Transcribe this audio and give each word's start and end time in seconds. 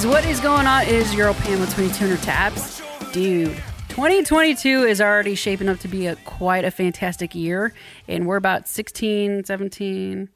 guys, 0.00 0.06
what 0.06 0.24
is 0.24 0.40
going 0.40 0.66
on? 0.66 0.82
It 0.84 0.88
is 0.88 1.14
Pam 1.14 1.60
with 1.60 1.74
2200 1.76 2.22
Taps. 2.22 2.80
Dude, 3.12 3.54
2022 3.88 4.84
is 4.84 4.98
already 4.98 5.34
shaping 5.34 5.68
up 5.68 5.78
to 5.80 5.88
be 5.88 6.06
a 6.06 6.16
quite 6.16 6.64
a 6.64 6.70
fantastic 6.70 7.34
year. 7.34 7.74
And 8.08 8.26
we're 8.26 8.36
about 8.36 8.66
16, 8.66 9.44
17, 9.44 10.30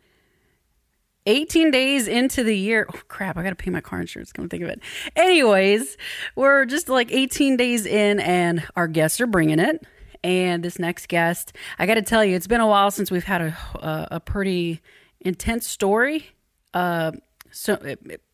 18 1.25 1.71
days 1.71 2.09
into 2.09 2.45
the 2.45 2.55
year. 2.55 2.87
Oh, 2.93 3.01
crap, 3.09 3.39
I 3.39 3.43
got 3.43 3.51
to 3.51 3.57
pay 3.57 3.71
my 3.71 3.81
car 3.81 4.03
insurance. 4.03 4.33
Come 4.33 4.51
think 4.51 4.63
of 4.65 4.69
it. 4.69 4.81
Anyways, 5.17 5.97
we're 6.37 6.67
just 6.67 6.91
like 6.91 7.11
18 7.11 7.57
days 7.57 7.87
in, 7.87 8.21
and 8.21 8.65
our 8.77 8.87
guests 8.87 9.19
are 9.23 9.27
bringing 9.27 9.61
it. 9.61 9.87
And 10.23 10.63
this 10.63 10.79
next 10.79 11.09
guest, 11.09 11.57
I 11.79 11.87
got 11.87 11.95
to 11.95 12.03
tell 12.03 12.23
you, 12.23 12.37
it's 12.37 12.47
been 12.47 12.61
a 12.61 12.69
while 12.69 12.91
since 12.91 13.11
we've 13.11 13.25
had 13.25 13.41
a, 13.41 13.57
a, 13.77 14.09
a 14.13 14.21
pretty 14.21 14.83
intense 15.21 15.67
story. 15.67 16.33
Uh, 16.75 17.13
so, 17.51 17.79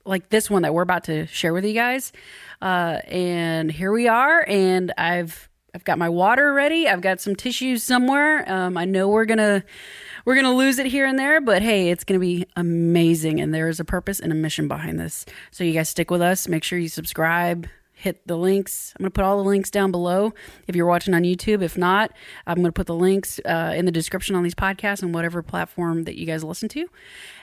like 0.05 0.29
this 0.31 0.51
one 0.51 0.63
that 0.63 0.75
we're 0.75 0.83
about 0.83 1.05
to 1.05 1.27
share 1.27 1.53
with 1.53 1.65
you 1.65 1.75
guys. 1.75 2.13
Uh, 2.61 3.01
and 3.07 3.71
here 3.71 3.93
we 3.93 4.09
are, 4.09 4.45
and 4.49 4.93
I've 4.99 5.49
I've 5.75 5.85
got 5.85 5.99
my 5.99 6.09
water 6.09 6.53
ready. 6.53 6.89
I've 6.89 7.01
got 7.01 7.21
some 7.21 7.37
tissues 7.37 7.83
somewhere. 7.83 8.51
Um, 8.51 8.77
I 8.77 8.85
know 8.85 9.09
we're 9.09 9.25
gonna 9.25 9.65
we're 10.25 10.35
gonna 10.35 10.55
lose 10.55 10.79
it 10.79 10.87
here 10.87 11.07
and 11.07 11.19
there, 11.19 11.41
but 11.41 11.63
hey, 11.63 11.91
it's 11.91 12.05
gonna 12.05 12.21
be 12.21 12.47
amazing. 12.57 13.41
And 13.41 13.55
there 13.55 13.69
is 13.69 13.81
a 13.81 13.85
purpose 13.85 14.21
and 14.21 14.33
a 14.33 14.35
mission 14.35 14.69
behind 14.69 14.99
this. 14.99 15.25
So 15.51 15.65
you 15.65 15.73
guys 15.73 15.89
stick 15.89 16.11
with 16.11 16.23
us. 16.23 16.49
Make 16.49 16.65
sure 16.65 16.79
you 16.79 16.89
subscribe. 16.89 17.69
Hit 18.01 18.27
the 18.27 18.37
links. 18.37 18.95
I'm 18.97 19.03
going 19.03 19.11
to 19.11 19.15
put 19.15 19.25
all 19.25 19.37
the 19.37 19.49
links 19.49 19.71
down 19.71 19.91
below 19.91 20.33
if 20.67 20.75
you're 20.75 20.87
watching 20.87 21.13
on 21.13 21.23
YouTube. 21.23 21.63
If 21.63 21.77
not, 21.77 22.13
I'm 22.47 22.57
going 22.57 22.65
to 22.65 22.73
put 22.73 22.87
the 22.87 22.95
links 22.95 23.39
uh, 23.45 23.75
in 23.77 23.85
the 23.85 23.93
description 23.93 24.35
on 24.35 24.43
these 24.43 24.55
podcasts 24.55 25.03
and 25.03 25.13
whatever 25.13 25.43
platform 25.43 26.05
that 26.05 26.19
you 26.19 26.25
guys 26.25 26.43
listen 26.43 26.71
to. 26.71 26.87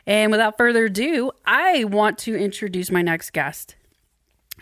And 0.08 0.32
without 0.32 0.58
further 0.58 0.86
ado, 0.86 1.32
I 1.46 1.84
want 1.84 2.18
to 2.20 2.36
introduce 2.36 2.90
my 2.90 3.04
next 3.04 3.34
guest. 3.34 3.76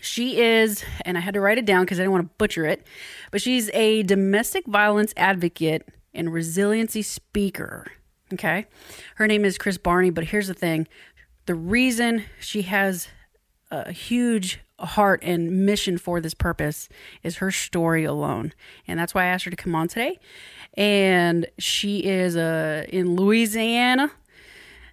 She 0.01 0.41
is, 0.41 0.83
and 1.05 1.17
I 1.17 1.21
had 1.21 1.33
to 1.35 1.39
write 1.39 1.57
it 1.57 1.65
down 1.65 1.85
because 1.85 1.97
I 1.97 2.01
didn't 2.01 2.11
want 2.11 2.27
to 2.27 2.35
butcher 2.37 2.65
it, 2.65 2.85
but 3.31 3.41
she's 3.41 3.69
a 3.69 4.03
domestic 4.03 4.67
violence 4.67 5.13
advocate 5.15 5.87
and 6.13 6.33
resiliency 6.33 7.03
speaker. 7.03 7.89
Okay. 8.33 8.65
Her 9.15 9.27
name 9.27 9.45
is 9.45 9.57
Chris 9.57 9.77
Barney, 9.77 10.09
but 10.09 10.25
here's 10.25 10.47
the 10.47 10.53
thing 10.53 10.87
the 11.45 11.55
reason 11.55 12.25
she 12.39 12.63
has 12.63 13.07
a 13.71 13.91
huge 13.91 14.59
heart 14.79 15.21
and 15.23 15.65
mission 15.65 15.97
for 15.97 16.19
this 16.19 16.33
purpose 16.33 16.89
is 17.23 17.37
her 17.37 17.51
story 17.51 18.03
alone. 18.03 18.53
And 18.87 18.99
that's 18.99 19.13
why 19.13 19.23
I 19.23 19.27
asked 19.27 19.45
her 19.45 19.51
to 19.51 19.57
come 19.57 19.75
on 19.75 19.87
today. 19.87 20.19
And 20.75 21.47
she 21.57 21.99
is 21.99 22.35
uh, 22.35 22.85
in 22.89 23.15
Louisiana. 23.15 24.11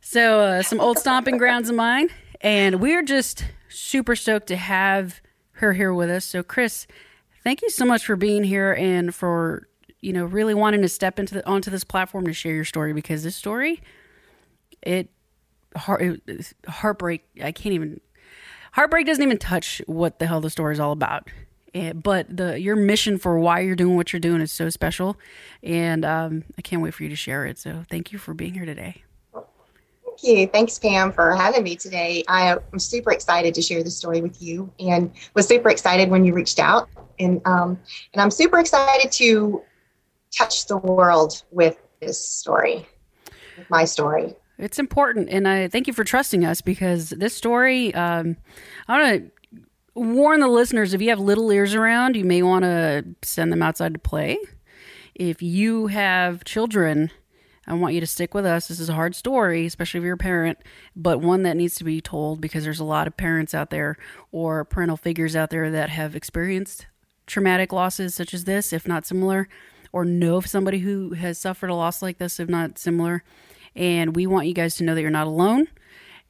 So, 0.01 0.41
uh, 0.41 0.63
some 0.63 0.81
old 0.81 0.99
stomping 0.99 1.37
grounds 1.37 1.69
of 1.69 1.77
mine. 1.77 2.09
And 2.41 2.81
we're 2.81 3.03
just 3.03 3.45
super 3.69 4.17
stoked 4.17 4.49
to 4.49 4.57
have 4.57 5.21
her 5.53 5.73
here 5.73 5.93
with 5.93 6.11
us. 6.11 6.25
So, 6.25 6.43
Chris, 6.43 6.87
thank 7.43 7.63
you 7.63 7.71
so 7.71 7.85
much 7.85 8.05
for 8.05 8.17
being 8.17 8.45
here 8.45 8.73
and 8.73 9.15
for 9.15 9.69
you 10.01 10.13
know 10.13 10.25
really 10.25 10.55
wanting 10.55 10.83
to 10.83 10.89
step 10.89 11.19
into 11.19 11.35
the, 11.35 11.47
onto 11.47 11.71
this 11.71 11.85
platform 11.85 12.27
to 12.27 12.33
share 12.33 12.55
your 12.55 12.65
story 12.65 12.93
because 12.93 13.23
this 13.23 13.37
story, 13.37 13.81
it 14.83 15.09
heart 15.77 16.03
it, 16.03 16.53
heartbreak. 16.69 17.25
I 17.43 17.53
can't 17.53 17.75
even 17.75 18.01
heartbreak 18.73 19.07
doesn't 19.07 19.23
even 19.23 19.39
touch 19.39 19.81
what 19.87 20.19
the 20.19 20.27
hell 20.27 20.41
the 20.41 20.51
story 20.51 20.75
is 20.75 20.81
all 20.81 20.93
about. 20.93 21.29
And, 21.75 22.03
but 22.03 22.35
the 22.35 22.61
your 22.61 22.77
mission 22.77 23.17
for 23.17 23.39
why 23.39 23.61
you're 23.61 23.77
doing 23.77 23.97
what 23.97 24.13
you're 24.13 24.21
doing 24.21 24.43
is 24.43 24.53
so 24.53 24.69
special, 24.69 25.17
and 25.63 26.05
um, 26.05 26.45
I 26.59 26.63
can't 26.63 26.83
wait 26.83 26.93
for 26.93 27.03
you 27.03 27.09
to 27.09 27.17
share 27.17 27.47
it. 27.47 27.59
So, 27.59 27.85
thank 27.89 28.13
you 28.13 28.19
for 28.19 28.35
being 28.35 28.53
here 28.53 28.67
today. 28.67 29.03
Thank 29.33 30.23
you. 30.23 30.47
Thanks, 30.49 30.79
Pam, 30.79 31.13
for 31.13 31.35
having 31.35 31.63
me 31.63 31.77
today. 31.77 32.25
I 32.29 32.59
am 32.73 32.79
super 32.79 33.13
excited 33.13 33.55
to 33.55 33.63
share 33.63 33.83
the 33.83 33.91
story 33.91 34.21
with 34.21 34.43
you, 34.43 34.71
and 34.79 35.11
was 35.33 35.49
super 35.49 35.71
excited 35.71 36.11
when 36.11 36.27
you 36.27 36.35
reached 36.35 36.59
out, 36.59 36.91
and 37.19 37.41
um, 37.47 37.79
and 38.13 38.21
I'm 38.21 38.31
super 38.31 38.59
excited 38.59 39.11
to 39.13 39.63
touch 40.37 40.67
the 40.67 40.77
world 40.77 41.43
with 41.51 41.79
this 42.01 42.19
story, 42.19 42.87
with 43.57 43.71
my 43.71 43.87
story. 43.87 44.35
It's 44.59 44.79
important, 44.79 45.29
and 45.31 45.49
I 45.49 45.69
thank 45.69 45.87
you 45.87 45.93
for 45.93 46.05
trusting 46.05 46.45
us 46.45 46.61
because 46.61 47.11
this 47.11 47.35
story. 47.35 47.95
Um, 47.95 48.37
I 48.87 48.99
want 48.99 49.33
to 49.55 49.61
warn 49.95 50.41
the 50.41 50.49
listeners: 50.49 50.95
if 50.95 51.03
you 51.03 51.11
have 51.11 51.21
little 51.21 51.51
ears 51.51 51.75
around, 51.75 52.17
you 52.17 52.25
may 52.25 52.43
want 52.43 52.65
to 52.65 53.05
send 53.23 53.53
them 53.53 53.63
outside 53.63 53.95
to 53.95 54.01
play. 54.01 54.39
If 55.15 55.43
you 55.43 55.89
have 55.89 56.45
children 56.45 57.11
I 57.67 57.75
want 57.75 57.95
you 57.95 58.01
to 58.01 58.07
stick 58.07 58.35
with 58.35 58.45
us. 58.45 58.69
This 58.69 58.81
is 58.81 58.89
a 58.89 58.95
hard 58.95 59.15
story, 59.15 59.67
especially 59.67 59.99
if 59.99 60.05
you're 60.05 60.15
a 60.15 60.19
parent, 60.19 60.59
but 60.97 61.21
one 61.21 61.45
that 61.45 61.57
needs 61.57 61.77
to 61.77 61.85
be 61.85 62.01
told 62.01 62.41
because 62.41 62.65
there's 62.65 62.81
a 62.81 62.85
lot 62.85 63.07
of 63.07 63.17
parents 63.17 63.55
out 63.55 63.71
there 63.71 63.97
or 64.33 64.65
parental 64.65 64.97
figures 64.97 65.37
out 65.37 65.51
there 65.51 65.71
that 65.71 65.89
have 65.89 66.17
experienced 66.17 66.87
traumatic 67.27 67.73
losses 67.73 68.15
such 68.15 68.35
as 68.35 68.45
this, 68.45 68.73
if 68.73 68.89
not 68.89 69.07
similar, 69.07 69.49
or 69.93 70.05
know 70.05 70.37
of 70.37 70.47
somebody 70.47 70.81
who 70.81 71.13
has 71.13 71.39
suffered 71.39 71.71
a 71.71 71.75
loss 71.75 72.03
like 72.03 72.19
this, 72.19 72.41
if 72.41 72.49
not 72.49 72.79
similar. 72.79 73.23
And 73.75 74.15
we 74.15 74.27
want 74.27 74.47
you 74.47 74.55
guys 74.55 74.77
to 74.77 74.85
know 74.85 74.95
that 74.95 75.01
you're 75.01 75.11
not 75.11 75.27
alone. 75.27 75.69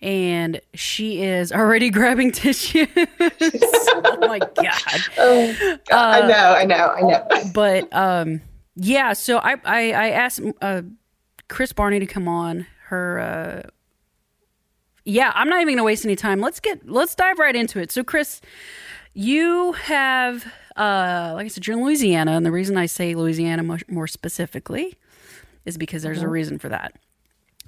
And 0.00 0.60
she 0.75 1.22
is 1.22 1.53
already 1.53 1.91
grabbing 1.98 2.32
tissues. 2.32 2.88
oh 2.97 4.16
my 4.20 4.38
god! 4.38 5.00
Oh, 5.16 5.78
god. 5.88 6.22
Uh, 6.22 6.25
I 6.25 6.26
know, 6.26 6.34
I 6.34 6.64
know, 6.64 6.88
I 6.88 7.00
know. 7.02 7.50
But 7.54 7.92
um, 7.94 8.41
yeah. 8.75 9.12
So 9.12 9.38
I 9.38 9.56
I, 9.64 9.92
I 9.92 10.08
asked 10.10 10.41
uh, 10.60 10.82
Chris 11.48 11.72
Barney 11.72 12.00
to 12.00 12.06
come 12.06 12.26
on. 12.26 12.66
Her, 12.86 13.20
uh, 13.20 13.70
yeah, 15.04 15.32
I'm 15.34 15.48
not 15.48 15.60
even 15.62 15.75
gonna 15.75 15.84
waste 15.84 16.04
any 16.04 16.16
time. 16.16 16.41
Let's 16.41 16.58
get 16.58 16.88
let's 16.88 17.14
dive 17.14 17.38
right 17.38 17.54
into 17.54 17.78
it. 17.78 17.92
So, 17.92 18.02
Chris, 18.02 18.41
you 19.14 19.72
have, 19.72 20.47
uh, 20.76 21.32
like 21.34 21.44
I 21.44 21.48
said, 21.48 21.66
you're 21.66 21.76
in 21.76 21.84
Louisiana, 21.84 22.32
and 22.32 22.47
the 22.47 22.52
reason 22.52 22.76
I 22.76 22.86
say 22.86 23.14
Louisiana 23.14 23.62
more, 23.62 23.78
more 23.88 24.06
specifically 24.06 24.97
is 25.64 25.76
because 25.76 26.02
there's 26.02 26.19
mm-hmm. 26.19 26.26
a 26.26 26.31
reason 26.31 26.58
for 26.58 26.69
that. 26.70 26.94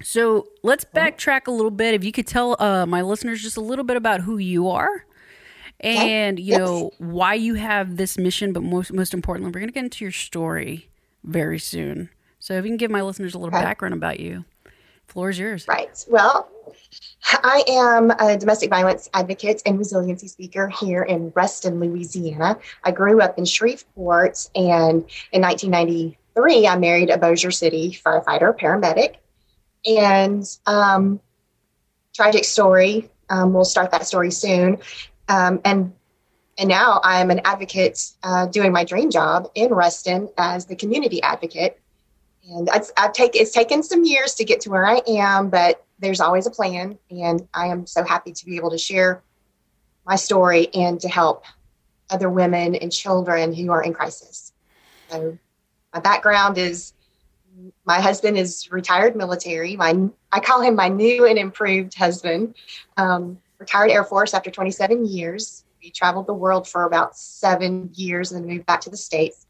So 0.01 0.47
let's 0.61 0.85
backtrack 0.85 1.47
a 1.47 1.51
little 1.51 1.71
bit. 1.71 1.93
If 1.93 2.03
you 2.03 2.11
could 2.11 2.27
tell 2.27 2.55
uh, 2.61 2.85
my 2.85 3.01
listeners 3.01 3.41
just 3.41 3.57
a 3.57 3.61
little 3.61 3.85
bit 3.85 3.97
about 3.97 4.21
who 4.21 4.37
you 4.37 4.69
are, 4.69 5.05
and 5.79 6.39
you 6.39 6.57
know 6.57 6.91
why 6.97 7.33
you 7.33 7.55
have 7.55 7.97
this 7.97 8.17
mission, 8.17 8.53
but 8.53 8.63
most 8.63 8.91
most 8.93 9.13
importantly, 9.13 9.51
we're 9.51 9.61
gonna 9.61 9.71
get 9.71 9.83
into 9.83 10.03
your 10.03 10.11
story 10.11 10.89
very 11.23 11.59
soon. 11.59 12.09
So 12.39 12.53
if 12.53 12.65
you 12.65 12.69
can 12.69 12.77
give 12.77 12.91
my 12.91 13.01
listeners 13.01 13.33
a 13.33 13.39
little 13.39 13.55
okay. 13.55 13.63
background 13.63 13.93
about 13.93 14.19
you, 14.19 14.45
floor 15.07 15.29
is 15.29 15.39
yours. 15.39 15.67
Right. 15.67 16.05
Well, 16.09 16.49
I 17.23 17.63
am 17.67 18.11
a 18.11 18.37
domestic 18.37 18.69
violence 18.69 19.09
advocate 19.13 19.61
and 19.65 19.77
resiliency 19.77 20.27
speaker 20.27 20.67
here 20.67 21.03
in 21.03 21.31
Ruston, 21.35 21.79
Louisiana. 21.79 22.57
I 22.83 22.91
grew 22.91 23.21
up 23.21 23.37
in 23.37 23.45
Shreveport, 23.45 24.49
and 24.55 25.05
in 25.31 25.41
1993, 25.41 26.67
I 26.67 26.77
married 26.77 27.09
a 27.09 27.17
Bossier 27.17 27.51
City 27.51 27.99
firefighter, 28.05 28.57
paramedic. 28.57 29.15
And 29.85 30.45
um, 30.65 31.19
tragic 32.13 32.45
story. 32.45 33.09
Um, 33.29 33.53
we'll 33.53 33.65
start 33.65 33.91
that 33.91 34.05
story 34.07 34.31
soon. 34.31 34.79
Um, 35.27 35.61
and 35.65 35.93
and 36.57 36.69
now 36.69 37.01
I'm 37.03 37.31
an 37.31 37.41
advocate 37.43 38.11
uh, 38.23 38.45
doing 38.45 38.71
my 38.71 38.85
dream 38.85 39.11
job 39.11 39.51
in 39.55 39.71
Ruston 39.71 40.29
as 40.37 40.65
the 40.65 40.75
community 40.75 41.21
advocate 41.21 41.81
and 42.49 42.69
I've, 42.69 42.91
I've 42.97 43.13
taken 43.13 43.41
it's 43.41 43.51
taken 43.51 43.83
some 43.83 44.03
years 44.03 44.35
to 44.35 44.45
get 44.45 44.61
to 44.61 44.69
where 44.69 44.85
I 44.85 45.01
am, 45.07 45.49
but 45.49 45.83
there's 45.99 46.19
always 46.19 46.45
a 46.45 46.51
plan, 46.51 46.97
and 47.09 47.47
I 47.53 47.67
am 47.67 47.87
so 47.87 48.03
happy 48.03 48.33
to 48.33 48.45
be 48.45 48.57
able 48.57 48.69
to 48.71 48.77
share 48.77 49.23
my 50.05 50.15
story 50.15 50.67
and 50.73 50.99
to 51.01 51.09
help 51.09 51.45
other 52.09 52.29
women 52.29 52.75
and 52.75 52.91
children 52.91 53.53
who 53.53 53.71
are 53.71 53.81
in 53.81 53.93
crisis. 53.93 54.53
So, 55.09 55.37
my 55.93 55.99
background 55.99 56.57
is 56.57 56.93
my 57.85 57.99
husband 57.99 58.37
is 58.37 58.71
retired 58.71 59.15
military. 59.15 59.75
My 59.75 60.09
I 60.31 60.39
call 60.39 60.61
him 60.61 60.75
my 60.75 60.89
new 60.89 61.25
and 61.25 61.37
improved 61.37 61.93
husband. 61.95 62.55
Um, 62.97 63.37
retired 63.57 63.91
Air 63.91 64.03
Force 64.03 64.33
after 64.33 64.51
27 64.51 65.05
years. 65.05 65.63
We 65.81 65.91
traveled 65.91 66.27
the 66.27 66.33
world 66.33 66.67
for 66.67 66.85
about 66.85 67.15
seven 67.15 67.89
years 67.93 68.31
and 68.31 68.41
then 68.41 68.49
moved 68.55 68.65
back 68.65 68.81
to 68.81 68.89
the 68.89 68.97
States. 68.97 69.45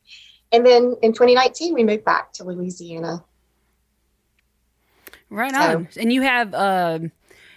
And 0.51 0.65
then 0.65 0.95
in 1.01 1.13
2019, 1.13 1.73
we 1.73 1.83
moved 1.83 2.05
back 2.05 2.33
to 2.33 2.43
Louisiana. 2.43 3.23
Right 5.29 5.53
on. 5.53 5.87
and 5.97 6.13
you 6.13 6.21
have 6.21 6.53
uh, 6.53 6.99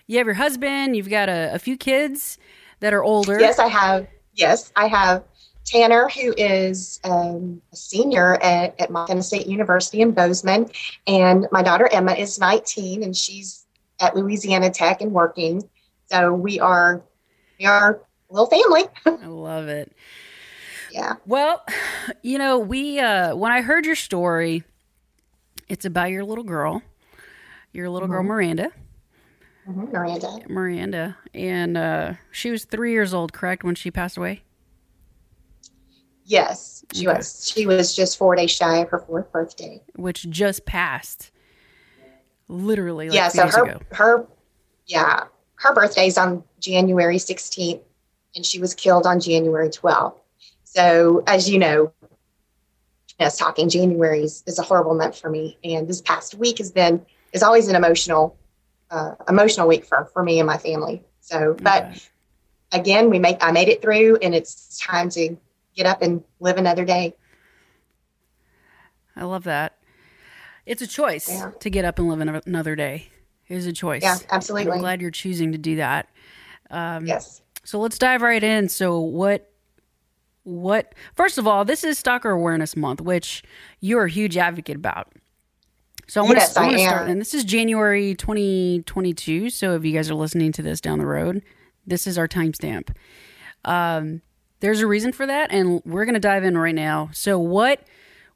you 0.06 0.18
have 0.18 0.26
your 0.26 0.34
husband. 0.34 0.96
You've 0.96 1.10
got 1.10 1.28
a, 1.28 1.54
a 1.54 1.58
few 1.58 1.76
kids 1.76 2.38
that 2.80 2.94
are 2.94 3.04
older. 3.04 3.38
Yes, 3.38 3.58
I 3.58 3.66
have. 3.66 4.06
Yes, 4.34 4.72
I 4.74 4.86
have 4.86 5.24
Tanner, 5.68 6.08
who 6.08 6.34
is 6.36 7.00
um, 7.04 7.60
a 7.72 7.76
senior 7.76 8.34
at, 8.42 8.78
at 8.80 8.90
Montana 8.90 9.22
State 9.22 9.46
University 9.46 10.00
in 10.00 10.12
Bozeman, 10.12 10.70
and 11.06 11.46
my 11.52 11.62
daughter 11.62 11.88
Emma 11.92 12.12
is 12.12 12.38
19, 12.38 13.02
and 13.02 13.16
she's 13.16 13.66
at 14.00 14.16
Louisiana 14.16 14.70
Tech 14.70 15.00
and 15.00 15.12
working. 15.12 15.68
So 16.06 16.32
we 16.32 16.58
are 16.60 17.02
we 17.58 17.66
are 17.66 18.00
a 18.30 18.32
little 18.32 18.46
family. 18.46 18.84
I 19.06 19.26
love 19.26 19.68
it 19.68 19.92
yeah. 20.90 21.14
Well, 21.26 21.64
you 22.22 22.38
know, 22.38 22.58
we 22.58 22.98
uh 22.98 23.34
when 23.34 23.52
I 23.52 23.62
heard 23.62 23.86
your 23.86 23.94
story, 23.94 24.64
it's 25.68 25.84
about 25.84 26.10
your 26.10 26.24
little 26.24 26.44
girl, 26.44 26.82
your 27.72 27.88
little 27.90 28.08
mm-hmm. 28.08 28.14
girl 28.14 28.22
Miranda. 28.24 28.70
Mhm, 29.68 29.92
Miranda. 29.92 30.38
Miranda, 30.48 31.16
and 31.34 31.76
uh, 31.76 32.14
she 32.30 32.50
was 32.50 32.64
three 32.64 32.92
years 32.92 33.12
old, 33.12 33.34
correct, 33.34 33.64
when 33.64 33.74
she 33.74 33.90
passed 33.90 34.16
away. 34.16 34.42
Yes, 36.28 36.84
she 36.92 37.08
Okay. 37.08 37.16
was. 37.16 37.50
She 37.54 37.66
was 37.66 37.96
just 37.96 38.18
four 38.18 38.36
days 38.36 38.50
shy 38.50 38.78
of 38.78 38.90
her 38.90 38.98
fourth 38.98 39.32
birthday. 39.32 39.82
which 39.96 40.28
just 40.28 40.66
passed 40.66 41.30
literally 42.48 43.08
like 43.08 43.14
yeah, 43.16 43.28
so 43.28 43.46
her 43.48 43.64
ago. 43.64 43.80
her 43.92 44.26
yeah, 44.86 45.24
her 45.56 45.74
birthday's 45.74 46.18
on 46.18 46.44
January 46.60 47.16
16th 47.16 47.80
and 48.36 48.44
she 48.44 48.60
was 48.60 48.74
killed 48.74 49.06
on 49.06 49.20
January 49.20 49.70
12th. 49.70 50.18
So, 50.64 51.24
as 51.26 51.48
you 51.48 51.58
know, 51.58 51.92
us 53.18 53.38
talking 53.38 53.68
January 53.70 54.22
is, 54.22 54.44
is 54.46 54.58
a 54.58 54.62
horrible 54.62 54.94
month 54.94 55.18
for 55.18 55.30
me 55.30 55.56
and 55.64 55.88
this 55.88 56.02
past 56.02 56.34
week 56.34 56.58
has 56.58 56.70
been 56.70 57.04
is 57.32 57.42
always 57.42 57.68
an 57.68 57.74
emotional 57.74 58.36
uh, 58.90 59.14
emotional 59.28 59.66
week 59.66 59.84
for 59.86 60.04
for 60.12 60.22
me 60.22 60.38
and 60.40 60.46
my 60.46 60.58
family. 60.58 61.02
So, 61.20 61.56
but 61.62 61.84
Okay. 61.84 62.00
again, 62.72 63.08
we 63.10 63.18
make 63.18 63.38
I 63.40 63.50
made 63.50 63.68
it 63.68 63.80
through 63.80 64.18
and 64.22 64.34
it's 64.34 64.78
time 64.78 65.08
to 65.10 65.36
get 65.78 65.86
up 65.86 66.02
and 66.02 66.22
live 66.40 66.56
another 66.58 66.84
day. 66.84 67.14
I 69.14 69.24
love 69.24 69.44
that. 69.44 69.78
It's 70.66 70.82
a 70.82 70.86
choice 70.88 71.28
Yeah. 71.28 71.52
to 71.60 71.70
get 71.70 71.84
up 71.84 71.98
and 72.00 72.08
live 72.08 72.42
another 72.46 72.74
day. 72.76 73.08
It 73.48 73.56
is 73.56 73.66
a 73.66 73.72
choice. 73.72 74.02
Yeah, 74.02 74.18
absolutely. 74.30 74.72
I'm 74.72 74.80
glad 74.80 75.00
you're 75.00 75.10
choosing 75.12 75.52
to 75.52 75.58
do 75.58 75.76
that. 75.76 76.08
Um, 76.70 77.06
Yes. 77.06 77.40
So 77.64 77.78
let's 77.78 77.96
dive 77.98 78.22
right 78.22 78.42
in. 78.42 78.68
So 78.68 78.98
what? 79.00 79.50
What? 80.42 80.94
First 81.14 81.38
of 81.38 81.46
all, 81.46 81.64
this 81.64 81.84
is 81.84 81.98
Stalker 81.98 82.30
Awareness 82.30 82.76
Month, 82.76 83.00
which 83.00 83.42
you're 83.80 84.04
a 84.04 84.10
huge 84.10 84.36
advocate 84.36 84.76
about. 84.76 85.12
So 86.08 86.22
I 86.22 86.24
want 86.24 86.38
Yes, 86.38 86.54
to, 86.54 86.60
I 86.60 86.62
I 86.62 86.66
want 86.66 86.78
to 86.78 86.84
start, 86.84 87.08
and 87.08 87.20
this 87.20 87.34
is 87.34 87.44
January 87.44 88.14
2022. 88.14 89.50
So 89.50 89.74
if 89.74 89.84
you 89.84 89.92
guys 89.92 90.10
are 90.10 90.14
listening 90.14 90.52
to 90.52 90.62
this 90.62 90.80
down 90.80 90.98
the 90.98 91.06
road, 91.06 91.42
this 91.86 92.06
is 92.06 92.16
our 92.18 92.26
timestamp. 92.26 92.94
Um, 93.64 94.22
there's 94.60 94.80
a 94.80 94.86
reason 94.86 95.12
for 95.12 95.26
that, 95.26 95.50
and 95.52 95.82
we're 95.84 96.04
going 96.04 96.14
to 96.14 96.20
dive 96.20 96.44
in 96.44 96.56
right 96.58 96.74
now. 96.74 97.10
So 97.12 97.38
what? 97.38 97.80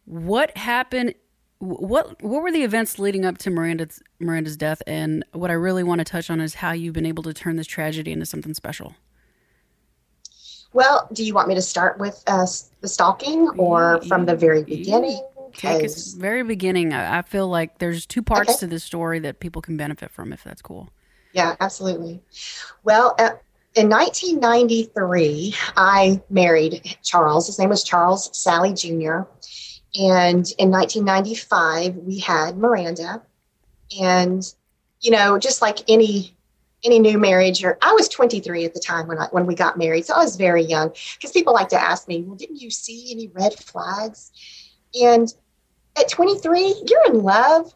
What 0.05 0.57
happened? 0.57 1.15
What 1.59 2.21
what 2.23 2.43
were 2.43 2.51
the 2.51 2.65
events 2.65 2.99
leading 2.99 3.25
up 3.25 3.39
to 3.39 3.51
Miranda's 3.51 4.03
Miranda's 4.19 4.57
death? 4.57 4.83
And 4.87 5.25
what 5.33 5.51
I 5.51 5.55
really 5.55 5.85
want 5.85 6.01
to 6.01 6.05
touch 6.05 6.29
on 6.29 6.41
is 6.41 6.55
how 6.57 6.73
you've 6.73 6.95
been 6.95 7.07
able 7.07 7.23
to 7.23 7.33
turn 7.33 7.57
this 7.57 7.69
tragedy 7.69 8.11
into 8.13 8.27
something 8.27 8.53
special. 8.55 8.95
Well, 10.73 11.09
do 11.13 11.23
you 11.25 11.35
want 11.35 11.49
me 11.49 11.55
to 11.55 11.63
start 11.63 11.99
with 11.99 12.23
uh, 12.27 12.47
the 12.81 12.89
stalking 12.89 13.49
or 13.59 14.01
from 14.09 14.25
the 14.27 14.35
very 14.35 14.65
beginning? 14.65 15.21
Take 15.53 15.85
us 15.85 15.95
'Cause- 15.95 16.15
very 16.15 16.43
beginning. 16.43 16.95
I, 16.95 17.19
I 17.19 17.23
feel 17.23 17.47
like 17.47 17.79
there's 17.79 18.07
two 18.07 18.23
parts 18.23 18.51
Okay. 18.51 18.59
to 18.61 18.67
this 18.69 18.83
story 18.83 19.19
that 19.21 19.39
people 19.39 19.61
can 19.61 19.77
benefit 19.77 20.11
from 20.11 20.33
if 20.33 20.43
that's 20.43 20.63
cool. 20.63 20.89
Yeah, 21.35 21.57
absolutely. 21.61 22.23
Well, 22.85 23.15
uh, 23.19 23.33
in 23.75 23.89
1993, 23.89 25.55
I 25.77 26.21
married 26.29 26.97
Charles. 27.03 27.47
His 27.47 27.59
name 27.59 27.71
was 27.71 27.83
Charles 27.83 28.37
Sally 28.37 28.75
Jr. 28.75 29.23
And 29.95 30.47
in 30.59 30.71
1995, 30.71 31.97
we 31.97 32.19
had 32.19 32.59
Miranda. 32.59 33.23
And, 34.01 34.43
you 35.01 35.11
know, 35.11 35.39
just 35.39 35.63
like 35.63 35.79
any 35.89 36.37
any 36.85 36.99
new 36.99 37.17
marriage 37.17 37.63
or 37.63 37.79
I 37.81 37.93
was 37.93 38.09
23 38.09 38.65
at 38.65 38.75
the 38.75 38.81
time 38.81 39.07
when 39.07 39.17
I 39.19 39.29
when 39.31 39.47
we 39.47 39.55
got 39.55 39.79
married. 39.79 40.05
So 40.05 40.15
I 40.15 40.19
was 40.19 40.37
very 40.37 40.65
young 40.65 40.93
because 41.15 41.31
people 41.31 41.53
like 41.53 41.69
to 41.69 41.81
ask 41.81 42.09
me, 42.09 42.23
"Well, 42.23 42.37
didn't 42.37 42.61
you 42.61 42.71
see 42.71 43.13
any 43.13 43.29
red 43.29 43.55
flags?" 43.55 44.33
And 45.01 45.33
at 45.97 46.09
23, 46.09 46.85
you're 46.87 47.07
in 47.07 47.23
love 47.23 47.73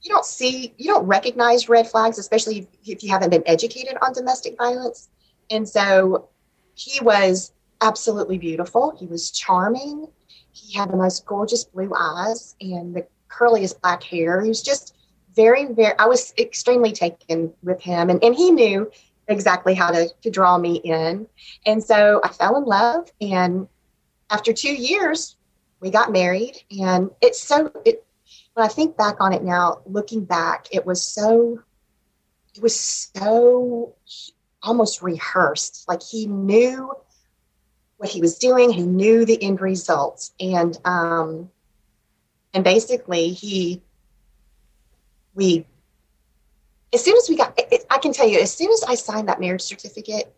you 0.00 0.10
don't 0.10 0.24
see 0.24 0.72
you 0.76 0.86
don't 0.86 1.06
recognize 1.06 1.68
red 1.68 1.88
flags 1.88 2.18
especially 2.18 2.58
if, 2.58 2.66
if 2.84 3.02
you 3.02 3.10
haven't 3.10 3.30
been 3.30 3.42
educated 3.46 3.96
on 4.00 4.12
domestic 4.12 4.56
violence 4.56 5.08
and 5.50 5.68
so 5.68 6.28
he 6.74 7.00
was 7.00 7.52
absolutely 7.80 8.38
beautiful. 8.38 8.96
He 8.98 9.06
was 9.06 9.30
charming. 9.30 10.08
He 10.52 10.76
had 10.76 10.90
the 10.90 10.96
most 10.96 11.26
gorgeous 11.26 11.64
blue 11.64 11.92
eyes 11.96 12.56
and 12.60 12.94
the 12.94 13.06
curliest 13.28 13.80
black 13.80 14.02
hair. 14.02 14.42
He 14.42 14.48
was 14.48 14.62
just 14.62 14.94
very 15.36 15.66
very 15.66 15.96
i 15.98 16.06
was 16.06 16.34
extremely 16.38 16.92
taken 16.92 17.52
with 17.62 17.80
him. 17.80 18.10
And, 18.10 18.22
and 18.24 18.34
he 18.34 18.50
knew 18.50 18.90
exactly 19.28 19.74
how 19.74 19.90
to, 19.90 20.08
to 20.22 20.30
draw 20.30 20.58
me 20.58 20.76
in. 20.76 21.26
And 21.66 21.82
so 21.82 22.20
i 22.24 22.28
fell 22.28 22.56
in 22.56 22.64
love. 22.64 23.10
And 23.20 23.68
after 24.30 24.52
two 24.52 24.74
years 24.74 25.36
we 25.80 25.90
got 25.90 26.10
married. 26.12 26.62
And 26.70 27.10
it's 27.20 27.40
so 27.40 27.70
it 27.84 28.04
when 28.54 28.66
I 28.66 28.68
think 28.68 28.96
back 28.96 29.20
on 29.20 29.32
it 29.32 29.44
now, 29.44 29.82
looking 29.86 30.24
back, 30.24 30.66
it 30.72 30.84
was 30.84 31.00
so, 31.00 31.60
it 32.56 32.60
was 32.60 32.74
so 33.14 33.94
almost 34.62 35.02
rehearsed. 35.02 35.84
Like 35.88 36.02
he 36.02 36.26
knew 36.26 36.92
what 37.96 38.08
he 38.08 38.20
was 38.20 38.38
doing. 38.38 38.70
He 38.70 38.82
knew 38.82 39.24
the 39.24 39.42
end 39.42 39.60
results, 39.60 40.32
and 40.40 40.78
um, 40.84 41.50
and 42.54 42.64
basically 42.64 43.30
he, 43.30 43.82
we, 45.34 45.66
as 46.92 47.04
soon 47.04 47.16
as 47.16 47.28
we 47.28 47.36
got, 47.36 47.58
it, 47.58 47.84
I 47.90 47.98
can 47.98 48.12
tell 48.12 48.28
you, 48.28 48.40
as 48.40 48.52
soon 48.52 48.72
as 48.72 48.84
I 48.84 48.94
signed 48.94 49.28
that 49.28 49.40
marriage 49.40 49.62
certificate, 49.62 50.34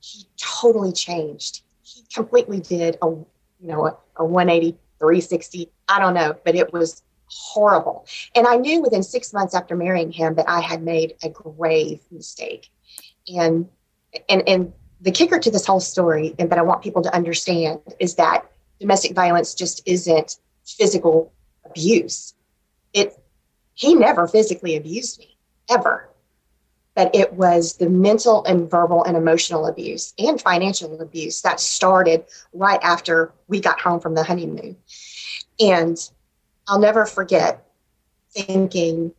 he 0.00 0.26
totally 0.36 0.92
changed. 0.92 1.62
He 1.82 2.02
completely 2.12 2.60
did 2.60 2.98
a, 3.02 3.06
you 3.06 3.26
know, 3.60 3.86
a, 3.86 3.96
a 4.16 4.24
180, 4.24 4.76
360. 4.98 5.70
I 5.88 6.00
don't 6.00 6.14
know, 6.14 6.34
but 6.44 6.54
it 6.54 6.72
was 6.72 7.02
horrible. 7.28 8.06
And 8.34 8.46
I 8.46 8.56
knew 8.56 8.82
within 8.82 9.02
six 9.02 9.32
months 9.32 9.54
after 9.54 9.76
marrying 9.76 10.12
him 10.12 10.34
that 10.34 10.48
I 10.48 10.60
had 10.60 10.82
made 10.82 11.14
a 11.22 11.28
grave 11.28 12.00
mistake. 12.10 12.70
And 13.34 13.68
and 14.28 14.48
and 14.48 14.72
the 15.00 15.10
kicker 15.10 15.38
to 15.38 15.50
this 15.50 15.66
whole 15.66 15.80
story, 15.80 16.34
and 16.38 16.50
that 16.50 16.58
I 16.58 16.62
want 16.62 16.82
people 16.82 17.02
to 17.02 17.14
understand, 17.14 17.80
is 17.98 18.14
that 18.14 18.50
domestic 18.80 19.14
violence 19.14 19.54
just 19.54 19.82
isn't 19.86 20.36
physical 20.64 21.32
abuse. 21.64 22.34
It 22.92 23.18
he 23.74 23.94
never 23.94 24.26
physically 24.26 24.76
abused 24.76 25.18
me, 25.18 25.36
ever. 25.70 26.08
But 26.94 27.14
it 27.14 27.34
was 27.34 27.76
the 27.76 27.90
mental 27.90 28.42
and 28.46 28.70
verbal 28.70 29.04
and 29.04 29.18
emotional 29.18 29.66
abuse 29.66 30.14
and 30.18 30.40
financial 30.40 30.98
abuse 31.02 31.42
that 31.42 31.60
started 31.60 32.24
right 32.54 32.80
after 32.82 33.32
we 33.48 33.60
got 33.60 33.80
home 33.80 34.00
from 34.00 34.14
the 34.14 34.24
honeymoon. 34.24 34.76
And 35.60 35.98
I'll 36.66 36.78
never 36.78 37.04
forget 37.04 37.66
thinking, 38.30 39.12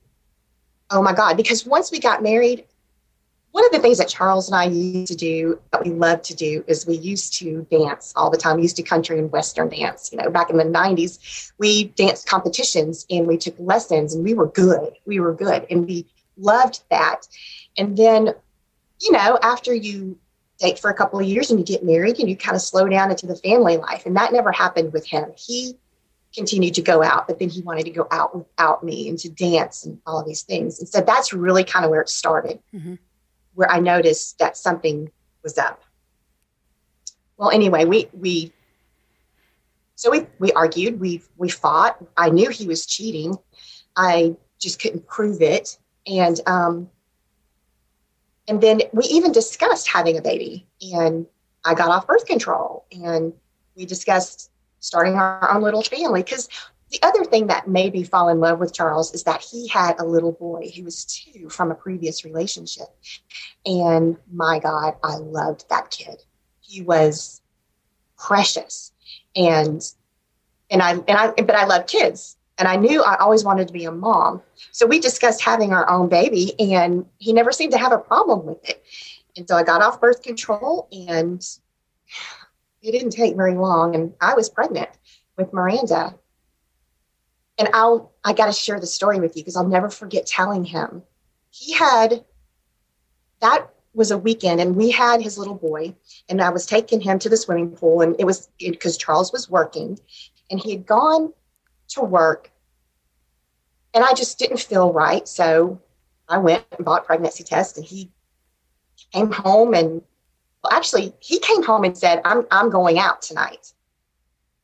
oh 0.90 1.04
my 1.04 1.14
God, 1.14 1.38
because 1.38 1.68
once 1.68 1.92
we 1.92 2.00
got 2.00 2.24
married, 2.24 2.66
one 3.52 3.66
of 3.66 3.72
the 3.72 3.80
things 3.80 3.98
that 3.98 4.08
Charles 4.08 4.48
and 4.50 4.56
I 4.56 4.66
used 4.66 5.08
to 5.08 5.16
do 5.16 5.60
that 5.72 5.84
we 5.84 5.92
loved 5.92 6.24
to 6.26 6.36
do 6.36 6.64
is 6.68 6.86
we 6.86 6.98
used 6.98 7.34
to 7.40 7.66
dance 7.72 8.14
all 8.16 8.30
the 8.30 8.38
time. 8.38 8.58
We 8.58 8.64
used 8.64 8.76
to 8.76 8.84
country 8.84 9.18
and 9.18 9.32
western 9.32 9.70
dance. 9.70 10.12
You 10.12 10.20
know, 10.20 10.30
back 10.30 10.50
in 10.50 10.58
the 10.58 10.64
90s, 10.64 11.52
we 11.58 11.86
danced 11.86 12.28
competitions 12.28 13.06
and 13.10 13.26
we 13.26 13.38
took 13.38 13.56
lessons 13.58 14.14
and 14.14 14.24
we 14.24 14.34
were 14.34 14.48
good. 14.48 14.94
We 15.06 15.20
were 15.20 15.34
good 15.34 15.66
and 15.70 15.88
we 15.88 16.06
loved 16.38 16.82
that. 16.92 17.28
And 17.78 17.98
then, 17.98 18.34
you 19.00 19.12
know, 19.12 19.40
after 19.42 19.74
you 19.74 20.20
date 20.60 20.80
for 20.80 20.90
a 20.90 20.94
couple 20.94 21.20
of 21.20 21.26
years 21.26 21.50
and 21.50 21.60
you 21.60 21.66
get 21.66 21.84
married 21.84 22.20
and 22.20 22.30
you 22.30 22.36
kind 22.36 22.56
of 22.56 22.62
slow 22.62 22.88
down 22.88 23.12
into 23.12 23.28
the 23.28 23.36
family 23.36 23.78
life. 23.78 24.06
And 24.06 24.16
that 24.18 24.34
never 24.34 24.52
happened 24.52 24.92
with 24.94 25.06
him. 25.06 25.32
He 25.38 25.78
continued 26.36 26.74
to 26.76 26.82
go 26.82 27.02
out, 27.04 27.28
but 27.28 27.40
then 27.40 27.50
he 27.50 27.62
wanted 27.62 27.86
to 27.86 27.92
go 27.92 28.08
out 28.12 28.36
without 28.36 28.84
me 28.84 29.08
and 29.10 29.18
to 29.20 29.30
dance 29.30 29.86
and 29.86 30.00
all 30.06 30.20
of 30.20 30.26
these 30.28 30.44
things. 30.44 30.80
And 30.80 30.88
so 30.88 31.02
that's 31.02 31.34
really 31.34 31.64
kind 31.64 31.86
of 31.86 31.92
where 31.92 32.02
it 32.02 32.10
started, 32.10 32.60
Mhm. 32.74 33.00
Where 33.58 33.72
I 33.72 33.80
noticed 33.80 34.38
that 34.38 34.56
something 34.56 35.10
was 35.42 35.58
up. 35.58 35.82
Well, 37.38 37.50
anyway, 37.50 37.86
we 37.86 38.08
we 38.14 38.54
so 39.96 40.12
we 40.12 40.28
we 40.38 40.52
argued, 40.52 41.00
we 41.00 41.24
we 41.38 41.50
fought. 41.50 41.98
I 42.16 42.30
knew 42.30 42.52
he 42.52 42.68
was 42.68 42.86
cheating. 42.86 43.36
I 43.96 44.36
just 44.60 44.80
couldn't 44.80 45.08
prove 45.08 45.42
it. 45.42 45.80
And 46.06 46.40
um 46.46 46.92
and 48.48 48.62
then 48.62 48.82
we 48.94 49.06
even 49.06 49.32
discussed 49.32 49.88
having 49.88 50.18
a 50.20 50.22
baby 50.22 50.68
and 50.94 51.26
I 51.66 51.74
got 51.74 51.90
off 51.90 52.06
birth 52.06 52.28
control 52.28 52.86
and 52.92 53.34
we 53.76 53.88
discussed 53.88 54.52
starting 54.82 55.16
our 55.16 55.50
own 55.52 55.64
little 55.64 55.82
family 55.82 56.22
because 56.22 56.48
the 56.92 57.00
other 57.04 57.26
thing 57.26 57.48
that 57.48 57.68
made 57.68 57.94
me 57.94 58.04
fall 58.04 58.30
in 58.30 58.40
love 58.40 58.60
with 58.60 58.74
Charles 58.74 59.14
is 59.14 59.24
that 59.24 59.42
he 59.42 59.68
had 59.68 60.00
a 60.00 60.06
little 60.06 60.32
boy 60.32 60.72
who 60.76 60.84
was 60.84 61.04
two 61.06 61.50
from 61.50 61.72
a 61.72 61.76
previous 61.76 62.24
relationship. 62.24 62.88
And 63.66 64.18
my 64.32 64.60
God, 64.60 64.96
I 65.04 65.18
loved 65.18 65.66
that 65.70 65.92
kid. 65.92 66.24
He 66.62 66.82
was 66.82 67.42
precious. 68.18 68.94
And 69.36 69.82
and 70.70 70.82
I 70.82 70.92
and 70.92 71.12
I 71.12 71.32
but 71.32 71.56
I 71.56 71.66
love 71.66 71.88
kids. 71.88 72.38
And 72.58 72.68
I 72.68 72.76
knew 72.76 73.04
I 73.04 73.18
always 73.18 73.44
wanted 73.44 73.68
to 73.68 73.74
be 73.74 73.86
a 73.86 73.92
mom. 73.92 74.42
So 74.72 74.88
we 74.88 75.00
discussed 75.00 75.42
having 75.42 75.74
our 75.74 75.88
own 75.90 76.10
baby 76.10 76.60
and 76.60 77.06
he 77.20 77.32
never 77.32 77.52
seemed 77.52 77.74
to 77.74 77.78
have 77.78 77.92
a 77.92 78.00
problem 78.00 78.46
with 78.46 78.68
it. 78.68 78.84
And 79.36 79.48
so 79.48 79.56
I 79.56 79.64
got 79.64 79.84
off 79.84 80.02
birth 80.02 80.24
control 80.24 80.88
and 80.92 81.40
it 82.82 82.92
didn't 82.92 83.12
take 83.12 83.36
very 83.36 83.54
long 83.54 83.94
and 83.94 84.14
I 84.22 84.34
was 84.34 84.50
pregnant 84.50 84.90
with 85.38 85.54
Miranda. 85.54 86.16
And 87.58 87.70
I'll 87.74 88.12
I 88.24 88.34
got 88.34 88.48
to 88.48 88.52
share 88.52 88.80
the 88.80 88.88
story 88.88 89.20
with 89.20 89.36
you 89.36 89.44
because 89.44 89.56
I'll 89.56 89.68
never 89.68 89.90
forget 89.90 90.26
telling 90.26 90.64
him. 90.64 91.04
He 91.50 91.74
had 91.74 92.24
that 93.40 93.70
was 93.94 94.12
a 94.12 94.18
weekend 94.18 94.62
and 94.62 94.76
we 94.76 94.92
had 94.92 95.22
his 95.22 95.38
little 95.38 95.56
boy 95.56 95.96
and 96.30 96.42
I 96.42 96.50
was 96.50 96.66
taking 96.68 97.02
him 97.02 97.18
to 97.20 97.30
the 97.30 97.38
swimming 97.38 97.72
pool 97.72 98.02
and 98.02 98.16
it 98.20 98.26
was 98.26 98.50
because 98.60 98.96
Charles 98.96 99.32
was 99.32 99.50
working 99.50 100.00
and 100.52 100.60
he 100.60 100.72
had 100.72 100.86
gone 100.86 101.34
to 101.90 102.02
work 102.02 102.52
and 103.94 104.04
I 104.04 104.14
just 104.14 104.38
didn't 104.38 104.60
feel 104.60 104.94
right. 104.94 105.28
So 105.28 105.82
I 106.30 106.38
went 106.38 106.64
and 106.76 106.86
bought 106.86 107.06
pregnancy 107.06 107.44
test 107.44 107.78
and 107.78 107.86
he 107.86 108.12
came 109.12 109.32
home 109.32 109.74
and 109.74 110.04
well, 110.64 110.74
actually 110.74 111.14
he 111.20 111.40
came 111.40 111.64
home 111.64 111.84
and 111.84 111.98
said, 111.98 112.22
I'm, 112.24 112.46
I'm 112.52 112.70
going 112.70 113.00
out 113.00 113.22
tonight. 113.22 113.74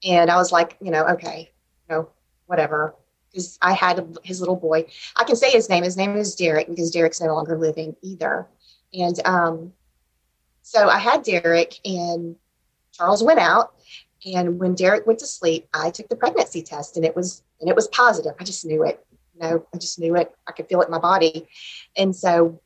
And 0.04 0.30
I 0.30 0.36
was 0.36 0.52
like, 0.52 0.78
you 0.82 0.92
know, 0.92 1.06
okay, 1.08 1.52
you 1.90 1.96
know, 1.96 2.10
whatever. 2.46 2.96
Because 3.32 3.58
I 3.62 3.74
had 3.74 4.16
his 4.24 4.40
little 4.40 4.56
boy. 4.56 4.86
I 5.16 5.24
can 5.24 5.36
say 5.36 5.50
his 5.50 5.70
name. 5.70 5.84
His 5.84 5.98
name 5.98 6.16
is 6.16 6.36
Derek 6.36 6.68
because 6.68 6.92
Derek's 6.92 7.20
no 7.20 7.34
longer 7.34 7.58
living 7.58 7.96
either. 8.02 8.48
And 8.94 9.20
um, 9.26 9.74
so 10.62 10.88
I 10.88 11.00
had 11.00 11.24
Derek, 11.24 11.80
and 11.84 12.36
Charles 12.92 13.24
went 13.24 13.40
out. 13.40 13.74
And 14.26 14.60
when 14.60 14.76
Derek 14.76 15.06
went 15.06 15.20
to 15.20 15.28
sleep, 15.28 15.68
I 15.74 15.90
took 15.90 16.08
the 16.10 16.16
pregnancy 16.16 16.62
test, 16.62 16.96
and 16.96 17.06
it 17.06 17.16
was 17.16 17.44
and 17.60 17.70
it 17.70 17.76
was 17.76 17.88
positive. 17.90 18.34
I 18.40 18.44
just 18.44 18.66
knew 18.66 18.84
it. 18.84 19.06
You 19.36 19.42
know, 19.42 19.68
I 19.74 19.78
just 19.78 20.00
knew 20.00 20.16
it. 20.16 20.34
I 20.48 20.52
could 20.52 20.68
feel 20.68 20.82
it 20.82 20.86
in 20.86 20.92
my 20.92 21.00
body. 21.00 21.48
And 21.98 22.16
so 22.16 22.60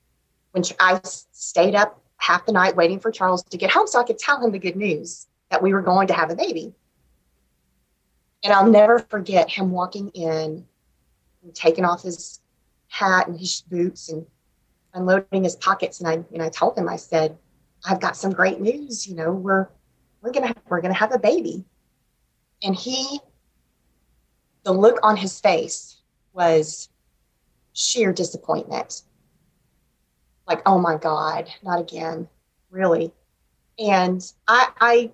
when 0.52 0.64
I 0.80 1.00
stayed 1.04 1.76
up 1.76 2.02
half 2.18 2.46
the 2.46 2.52
night 2.52 2.76
waiting 2.76 3.00
for 3.00 3.12
Charles 3.12 3.44
to 3.44 3.58
get 3.58 3.72
home, 3.72 3.88
so 3.88 4.00
I 4.00 4.04
could 4.04 4.20
tell 4.20 4.44
him 4.44 4.52
the 4.52 4.60
good 4.60 4.76
news 4.76 5.28
that 5.50 5.62
we 5.62 5.74
were 5.74 5.82
going 5.82 6.08
to 6.08 6.14
have 6.14 6.30
a 6.30 6.36
baby. 6.36 6.74
And 8.48 8.56
I'll 8.56 8.72
never 8.72 9.00
forget 9.00 9.50
him 9.50 9.72
walking 9.72 10.08
in 10.12 10.66
and 11.44 11.54
taking 11.54 11.84
off 11.84 12.04
his 12.04 12.40
hat 12.88 13.28
and 13.28 13.38
his 13.38 13.60
boots 13.70 14.08
and 14.08 14.26
unloading 14.94 15.44
his 15.44 15.58
pockets. 15.58 16.00
And 16.00 16.08
I, 16.08 16.24
and 16.32 16.42
I 16.42 16.48
told 16.48 16.78
him, 16.78 16.88
I 16.88 16.96
said, 16.96 17.38
I've 17.86 18.00
got 18.00 18.16
some 18.16 18.32
great 18.32 18.62
news. 18.62 19.06
You 19.06 19.18
know, 19.18 19.34
we're, 19.34 19.68
we're 20.22 20.32
going 20.32 20.48
to, 20.48 20.56
we're 20.70 20.80
going 20.80 20.94
to 20.94 20.98
have 20.98 21.14
a 21.14 21.20
baby. 21.20 21.66
And 22.64 22.74
he, 22.74 23.20
the 24.64 24.72
look 24.72 24.98
on 25.04 25.18
his 25.18 25.42
face 25.42 25.98
was 26.32 26.88
sheer 27.74 28.14
disappointment. 28.14 29.02
Like, 30.48 30.62
oh 30.66 30.80
my 30.80 30.96
God, 30.96 31.50
not 31.64 31.82
again. 31.82 32.30
Really. 32.72 33.12
And 33.78 34.24
I, 34.48 34.70
I, 34.80 35.12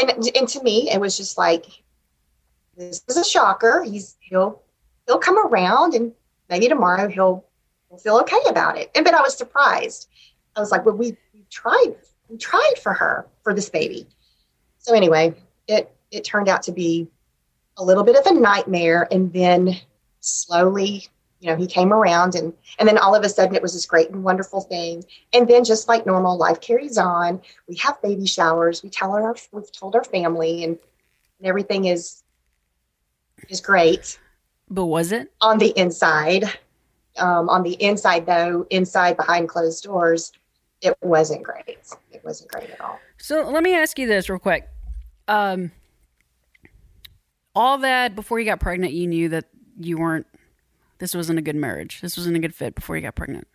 and, 0.00 0.36
and 0.36 0.48
to 0.48 0.62
me, 0.62 0.90
it 0.90 1.00
was 1.00 1.16
just 1.16 1.38
like, 1.38 1.66
this 2.76 3.02
is 3.08 3.16
a 3.16 3.24
shocker. 3.24 3.82
He's, 3.82 4.16
he'll, 4.20 4.62
he'll 5.06 5.18
come 5.18 5.38
around 5.46 5.94
and 5.94 6.12
maybe 6.48 6.68
tomorrow 6.68 7.08
he'll 7.08 7.44
will 7.88 7.98
feel 7.98 8.18
okay 8.18 8.40
about 8.48 8.76
it. 8.76 8.90
And 8.94 9.04
but 9.04 9.14
I 9.14 9.20
was 9.20 9.36
surprised. 9.36 10.08
I 10.56 10.60
was 10.60 10.70
like, 10.70 10.84
well, 10.84 10.96
we, 10.96 11.16
we 11.34 11.44
tried, 11.50 11.94
we 12.28 12.36
tried 12.36 12.74
for 12.82 12.92
her 12.92 13.26
for 13.42 13.54
this 13.54 13.70
baby. 13.70 14.06
So 14.78 14.94
anyway, 14.94 15.34
it 15.66 15.94
it 16.10 16.24
turned 16.24 16.48
out 16.48 16.62
to 16.64 16.72
be 16.72 17.08
a 17.76 17.84
little 17.84 18.02
bit 18.04 18.16
of 18.16 18.26
a 18.26 18.38
nightmare, 18.38 19.06
and 19.10 19.32
then 19.32 19.76
slowly, 20.20 21.08
you 21.40 21.50
know, 21.50 21.56
he 21.56 21.66
came 21.66 21.92
around, 21.92 22.34
and 22.34 22.52
and 22.78 22.88
then 22.88 22.98
all 22.98 23.14
of 23.14 23.22
a 23.22 23.28
sudden, 23.28 23.54
it 23.54 23.62
was 23.62 23.74
this 23.74 23.86
great 23.86 24.10
and 24.10 24.24
wonderful 24.24 24.60
thing. 24.60 25.04
And 25.32 25.46
then, 25.46 25.64
just 25.64 25.88
like 25.88 26.06
normal, 26.06 26.36
life 26.36 26.60
carries 26.60 26.98
on. 26.98 27.40
We 27.68 27.76
have 27.76 28.00
baby 28.02 28.26
showers. 28.26 28.82
We 28.82 28.90
tell 28.90 29.12
our 29.12 29.36
we've 29.52 29.70
told 29.72 29.94
our 29.94 30.04
family, 30.04 30.64
and, 30.64 30.78
and 31.38 31.46
everything 31.46 31.84
is 31.86 32.22
is 33.48 33.60
great. 33.60 34.18
But 34.68 34.86
was 34.86 35.12
it 35.12 35.32
on 35.40 35.58
the 35.58 35.72
inside? 35.78 36.44
Um, 37.16 37.48
on 37.48 37.62
the 37.64 37.74
inside, 37.82 38.26
though, 38.26 38.66
inside 38.70 39.16
behind 39.16 39.48
closed 39.48 39.82
doors, 39.82 40.32
it 40.82 40.96
wasn't 41.02 41.42
great. 41.42 41.78
It 42.12 42.24
wasn't 42.24 42.50
great 42.50 42.70
at 42.70 42.80
all. 42.80 42.98
So 43.18 43.42
let 43.42 43.62
me 43.62 43.74
ask 43.74 43.98
you 43.98 44.06
this 44.06 44.28
real 44.28 44.38
quick. 44.38 44.68
Um, 45.26 45.72
all 47.54 47.78
that 47.78 48.14
before 48.14 48.38
you 48.38 48.44
got 48.44 48.60
pregnant, 48.60 48.92
you 48.92 49.06
knew 49.06 49.28
that 49.30 49.46
you 49.80 49.98
weren't. 49.98 50.26
This 50.98 51.14
wasn't 51.14 51.38
a 51.38 51.42
good 51.42 51.56
marriage. 51.56 52.00
This 52.00 52.16
wasn't 52.16 52.36
a 52.36 52.40
good 52.40 52.54
fit 52.54 52.74
before 52.74 52.96
you 52.96 53.02
got 53.02 53.14
pregnant. 53.14 53.46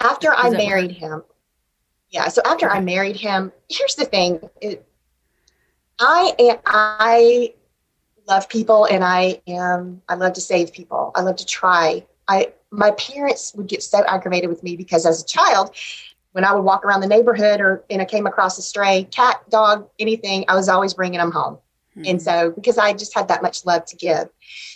After 0.00 0.32
I 0.32 0.50
married 0.50 0.92
him, 0.92 1.22
yeah. 2.10 2.28
So 2.28 2.40
after 2.44 2.66
okay. 2.66 2.78
I 2.78 2.80
married 2.80 3.16
him, 3.16 3.52
here's 3.68 3.94
the 3.94 4.06
thing: 4.06 4.40
it, 4.60 4.86
I 5.98 6.58
I 6.64 7.54
love 8.26 8.48
people 8.48 8.86
and 8.86 9.04
I 9.04 9.42
am 9.46 10.00
I 10.08 10.14
love 10.14 10.32
to 10.34 10.40
save 10.40 10.72
people. 10.72 11.12
I 11.14 11.20
love 11.20 11.36
to 11.36 11.46
try. 11.46 12.06
I 12.28 12.52
my 12.70 12.92
parents 12.92 13.52
would 13.54 13.66
get 13.66 13.82
so 13.82 14.04
aggravated 14.04 14.48
with 14.48 14.62
me 14.62 14.76
because 14.76 15.04
as 15.04 15.22
a 15.22 15.26
child, 15.26 15.74
when 16.32 16.44
I 16.44 16.54
would 16.54 16.62
walk 16.62 16.84
around 16.84 17.00
the 17.00 17.08
neighborhood 17.08 17.60
or 17.60 17.84
and 17.90 18.00
I 18.00 18.04
came 18.06 18.26
across 18.26 18.56
a 18.58 18.62
stray 18.62 19.04
cat, 19.04 19.42
dog, 19.50 19.88
anything, 19.98 20.44
I 20.48 20.54
was 20.54 20.68
always 20.68 20.94
bringing 20.94 21.18
them 21.18 21.32
home. 21.32 21.58
Mm-hmm. 21.96 22.02
And 22.06 22.22
so 22.22 22.52
because 22.52 22.78
I 22.78 22.92
just 22.92 23.14
had 23.14 23.28
that 23.28 23.42
much 23.42 23.64
love 23.64 23.84
to 23.86 23.96
give. 23.96 24.28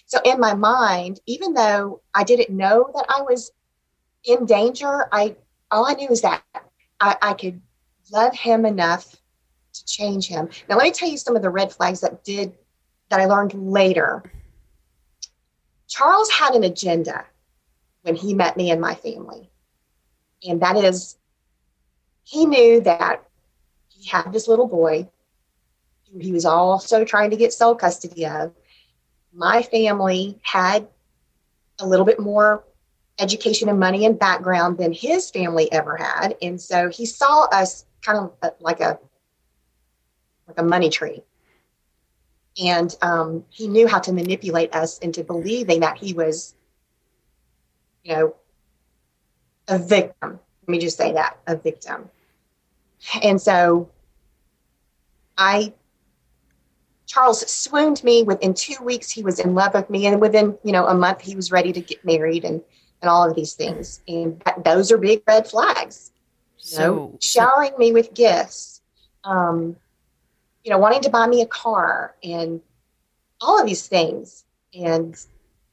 So 0.06 0.18
in 0.25 0.40
my 0.40 0.54
mind, 0.54 1.21
even 1.26 1.54
though 1.54 2.00
I 2.14 2.25
didn't 2.25 2.54
know 2.54 2.90
that 2.94 3.06
I 3.09 3.23
was 3.23 3.52
in 4.25 4.47
danger, 4.47 5.06
I 5.12 5.37
all 5.71 5.87
I 5.87 5.94
knew 5.94 6.09
is 6.09 6.23
that 6.23 6.42
I, 7.00 7.16
I 7.23 7.35
could 7.35 7.61
love 8.12 8.35
him 8.35 8.66
enough 8.66 9.14
to 9.75 9.85
change 9.85 10.28
him. 10.28 10.49
Now 10.68 10.76
let 10.76 10.85
me 10.85 10.90
tell 10.92 11.09
you 11.09 11.18
some 11.18 11.37
of 11.37 11.42
the 11.42 11.50
red 11.50 11.73
flags 11.73 12.00
that 12.00 12.25
did 12.25 12.52
that 13.11 13.21
I 13.21 13.26
learned 13.26 13.54
later. 13.54 14.23
Charles 15.88 16.30
had 16.30 16.54
an 16.54 16.64
agenda 16.64 17.25
when 18.02 18.16
he 18.16 18.35
met 18.35 18.56
me 18.56 18.71
and 18.71 18.80
my 18.80 18.94
family. 18.94 19.50
And 20.47 20.61
that 20.62 20.76
is, 20.76 21.16
he 22.25 22.47
knew 22.47 22.80
that 22.83 23.23
he 23.88 24.09
had 24.09 24.33
this 24.33 24.49
little 24.49 24.66
boy 24.66 25.09
he 26.21 26.33
was 26.33 26.44
also 26.44 27.04
trying 27.04 27.30
to 27.30 27.37
get 27.37 27.52
sole 27.52 27.75
custody 27.75 28.26
of. 28.26 28.52
My 29.33 29.62
family 29.62 30.38
had 30.42 30.87
a 31.80 31.87
little 31.87 32.06
bit 32.06 32.21
more 32.21 32.64
education 33.18 33.68
and 33.68 33.78
money 33.78 34.06
and 34.06 34.18
background 34.18 34.78
than 34.78 34.92
his 34.92 35.30
family 35.30 35.71
ever 35.73 35.97
had. 35.97 36.37
And 36.42 36.61
so 36.61 36.88
he 36.88 37.06
saw 37.06 37.44
us 37.47 37.85
kind 38.02 38.18
of 38.18 38.52
like 38.61 38.80
a 38.80 38.99
like 40.47 40.59
a 40.59 40.62
money 40.62 40.90
tree 40.90 41.23
and 42.62 42.94
um, 43.02 43.44
he 43.50 43.66
knew 43.68 43.87
how 43.88 43.99
to 43.99 44.12
manipulate 44.12 44.75
us 44.75 44.99
into 44.99 45.25
believing 45.25 45.80
that 45.80 45.99
he 45.99 46.12
was 46.12 46.54
you 48.04 48.14
know 48.14 48.35
a 49.68 49.78
victim 49.78 50.38
let 50.62 50.68
me 50.68 50.78
just 50.78 50.97
say 50.97 51.12
that 51.12 51.38
a 51.47 51.56
victim 51.56 52.09
and 53.23 53.40
so 53.40 53.88
i 55.38 55.73
charles 57.06 57.49
swooned 57.50 58.02
me 58.04 58.23
within 58.23 58.54
two 58.54 58.82
weeks 58.82 59.11
he 59.11 59.23
was 59.23 59.38
in 59.38 59.54
love 59.54 59.75
with 59.75 59.88
me 59.90 60.06
and 60.06 60.20
within 60.20 60.56
you 60.64 60.73
know 60.73 60.87
a 60.87 60.94
month 60.94 61.20
he 61.20 61.37
was 61.37 61.50
ready 61.50 61.73
to 61.73 61.80
get 61.80 62.04
married 62.04 62.44
and 62.44 62.62
and 63.02 63.11
all 63.11 63.28
of 63.28 63.37
these 63.37 63.52
things 63.52 64.00
and 64.08 64.40
that, 64.40 64.64
those 64.64 64.90
are 64.90 64.99
big 64.99 65.23
red 65.26 65.46
flags 65.46 66.12
so, 66.56 66.82
know, 66.82 67.18
showering 67.20 67.73
me 67.78 67.92
with 67.92 68.14
gifts 68.14 68.75
um, 69.25 69.76
you 70.64 70.70
know, 70.70 70.78
wanting 70.78 71.02
to 71.02 71.11
buy 71.11 71.26
me 71.26 71.42
a 71.42 71.46
car 71.46 72.14
and 72.23 72.61
all 73.40 73.61
of 73.61 73.66
these 73.66 73.87
things. 73.87 74.44
And 74.75 75.16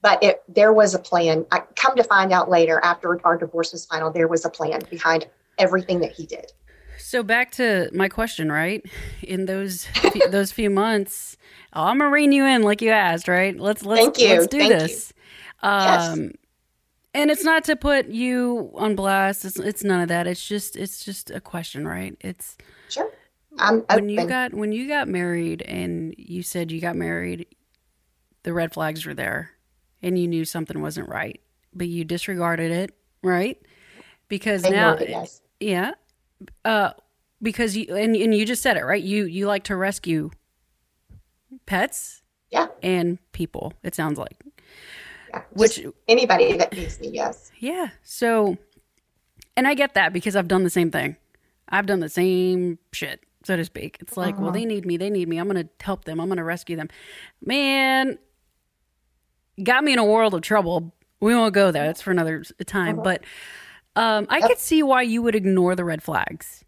but 0.01 0.21
it 0.23 0.43
there 0.47 0.73
was 0.73 0.93
a 0.93 0.99
plan. 0.99 1.45
I 1.51 1.61
come 1.75 1.95
to 1.95 2.03
find 2.03 2.31
out 2.31 2.49
later 2.49 2.79
after 2.83 3.19
our 3.25 3.37
divorce 3.37 3.71
was 3.71 3.85
final, 3.85 4.11
there 4.11 4.27
was 4.27 4.45
a 4.45 4.49
plan 4.49 4.81
behind 4.89 5.27
everything 5.57 5.99
that 6.01 6.11
he 6.11 6.25
did. 6.25 6.51
So 7.11 7.23
back 7.23 7.51
to 7.55 7.89
my 7.91 8.07
question, 8.07 8.49
right? 8.49 8.85
In 9.21 9.45
those 9.45 9.85
those 10.29 10.53
few 10.53 10.69
months, 10.69 11.35
I'm 11.73 11.97
gonna 11.97 12.09
rein 12.09 12.31
you 12.31 12.45
in 12.45 12.63
like 12.63 12.81
you 12.81 12.91
asked, 12.91 13.27
right? 13.27 13.59
Let's 13.59 13.83
let's 13.83 14.01
Thank 14.01 14.17
you. 14.17 14.29
let's 14.29 14.47
do 14.47 14.59
Thank 14.59 14.71
this. 14.71 15.11
You. 15.61 15.69
Um, 15.69 16.21
yes. 16.21 16.31
And 17.13 17.29
it's 17.29 17.43
not 17.43 17.65
to 17.65 17.75
put 17.75 18.07
you 18.07 18.71
on 18.75 18.95
blast. 18.95 19.43
It's, 19.43 19.59
it's 19.59 19.83
none 19.83 19.99
of 19.99 20.07
that. 20.07 20.25
It's 20.25 20.47
just 20.47 20.77
it's 20.77 21.03
just 21.03 21.29
a 21.31 21.41
question, 21.41 21.85
right? 21.85 22.15
It's 22.21 22.57
sure 22.87 23.11
I'm 23.59 23.81
when 23.81 24.07
you 24.07 24.25
got 24.25 24.53
when 24.53 24.71
you 24.71 24.87
got 24.87 25.09
married 25.09 25.63
and 25.63 26.15
you 26.17 26.43
said 26.43 26.71
you 26.71 26.79
got 26.79 26.95
married, 26.95 27.45
the 28.43 28.53
red 28.53 28.71
flags 28.71 29.05
were 29.05 29.13
there, 29.13 29.51
and 30.01 30.17
you 30.17 30.29
knew 30.29 30.45
something 30.45 30.81
wasn't 30.81 31.09
right, 31.09 31.41
but 31.73 31.89
you 31.89 32.05
disregarded 32.05 32.71
it, 32.71 32.95
right? 33.21 33.61
Because 34.29 34.63
now, 34.63 34.93
it, 34.93 35.09
yes. 35.09 35.41
yeah, 35.59 35.91
uh, 36.65 36.91
because 37.41 37.75
you 37.75 37.95
and 37.95 38.15
and 38.15 38.33
you 38.33 38.45
just 38.45 38.61
said 38.61 38.77
it 38.77 38.85
right. 38.85 39.01
You 39.01 39.25
you 39.25 39.47
like 39.47 39.63
to 39.65 39.75
rescue 39.75 40.31
pets, 41.65 42.21
yeah, 42.49 42.67
and 42.81 43.19
people. 43.31 43.73
It 43.83 43.95
sounds 43.95 44.17
like, 44.17 44.41
yeah, 45.29 45.43
which 45.53 45.79
anybody 46.07 46.57
that 46.57 46.73
needs 46.73 46.99
me, 46.99 47.09
yes, 47.09 47.51
yeah. 47.59 47.89
So, 48.03 48.57
and 49.57 49.67
I 49.67 49.73
get 49.73 49.93
that 49.95 50.13
because 50.13 50.35
I've 50.35 50.47
done 50.47 50.63
the 50.63 50.69
same 50.69 50.91
thing. 50.91 51.15
I've 51.69 51.85
done 51.85 51.99
the 52.01 52.09
same 52.09 52.79
shit 52.91 53.23
so 53.43 53.55
to 53.55 53.65
speak. 53.65 53.97
It's 53.99 54.17
like, 54.17 54.35
uh-huh. 54.35 54.43
well, 54.43 54.51
they 54.51 54.65
need 54.65 54.85
me. 54.85 54.97
They 54.97 55.09
need 55.09 55.27
me. 55.27 55.37
I'm 55.37 55.49
to 55.53 55.67
help 55.79 56.05
them. 56.05 56.19
I'm 56.19 56.29
to 56.29 56.43
rescue 56.43 56.75
them. 56.75 56.89
Man, 57.43 58.17
got 59.61 59.83
me 59.83 59.93
in 59.93 59.99
a 59.99 60.05
world 60.05 60.33
of 60.33 60.41
trouble 60.41 60.93
We 61.19 61.35
won't 61.35 61.53
go 61.53 61.71
there. 61.71 61.85
That's 61.85 62.01
for 62.01 62.11
another 62.11 62.43
time. 62.65 62.99
Uh-huh. 62.99 63.03
But 63.03 63.23
um, 63.95 64.27
I 64.29 64.41
could 64.41 64.57
see 64.57 64.83
why 64.83 65.01
you 65.01 65.21
would 65.21 65.35
ignore 65.35 65.75
the 65.75 65.85
red 65.85 66.01
flags. 66.03 66.63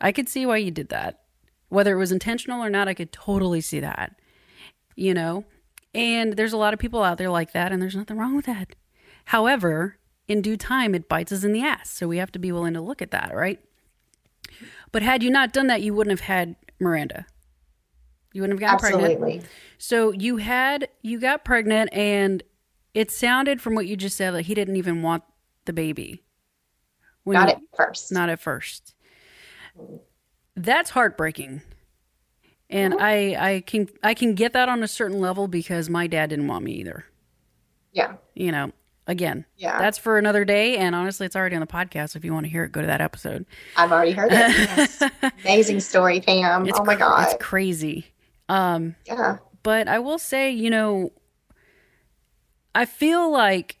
I 0.00 0.12
could 0.12 0.28
see 0.28 0.46
why 0.46 0.58
you 0.58 0.70
did 0.70 0.88
that. 0.88 1.20
Whether 1.68 1.94
it 1.94 1.98
was 1.98 2.12
intentional 2.12 2.62
or 2.62 2.70
not, 2.70 2.88
I 2.88 2.94
could 2.94 3.12
totally 3.12 3.60
see 3.60 3.80
that. 3.80 4.18
You 4.96 5.14
know? 5.14 5.44
And 5.94 6.34
there's 6.34 6.52
a 6.52 6.58
lot 6.58 6.74
of 6.74 6.80
people 6.80 7.02
out 7.02 7.18
there 7.18 7.30
like 7.30 7.52
that, 7.52 7.72
and 7.72 7.80
there's 7.80 7.96
nothing 7.96 8.18
wrong 8.18 8.36
with 8.36 8.46
that. 8.46 8.74
However, 9.26 9.98
in 10.26 10.42
due 10.42 10.56
time, 10.56 10.94
it 10.94 11.08
bites 11.08 11.32
us 11.32 11.44
in 11.44 11.52
the 11.52 11.62
ass. 11.62 11.90
So 11.90 12.06
we 12.08 12.18
have 12.18 12.32
to 12.32 12.38
be 12.38 12.52
willing 12.52 12.74
to 12.74 12.80
look 12.80 13.02
at 13.02 13.10
that, 13.10 13.34
right? 13.34 13.60
But 14.92 15.02
had 15.02 15.22
you 15.22 15.30
not 15.30 15.52
done 15.52 15.66
that, 15.68 15.82
you 15.82 15.94
wouldn't 15.94 16.18
have 16.18 16.26
had 16.26 16.56
Miranda. 16.80 17.26
You 18.32 18.42
wouldn't 18.42 18.60
have 18.60 18.80
gotten 18.80 18.98
pregnant. 19.00 19.20
So 19.78 20.12
you 20.12 20.36
had 20.36 20.88
you 21.02 21.18
got 21.18 21.44
pregnant, 21.44 21.92
and 21.92 22.42
it 22.94 23.10
sounded 23.10 23.60
from 23.60 23.74
what 23.74 23.86
you 23.86 23.96
just 23.96 24.16
said 24.16 24.34
like 24.34 24.46
he 24.46 24.54
didn't 24.54 24.76
even 24.76 25.02
want 25.02 25.24
the 25.64 25.72
baby. 25.72 26.22
When 27.28 27.34
Not 27.34 27.50
at 27.50 27.60
first. 27.76 28.10
Not 28.10 28.30
at 28.30 28.40
first. 28.40 28.94
That's 30.56 30.88
heartbreaking. 30.90 31.60
And 32.70 32.94
I 32.98 33.36
I 33.54 33.60
can 33.60 33.88
I 34.02 34.14
can 34.14 34.34
get 34.34 34.54
that 34.54 34.68
on 34.70 34.82
a 34.82 34.88
certain 34.88 35.20
level 35.20 35.46
because 35.46 35.90
my 35.90 36.06
dad 36.06 36.30
didn't 36.30 36.48
want 36.48 36.64
me 36.64 36.72
either. 36.72 37.04
yeah. 37.92 38.14
You 38.34 38.50
know, 38.52 38.72
again, 39.06 39.44
Yeah. 39.56 39.78
that's 39.78 39.98
for 39.98 40.16
another 40.16 40.44
day. 40.46 40.76
And 40.78 40.94
honestly, 40.94 41.26
it's 41.26 41.36
already 41.36 41.54
on 41.56 41.60
the 41.60 41.66
podcast. 41.66 42.16
If 42.16 42.24
you 42.24 42.32
want 42.32 42.46
to 42.46 42.50
hear 42.50 42.64
it, 42.64 42.72
go 42.72 42.80
to 42.80 42.86
that 42.86 43.00
episode. 43.02 43.44
I've 43.76 43.92
already 43.92 44.12
heard 44.12 44.32
it. 44.32 44.38
Yes. 44.38 45.02
Amazing 45.44 45.80
story, 45.80 46.20
Pam. 46.20 46.66
It's 46.66 46.78
oh 46.78 46.84
my 46.84 46.94
cra- 46.96 47.04
God. 47.06 47.24
it's 47.28 47.42
crazy. 47.44 48.06
Um, 48.48 48.94
yeah. 49.06 49.38
but 49.62 49.86
I 49.88 49.98
will 49.98 50.18
say, 50.18 50.50
you 50.50 50.70
know, 50.70 51.12
I 52.74 52.84
feel 52.86 53.30
like 53.30 53.78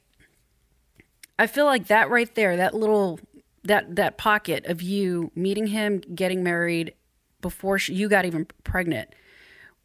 I 1.38 1.46
feel 1.46 1.66
like 1.66 1.86
that 1.86 2.10
right 2.10 2.34
there, 2.34 2.56
that 2.56 2.74
little 2.74 3.20
that 3.68 3.96
that 3.96 4.18
pocket 4.18 4.66
of 4.66 4.82
you 4.82 5.30
meeting 5.34 5.68
him, 5.68 6.00
getting 6.14 6.42
married 6.42 6.94
before 7.40 7.78
she, 7.78 7.94
you 7.94 8.08
got 8.08 8.24
even 8.24 8.46
pregnant 8.64 9.14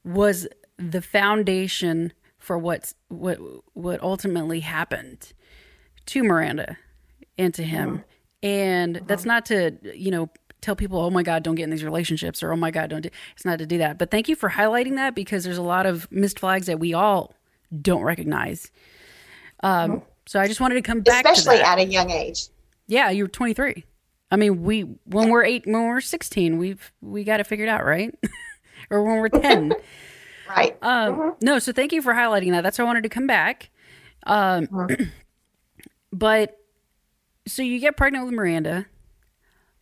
was 0.04 0.48
the 0.78 1.02
foundation 1.02 2.12
for 2.40 2.58
what's 2.58 2.96
what 3.10 3.38
what 3.74 4.02
ultimately 4.02 4.62
happened 4.62 5.34
to 6.08 6.24
Miranda 6.24 6.78
and 7.38 7.54
to 7.54 7.64
him. 7.64 7.90
Uh-huh. 7.90 8.04
And 8.42 8.98
uh-huh. 8.98 9.06
that's 9.08 9.26
not 9.26 9.46
to, 9.46 9.78
you 9.96 10.12
know, 10.12 10.30
tell 10.62 10.76
people, 10.76 11.00
"Oh 11.00 11.10
my 11.10 11.24
god, 11.24 11.44
don't 11.44 11.56
get 11.56 11.64
in 11.64 11.70
these 11.70 11.84
relationships," 11.84 12.44
or 12.44 12.52
"Oh 12.52 12.58
my 12.58 12.72
god, 12.72 12.90
don't 12.90 13.02
do." 13.02 13.10
It's 13.36 13.46
not 13.46 13.60
to 13.60 13.66
do 13.66 13.78
that. 13.78 13.98
But 13.98 14.12
thank 14.12 14.28
you 14.28 14.36
for 14.36 14.50
highlighting 14.50 14.96
that 14.96 15.16
because 15.16 15.44
there's 15.44 15.58
a 15.58 15.62
lot 15.62 15.86
of 15.86 16.12
missed 16.12 16.40
flags 16.40 16.68
that 16.68 16.80
we 16.80 16.94
all 16.94 17.34
don't 17.82 18.04
recognize. 18.04 18.72
Um, 19.62 19.92
uh-huh. 19.92 20.00
so 20.26 20.40
I 20.40 20.48
just 20.48 20.60
wanted 20.60 20.76
to 20.76 20.82
come 20.82 21.02
back 21.02 21.26
Especially 21.26 21.58
to 21.58 21.64
that. 21.64 21.80
at 21.80 21.88
a 21.88 21.90
young 21.90 22.10
age. 22.10 22.48
Yeah, 22.94 23.10
you 23.10 23.24
were 23.24 23.28
23. 23.30 23.84
I 24.32 24.36
mean, 24.36 24.64
we 24.64 24.82
when 25.06 25.30
we're 25.30 25.44
eight, 25.44 25.66
when 25.66 25.88
we're 25.88 26.00
16, 26.02 26.58
we've 26.58 26.92
we 27.02 27.24
got 27.24 27.40
it 27.40 27.48
figured 27.48 27.70
out, 27.70 27.84
right? 27.86 28.14
or 28.90 29.04
when 29.04 29.18
we're 29.18 29.30
10. 29.42 29.74
Right. 30.50 30.78
Um, 30.82 31.36
No, 31.42 31.58
so 31.60 31.72
thank 31.72 31.92
you 31.92 32.02
for 32.02 32.14
highlighting 32.14 32.52
that. 32.52 32.62
That's 32.62 32.78
why 32.78 32.84
I 32.84 32.88
wanted 32.88 33.04
to 33.04 33.10
come 33.10 33.28
back. 33.28 33.70
Um, 34.26 34.68
but 36.12 36.58
so 37.48 37.62
you 37.64 37.80
get 37.80 37.98
pregnant 37.98 38.26
with 38.26 38.34
Miranda. 38.34 38.86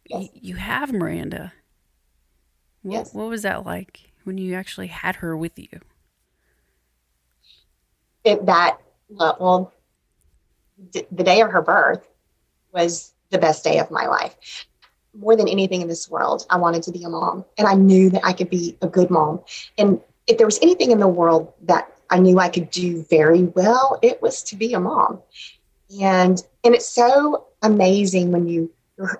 Yes. 0.07 0.21
Y- 0.21 0.29
you 0.33 0.55
have 0.55 0.91
Miranda. 0.93 1.53
What, 2.83 2.93
Yes. 2.93 3.13
what 3.13 3.27
was 3.29 3.41
that 3.43 3.65
like 3.65 4.11
when 4.23 4.37
you 4.37 4.55
actually 4.55 4.87
had 4.87 5.17
her 5.17 5.35
with 5.37 5.57
you? 5.59 5.67
it, 8.23 8.45
that 8.45 8.77
well 9.09 9.73
d- 10.91 11.05
the 11.11 11.23
day 11.23 11.41
of 11.41 11.51
her 11.51 11.61
birth 11.61 12.07
was 12.73 13.13
the 13.29 13.37
best 13.37 13.63
day 13.63 13.79
of 13.79 13.91
my 13.91 14.07
life. 14.07 14.65
More 15.17 15.35
than 15.35 15.47
anything 15.47 15.81
in 15.81 15.87
this 15.87 16.09
world 16.09 16.45
i 16.49 16.57
wanted 16.57 16.83
to 16.83 16.91
be 16.91 17.03
a 17.03 17.09
mom 17.09 17.43
and 17.57 17.67
i 17.67 17.73
knew 17.73 18.09
that 18.09 18.25
i 18.25 18.33
could 18.33 18.49
be 18.49 18.77
a 18.81 18.87
good 18.87 19.09
mom. 19.09 19.41
And 19.77 19.99
if 20.27 20.37
there 20.37 20.47
was 20.47 20.59
anything 20.61 20.91
in 20.91 20.99
the 20.99 21.07
world 21.07 21.53
that 21.63 21.91
i 22.09 22.17
knew 22.17 22.39
i 22.39 22.49
could 22.49 22.69
do 22.69 23.03
very 23.09 23.43
well 23.43 23.99
it 24.01 24.21
was 24.21 24.43
to 24.43 24.55
be 24.55 24.73
a 24.73 24.79
mom. 24.79 25.21
And 26.01 26.41
and 26.63 26.73
it's 26.73 26.87
so 26.87 27.47
amazing 27.61 28.31
when 28.31 28.47
you 28.47 28.71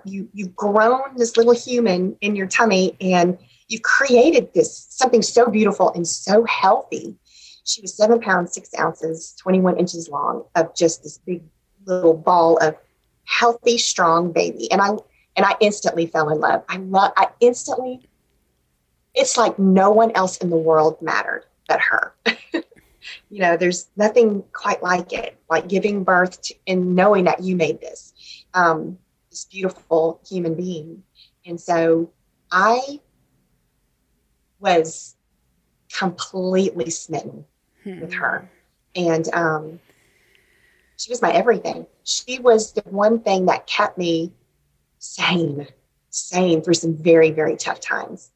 you 0.04 0.28
you've 0.32 0.56
grown 0.56 1.16
this 1.16 1.36
little 1.36 1.54
human 1.54 2.16
in 2.20 2.36
your 2.36 2.46
tummy 2.46 2.96
and 3.00 3.36
you've 3.68 3.82
created 3.82 4.52
this 4.54 4.86
something 4.90 5.22
so 5.22 5.46
beautiful 5.46 5.92
and 5.92 6.06
so 6.06 6.44
healthy. 6.44 7.16
She 7.64 7.80
was 7.80 7.94
seven 7.94 8.20
pounds, 8.20 8.54
six 8.54 8.70
ounces, 8.78 9.34
21 9.38 9.78
inches 9.78 10.08
long 10.08 10.44
of 10.56 10.74
just 10.74 11.02
this 11.02 11.18
big 11.18 11.42
little 11.86 12.14
ball 12.14 12.56
of 12.58 12.76
healthy, 13.32 13.78
strong 13.78 14.30
baby. 14.30 14.70
And 14.70 14.80
I, 14.80 14.90
and 15.36 15.46
I 15.46 15.56
instantly 15.60 16.06
fell 16.06 16.28
in 16.28 16.38
love. 16.38 16.62
I 16.68 16.76
love, 16.76 17.12
I 17.16 17.28
instantly, 17.40 18.06
it's 19.14 19.38
like 19.38 19.58
no 19.58 19.90
one 19.90 20.12
else 20.12 20.36
in 20.36 20.50
the 20.50 20.56
world 20.56 21.00
mattered 21.00 21.46
but 21.66 21.80
her. 21.80 22.14
you 23.30 23.40
know, 23.40 23.56
there's 23.56 23.88
nothing 23.96 24.44
quite 24.52 24.82
like 24.82 25.14
it, 25.14 25.38
like 25.48 25.66
giving 25.66 26.04
birth 26.04 26.42
to, 26.42 26.54
and 26.66 26.94
knowing 26.94 27.24
that 27.24 27.42
you 27.42 27.56
made 27.56 27.80
this, 27.80 28.12
um, 28.52 28.98
this 29.30 29.46
beautiful 29.46 30.20
human 30.28 30.54
being. 30.54 31.02
And 31.46 31.58
so 31.58 32.10
I 32.50 33.00
was 34.60 35.16
completely 35.90 36.90
smitten 36.90 37.46
with 37.84 38.12
her. 38.12 38.48
And 38.94 39.26
um, 39.34 39.80
she 41.02 41.10
was 41.10 41.20
my 41.20 41.32
everything. 41.32 41.84
She 42.04 42.38
was 42.38 42.72
the 42.72 42.82
one 42.82 43.20
thing 43.20 43.46
that 43.46 43.66
kept 43.66 43.98
me 43.98 44.32
sane, 44.98 45.66
sane 46.10 46.62
through 46.62 46.74
some 46.74 46.94
very, 46.96 47.32
very 47.32 47.56
tough 47.56 47.80
times 47.80 48.30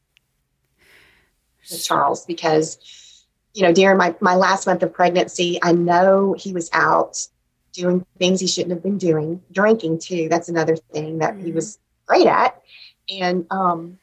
with 1.71 1.81
Charles 1.81 2.25
because, 2.25 3.25
you 3.53 3.61
know, 3.61 3.71
during 3.71 3.97
my, 3.97 4.13
my 4.19 4.35
last 4.35 4.67
month 4.67 4.83
of 4.83 4.91
pregnancy, 4.91 5.57
I 5.63 5.71
know 5.71 6.33
he 6.37 6.51
was 6.51 6.69
out 6.73 7.25
doing 7.71 8.05
things 8.19 8.41
he 8.41 8.47
shouldn't 8.47 8.71
have 8.73 8.83
been 8.83 8.97
doing, 8.97 9.41
drinking 9.49 9.99
too. 9.99 10.27
That's 10.27 10.49
another 10.49 10.75
thing 10.75 11.19
that 11.19 11.37
he 11.37 11.51
Mhm. 11.51 11.55
was 11.55 11.79
great 12.05 12.27
at. 12.27 12.61
And 13.09 13.47
um, 13.49 13.97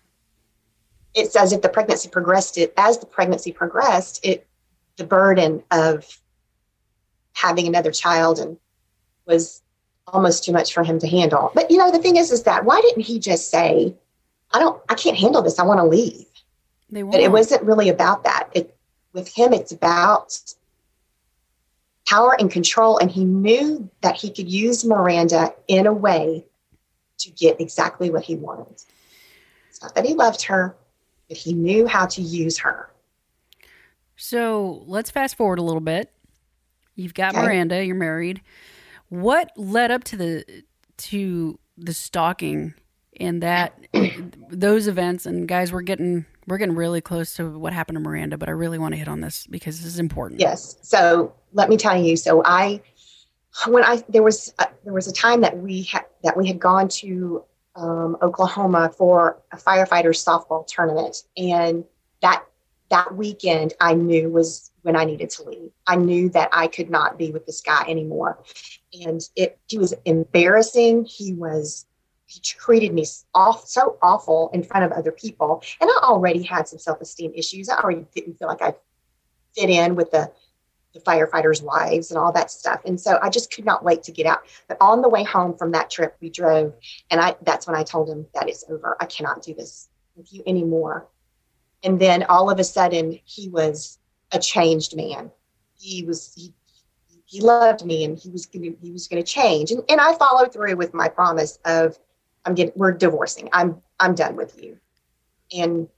it's 1.13 1.37
as 1.37 1.53
if 1.53 1.61
the 1.61 1.69
pregnancy 1.69 2.09
progressed 2.09 2.57
it 2.57 2.73
as 2.79 2.97
the 2.97 3.07
pregnancy 3.07 3.53
progressed, 3.53 4.25
it 4.25 4.47
the 4.97 5.05
burden 5.05 5.63
of 5.71 6.19
having 7.35 7.67
another 7.67 7.91
child 7.91 8.39
and 8.39 8.57
was 9.27 9.63
almost 10.07 10.45
too 10.45 10.53
much 10.53 10.73
for 10.73 10.83
him 10.83 10.99
to 10.99 11.09
handle. 11.09 11.51
But 11.55 11.71
you 11.71 11.77
know, 11.77 11.91
the 11.91 11.99
thing 11.99 12.17
is, 12.17 12.31
is 12.31 12.45
that 12.45 12.65
why 12.65 12.81
didn't 12.81 13.03
he 13.03 13.19
just 13.19 13.51
say, 13.51 13.95
"I 14.53 14.59
don't, 14.59 14.81
I 14.89 14.95
can't 14.95 15.17
handle 15.17 15.43
this. 15.43 15.59
I 15.59 15.65
want 15.65 15.81
to 15.81 15.85
leave." 15.85 16.27
They 16.91 17.03
But 17.03 17.21
it 17.21 17.33
wasn't 17.33 17.63
really 17.63 17.89
about 17.89 18.25
that. 18.25 18.49
It 18.55 18.77
with 19.13 19.29
him, 19.29 19.53
it's 19.53 19.73
about 19.73 20.39
power 22.07 22.37
and 22.39 22.51
control, 22.51 22.99
and 22.99 23.11
he 23.11 23.25
knew 23.25 23.89
that 24.03 24.17
he 24.17 24.31
could 24.31 24.51
use 24.51 24.85
Miranda 24.85 25.55
in 25.69 25.87
a 25.87 25.93
way 25.93 26.45
to 27.19 27.31
get 27.31 27.61
exactly 27.61 28.11
what 28.11 28.25
he 28.25 28.35
wanted. 28.35 28.83
It's 29.71 29.83
not 29.83 29.95
that 29.95 30.05
he 30.05 30.15
loved 30.15 30.43
her, 30.43 30.77
but 31.29 31.37
he 31.37 31.53
knew 31.53 31.87
how 31.87 32.07
to 32.07 32.21
use 32.21 32.59
her. 32.59 32.91
So 34.17 34.85
let's 34.87 35.11
fast 35.11 35.37
forward 35.37 35.59
a 35.59 35.63
little 35.63 35.81
bit. 35.81 36.13
You've 36.97 37.15
got 37.15 37.35
Okay. 37.35 37.45
Miranda. 37.45 37.85
You're 37.85 37.97
married. 37.97 38.41
What 39.09 39.51
led 39.57 39.91
up 39.91 40.05
to 40.05 40.17
the 40.17 40.45
to 40.97 41.59
the 41.77 41.93
stalking 41.93 42.75
and 43.19 43.43
that 43.43 43.79
those 44.49 44.87
events? 44.89 45.27
And 45.27 45.49
guys, 45.49 45.73
we're 45.73 45.83
getting 45.83 46.25
we're 46.47 46.59
getting 46.59 46.75
really 46.75 47.01
close 47.01 47.35
to 47.35 47.59
what 47.59 47.73
happened 47.73 47.97
to 47.97 48.01
Miranda, 48.01 48.37
but 48.37 48.49
I 48.49 48.53
really 48.53 48.79
want 48.79 48.93
to 48.93 48.99
hit 48.99 49.09
on 49.09 49.21
this 49.21 49.47
because 49.47 49.79
this 49.79 49.87
is 49.87 49.99
important. 49.99 50.41
Yes. 50.41 50.77
So 50.83 51.35
let 51.53 51.69
me 51.69 51.77
tell 51.77 52.01
you. 52.01 52.17
So 52.17 52.43
I, 52.45 52.81
when 53.67 53.85
I 53.85 54.03
there 54.09 54.23
was 54.23 54.53
a, 54.59 54.67
there 54.85 54.93
was 54.93 55.07
a 55.09 55.13
time 55.13 55.41
that 55.41 55.57
we 55.57 55.83
had 55.83 56.05
that 56.23 56.37
we 56.37 56.47
had 56.47 56.59
gone 56.59 56.89
to 56.89 57.45
um, 57.77 58.17
Oklahoma 58.23 58.93
for 58.97 59.43
a 59.53 59.57
firefighters 59.57 60.23
softball 60.23 60.67
tournament, 60.67 61.23
and 61.37 61.85
that 62.21 62.45
that 62.91 63.15
weekend 63.17 63.75
I 63.81 63.95
knew 63.95 64.29
was 64.31 64.71
when 64.85 64.97
I 64.97 65.05
needed 65.05 65.31
to 65.31 65.45
leave. 65.45 65.71
I 65.87 65.97
knew 65.97 66.29
that 66.31 66.51
I 66.53 66.67
could 66.67 66.91
not 66.91 67.19
be 67.19 67.33
with 67.33 67.47
this 67.47 67.63
guy 67.63 67.85
anymore, 67.89 68.43
and 68.93 69.21
it 69.35 69.59
he 69.67 69.79
was 69.79 69.95
embarrassing. 70.05 71.07
He 71.07 71.33
was 71.33 71.87
he 72.27 72.41
treated 72.41 72.93
me 72.93 73.07
off 73.35 73.67
so 73.67 73.99
awful 74.03 74.51
in 74.53 74.63
front 74.63 74.85
of 74.85 74.93
other 74.93 75.11
people, 75.11 75.63
and 75.81 75.91
I 75.91 76.01
already 76.03 76.43
had 76.43 76.69
some 76.69 76.79
self 76.79 77.01
esteem 77.01 77.33
issues. 77.35 77.69
I 77.69 77.79
already 77.79 78.07
didn't 78.15 78.39
feel 78.39 78.49
like 78.49 78.63
I 78.63 78.75
fit 79.57 79.71
in 79.71 79.97
with 79.97 80.11
the 80.11 80.31
the 80.93 81.01
firefighters' 81.01 81.63
wives 81.63 82.11
and 82.11 82.19
all 82.19 82.31
that 82.33 82.51
stuff. 82.51 82.81
And 82.85 83.01
so 83.01 83.19
I 83.21 83.29
just 83.29 83.53
could 83.53 83.65
not 83.65 83.83
wait 83.83 84.05
to 84.05 84.13
get 84.13 84.27
out. 84.27 84.43
But 84.69 84.77
on 84.81 85.03
the 85.03 85.09
way 85.09 85.25
home 85.25 85.57
from 85.57 85.73
that 85.73 85.91
trip, 85.91 86.17
we 86.21 86.31
drove, 86.31 86.75
and 87.11 87.21
I 87.21 87.37
that's 87.43 87.67
when 87.67 87.75
I 87.75 87.85
told 87.85 88.11
him 88.11 88.27
that 88.35 88.51
it's 88.51 88.65
over. 88.69 88.99
I 89.01 89.07
cannot 89.07 89.43
do 89.43 89.55
this 89.55 89.89
with 90.15 90.33
you 90.33 90.43
anymore. 90.47 91.09
And 91.83 91.99
then 92.01 92.25
all 92.25 92.51
of 92.51 92.59
a 92.59 92.65
sudden, 92.65 93.19
he 93.25 93.49
was 93.49 93.99
a 94.35 94.39
changed 94.39 94.97
man. 94.97 95.31
He 95.79 96.05
was 96.05 96.35
he, 96.35 96.53
he 97.27 97.41
loved 97.41 97.85
me 97.85 98.05
and 98.05 98.19
he 98.19 98.31
was 98.31 98.47
gonna, 98.47 98.71
he 98.83 98.91
was 98.91 99.09
to 99.09 99.23
change. 99.23 99.71
And, 99.71 99.83
and 99.89 100.01
I 100.01 100.15
followed 100.15 100.53
through 100.53 100.77
with 100.77 100.93
my 100.93 101.09
promise 101.09 101.59
of 101.65 101.99
I'm 102.45 102.55
getting 102.55 102.75
we're 102.77 102.93
divorcing. 102.93 103.49
I'm 103.53 103.81
I'm 104.01 104.15
done 104.15 104.37
with 104.37 104.63
you. 104.63 104.79
And 105.57 105.89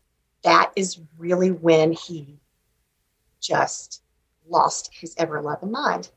that 0.45 0.73
is 0.77 1.01
really 1.19 1.51
when 1.51 1.93
he 1.93 2.39
just 3.41 4.03
lost 4.49 4.91
his 4.93 5.15
ever 5.19 5.43
loving 5.43 5.73
mind 5.73 6.11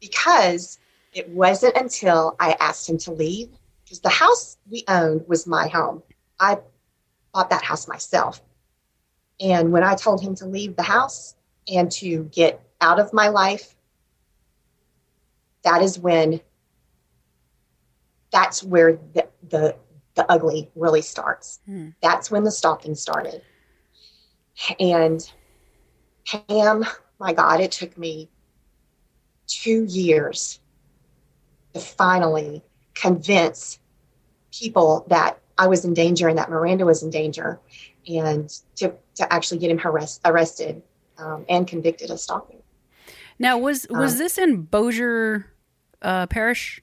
because 0.00 0.78
it 1.12 1.28
wasn't 1.28 1.76
until 1.76 2.36
I 2.40 2.56
asked 2.60 2.88
him 2.88 2.98
to 2.98 3.12
leave 3.12 3.50
because 3.84 4.00
the 4.00 4.08
house 4.08 4.56
we 4.70 4.84
owned 4.88 5.24
was 5.26 5.46
my 5.46 5.68
home. 5.68 6.02
I 6.40 6.58
bought 7.32 7.50
that 7.50 7.64
house 7.64 7.88
myself. 7.88 8.40
And 9.40 9.72
when 9.72 9.82
I 9.82 9.94
told 9.94 10.22
him 10.22 10.34
to 10.36 10.46
leave 10.46 10.76
the 10.76 10.82
house 10.82 11.34
and 11.72 11.90
to 11.92 12.24
get 12.32 12.60
out 12.80 12.98
of 12.98 13.12
my 13.12 13.28
life, 13.28 13.74
that 15.62 15.82
is 15.82 15.98
when 15.98 16.40
that's 18.30 18.62
where 18.62 18.98
the 19.14 19.28
the, 19.48 19.76
the 20.14 20.30
ugly 20.30 20.70
really 20.74 21.02
starts. 21.02 21.60
Hmm. 21.66 21.90
That's 22.02 22.30
when 22.30 22.44
the 22.44 22.50
stalking 22.50 22.94
started. 22.94 23.42
And 24.80 25.28
Pam, 26.26 26.84
my 27.18 27.32
God, 27.32 27.60
it 27.60 27.72
took 27.72 27.96
me 27.96 28.30
two 29.46 29.84
years 29.84 30.60
to 31.74 31.80
finally 31.80 32.62
convince 32.94 33.78
people 34.52 35.06
that 35.08 35.40
I 35.58 35.66
was 35.68 35.84
in 35.84 35.94
danger 35.94 36.28
and 36.28 36.38
that 36.38 36.50
Miranda 36.50 36.84
was 36.84 37.02
in 37.02 37.10
danger, 37.10 37.60
and 38.08 38.48
to, 38.76 38.94
to 39.16 39.32
actually 39.32 39.58
get 39.58 39.70
him 39.70 39.80
arrest, 39.84 40.20
arrested 40.24 40.82
um, 41.18 41.44
and 41.48 41.66
convicted 41.66 42.10
of 42.10 42.20
stalking. 42.20 42.62
Now, 43.38 43.58
was 43.58 43.86
was 43.90 44.12
um, 44.12 44.18
this 44.18 44.38
in 44.38 44.62
Bossier 44.62 45.46
uh, 46.02 46.26
Parish? 46.26 46.80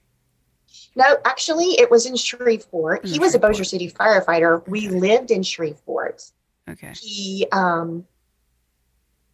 No, 0.95 1.17
actually, 1.25 1.79
it 1.79 1.89
was 1.89 2.05
in 2.05 2.15
Shreveport. 2.15 3.05
he 3.05 3.19
was 3.19 3.31
Shreveport. 3.31 3.35
a 3.35 3.39
Bossier 3.39 3.63
City 3.63 3.89
firefighter. 3.91 4.67
We 4.67 4.87
lived 4.89 5.31
in 5.31 5.41
Shreveport. 5.41 6.23
Okay. 6.69 6.93
He 7.01 7.47
um, 7.51 8.05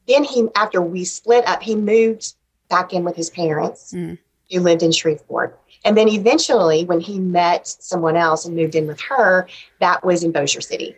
then 0.07 0.23
he 0.23 0.47
after 0.55 0.81
we 0.81 1.03
split 1.03 1.45
up, 1.47 1.61
he 1.61 1.75
moved 1.75 2.35
back 2.69 2.93
in 2.93 3.03
with 3.03 3.15
his 3.15 3.29
parents. 3.29 3.93
Mm. 3.93 4.17
Who 4.51 4.61
lived 4.61 4.81
in 4.81 4.91
Shreveport. 4.91 5.59
And 5.85 5.95
then 5.95 6.07
eventually, 6.07 6.83
when 6.83 6.99
he 6.99 7.19
met 7.19 7.67
someone 7.67 8.15
else 8.15 8.45
and 8.45 8.55
moved 8.55 8.73
in 8.73 8.87
with 8.87 8.99
her, 9.01 9.47
that 9.79 10.03
was 10.03 10.23
in 10.23 10.31
Bossier 10.31 10.61
City. 10.61 10.95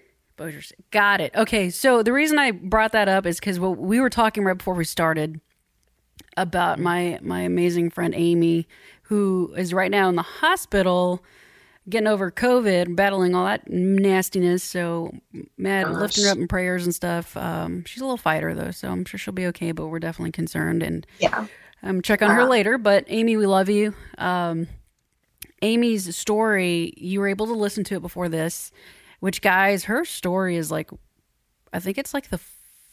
Got 0.91 1.21
it. 1.21 1.35
Okay. 1.35 1.69
So 1.69 2.03
the 2.03 2.13
reason 2.13 2.37
I 2.37 2.51
brought 2.51 2.91
that 2.93 3.07
up 3.07 3.25
is 3.25 3.39
because 3.39 3.59
what 3.59 3.77
we 3.77 3.99
were 3.99 4.09
talking 4.09 4.43
right 4.43 4.57
before 4.57 4.73
we 4.73 4.85
started 4.85 5.39
about 6.37 6.79
my 6.79 7.19
my 7.21 7.41
amazing 7.41 7.89
friend 7.89 8.13
Amy, 8.15 8.67
who 9.03 9.53
is 9.57 9.73
right 9.73 9.91
now 9.91 10.09
in 10.09 10.15
the 10.15 10.21
hospital 10.21 11.23
getting 11.89 12.07
over 12.07 12.31
COVID, 12.31 12.95
battling 12.95 13.33
all 13.35 13.45
that 13.45 13.69
nastiness. 13.69 14.63
So, 14.63 15.13
mad, 15.57 15.85
Gosh. 15.85 15.95
lifting 15.95 16.23
her 16.25 16.31
up 16.31 16.37
in 16.37 16.47
prayers 16.47 16.85
and 16.85 16.93
stuff. 16.93 17.35
Um, 17.35 17.83
she's 17.85 18.01
a 18.01 18.05
little 18.05 18.17
fighter 18.17 18.53
though, 18.53 18.71
so 18.71 18.89
I'm 18.89 19.05
sure 19.05 19.17
she'll 19.17 19.33
be 19.33 19.47
okay. 19.47 19.71
But 19.71 19.87
we're 19.87 19.99
definitely 19.99 20.31
concerned, 20.31 20.83
and 20.83 21.05
yeah, 21.19 21.47
um, 21.83 22.01
check 22.01 22.21
on 22.21 22.31
her 22.31 22.45
later. 22.45 22.77
But 22.77 23.05
Amy, 23.07 23.37
we 23.37 23.45
love 23.45 23.69
you. 23.69 23.93
Um, 24.17 24.67
Amy's 25.61 26.15
story, 26.15 26.93
you 26.97 27.19
were 27.19 27.27
able 27.27 27.47
to 27.47 27.53
listen 27.53 27.83
to 27.85 27.95
it 27.95 28.01
before 28.01 28.29
this. 28.29 28.71
Which, 29.21 29.41
guys, 29.41 29.85
her 29.85 30.03
story 30.03 30.57
is 30.57 30.69
like, 30.71 30.91
I 31.71 31.79
think 31.79 31.97
it's 31.97 32.13
like 32.13 32.29
the 32.29 32.39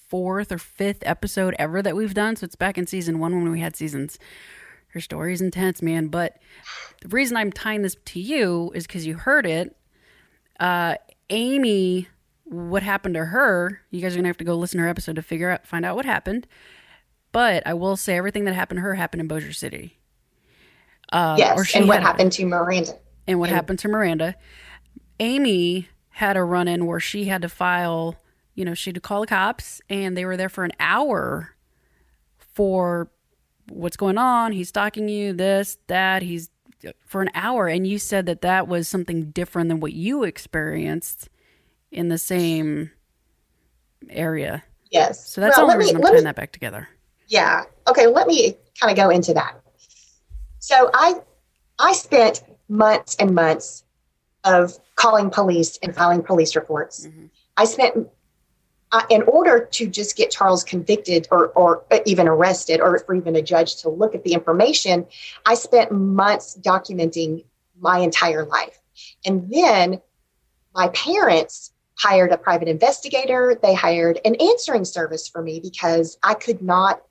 fourth 0.09 0.53
or 0.53 0.59
fifth 0.59 1.03
episode 1.05 1.57
ever 1.59 1.83
that 1.83 1.97
we've 1.97 2.15
done. 2.15 2.37
So 2.37 2.45
it's 2.45 2.55
back 2.55 2.79
in 2.79 2.87
season 2.87 3.19
one 3.19 3.35
when 3.35 3.51
we 3.51 3.61
had 3.61 3.75
seasons. 3.75 4.19
Her 4.89 5.01
story 5.01 5.33
is 5.33 5.41
intense, 5.41 5.83
man. 5.83 6.09
But 6.09 6.39
the 7.03 7.09
reason 7.09 7.37
I'm 7.37 7.51
tying 7.51 7.83
this 7.83 7.97
to 8.07 8.21
you 8.21 8.71
is 8.75 8.87
because 8.87 9.07
you 9.07 9.17
heard 9.17 9.47
it. 9.47 9.77
Uh, 10.61 10.95
Amy, 11.31 12.09
what 12.45 12.83
happened 12.83 13.15
to 13.15 13.27
her? 13.27 13.81
You 13.91 14.01
guys 14.01 14.15
are 14.15 14.19
gonna 14.19 14.29
have 14.29 14.39
to 14.39 14.45
go 14.45 14.55
listen 14.55 14.79
to 14.79 14.85
her 14.85 14.89
episode 14.89 15.17
to 15.17 15.23
figure 15.23 15.51
out, 15.51 15.67
find 15.67 15.85
out 15.85 15.97
what 15.97 16.05
happened. 16.07 16.47
But 17.33 17.67
I 17.67 17.75
will 17.75 17.97
say 17.97 18.17
everything 18.17 18.45
that 18.47 18.55
happened 18.55 18.79
to 18.79 18.83
her 18.83 18.95
happened 18.95 19.21
in 19.21 19.29
Bossier 19.29 19.53
City. 19.53 19.99
Uh, 21.13 21.37
yes, 21.39 21.75
and 21.75 21.89
what 21.89 22.03
happened 22.03 22.33
to 22.33 22.47
Miranda? 22.47 22.93
And 23.27 23.39
what 23.39 23.49
and- 23.49 23.57
happened 23.57 23.79
to 23.81 23.89
Miranda? 23.89 24.35
Amy 25.21 25.89
had 26.19 26.37
a 26.37 26.43
run 26.43 26.67
in 26.67 26.85
where 26.85 26.99
she 26.99 27.27
had 27.27 27.43
to 27.43 27.49
file. 27.49 28.17
You 28.57 28.65
know, 28.65 28.75
she 28.75 28.91
had 28.91 28.97
to 28.97 29.01
call 29.01 29.21
the 29.21 29.29
cops, 29.29 29.81
and 29.89 30.17
they 30.17 30.25
were 30.25 30.37
there 30.37 30.49
for 30.49 30.65
an 30.65 30.73
hour 30.81 31.55
for 32.39 33.09
what's 33.69 33.97
going 33.97 34.19
on. 34.19 34.51
He's 34.51 34.71
stalking 34.71 35.09
you. 35.09 35.33
This, 35.33 35.79
that. 35.87 36.23
He's 36.23 36.51
for 37.07 37.23
an 37.23 37.31
hour, 37.35 37.69
and 37.69 37.87
you 37.87 38.01
said 38.01 38.27
that 38.27 38.41
that 38.41 38.67
was 38.67 38.89
something 38.89 39.31
different 39.31 39.69
than 39.69 39.79
what 39.79 39.93
you 39.93 40.25
experienced 40.25 41.29
in 41.93 42.09
the 42.09 42.19
same 42.19 42.91
area. 44.11 44.65
Yes. 44.91 45.25
So 45.25 45.41
that's 45.41 45.57
well, 45.57 45.67
all 45.67 45.73
the 45.73 45.79
reason 45.79 45.99
I'm 45.99 46.03
tying 46.03 46.17
me, 46.17 46.21
that 46.23 46.35
back 46.35 46.51
together. 46.51 46.89
Yeah. 47.29 47.63
Okay. 47.87 48.09
Let 48.09 48.27
me 48.27 48.57
kind 48.81 48.91
of 48.91 48.97
go 48.97 49.11
into 49.11 49.35
that. 49.35 49.61
So 50.59 50.91
I, 50.95 51.21
I 51.79 51.93
spent 51.93 52.43
months 52.69 53.15
and 53.21 53.37
months 53.37 53.85
of 54.45 54.79
calling 54.97 55.31
police 55.31 55.79
and 55.83 55.95
filing 55.95 56.23
police 56.23 56.57
reports. 56.57 57.07
Mm-hmm. 57.07 57.27
I 57.57 57.65
spent 57.65 58.09
uh, 58.91 59.03
in 59.11 59.23
order 59.23 59.69
to 59.73 59.87
just 59.87 60.17
get 60.17 60.31
Charles 60.31 60.65
convicted 60.65 61.29
or, 61.31 61.49
or 61.49 61.85
even 62.07 62.27
arrested 62.27 62.81
or 62.81 62.99
for 63.01 63.15
even 63.15 63.37
a 63.37 63.43
judge 63.43 63.77
to 63.83 63.89
look 63.91 64.15
at 64.15 64.25
the 64.25 64.33
information, 64.33 65.07
I 65.45 65.55
spent 65.55 65.93
months 65.93 66.59
documenting 66.61 67.45
my 67.79 67.99
entire 67.99 68.47
life. 68.47 68.81
And 69.27 69.51
then 69.51 70.01
my 70.75 70.89
parents 70.89 71.73
hired 71.99 72.33
a 72.33 72.39
private 72.39 72.69
investigator. 72.69 73.59
They 73.61 73.75
hired 73.75 74.21
an 74.25 74.37
answering 74.37 74.85
service 74.85 75.29
for 75.29 75.43
me 75.43 75.61
because 75.61 76.17
I 76.23 76.35
could 76.35 76.63
not 76.63 77.03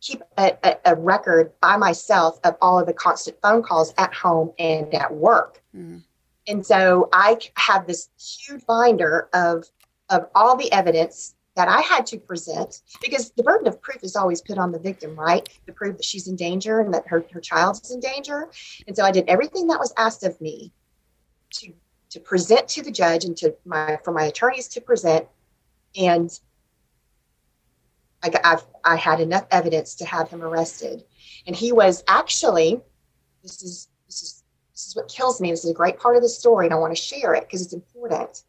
keep 0.00 0.22
a, 0.36 0.56
a, 0.62 0.76
a 0.86 0.94
record 0.96 1.52
by 1.60 1.76
myself 1.76 2.38
of 2.44 2.56
all 2.60 2.78
of 2.78 2.86
the 2.86 2.92
constant 2.92 3.36
phone 3.42 3.62
calls 3.62 3.94
at 3.96 4.12
home 4.12 4.52
and 4.58 4.92
at 4.94 5.14
work. 5.14 5.62
Mm. 5.74 6.02
And 6.46 6.64
so 6.64 7.08
I 7.12 7.38
have 7.56 7.86
this 7.86 8.08
huge 8.18 8.66
binder 8.66 9.28
of 9.32 9.64
of 10.10 10.26
all 10.34 10.56
the 10.56 10.70
evidence 10.72 11.34
that 11.56 11.68
I 11.68 11.80
had 11.80 12.04
to 12.06 12.18
present 12.18 12.82
because 13.00 13.30
the 13.30 13.42
burden 13.42 13.68
of 13.68 13.80
proof 13.80 14.02
is 14.02 14.16
always 14.16 14.42
put 14.42 14.58
on 14.58 14.72
the 14.72 14.78
victim, 14.78 15.18
right? 15.18 15.48
To 15.66 15.72
prove 15.72 15.96
that 15.96 16.04
she's 16.04 16.26
in 16.26 16.36
danger 16.36 16.80
and 16.80 16.92
that 16.92 17.06
her, 17.06 17.24
her 17.32 17.40
child 17.40 17.80
is 17.82 17.92
in 17.92 18.00
danger. 18.00 18.50
And 18.86 18.96
so 18.96 19.04
I 19.04 19.12
did 19.12 19.28
everything 19.28 19.68
that 19.68 19.78
was 19.78 19.94
asked 19.96 20.24
of 20.24 20.40
me 20.40 20.72
to 21.54 21.72
to 22.10 22.20
present 22.20 22.68
to 22.68 22.82
the 22.82 22.92
judge 22.92 23.24
and 23.24 23.36
to 23.38 23.54
my 23.64 23.98
for 24.04 24.12
my 24.12 24.24
attorneys 24.24 24.68
to 24.68 24.80
present. 24.80 25.26
And 25.96 26.30
I, 28.22 28.30
I've, 28.42 28.64
I 28.84 28.96
had 28.96 29.20
enough 29.20 29.46
evidence 29.50 29.94
to 29.96 30.04
have 30.04 30.28
him 30.30 30.42
arrested. 30.42 31.04
And 31.46 31.54
he 31.54 31.72
was 31.72 32.02
actually, 32.08 32.80
this 33.42 33.62
is 33.62 33.88
this 34.06 34.22
is 34.22 34.43
this 34.74 34.88
is 34.88 34.96
what 34.96 35.08
kills 35.08 35.40
me. 35.40 35.50
This 35.50 35.64
is 35.64 35.70
a 35.70 35.74
great 35.74 35.98
part 35.98 36.16
of 36.16 36.22
the 36.22 36.28
story, 36.28 36.66
and 36.66 36.74
I 36.74 36.78
want 36.78 36.94
to 36.94 37.02
share 37.02 37.34
it 37.34 37.44
because 37.44 37.62
it's 37.62 37.72
important 37.72 38.42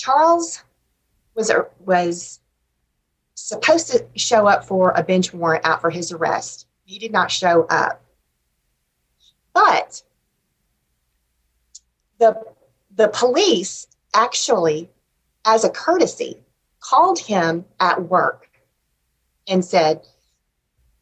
Charles 0.00 0.64
was 1.34 1.52
was 1.84 2.40
supposed 3.34 3.88
to 3.90 4.06
show 4.16 4.46
up 4.46 4.64
for 4.64 4.92
a 4.92 5.02
bench 5.02 5.34
warrant 5.34 5.66
out 5.66 5.82
for 5.82 5.90
his 5.90 6.10
arrest. 6.10 6.66
He 6.84 6.98
did 6.98 7.12
not 7.12 7.30
show 7.30 7.64
up. 7.64 8.02
But 9.52 10.02
the 12.18 12.42
the 12.96 13.08
police 13.08 13.88
actually, 14.14 14.88
as 15.44 15.64
a 15.64 15.70
courtesy, 15.70 16.38
called 16.80 17.18
him 17.18 17.66
at 17.78 18.08
work 18.08 18.48
and 19.46 19.62
said, 19.62 20.00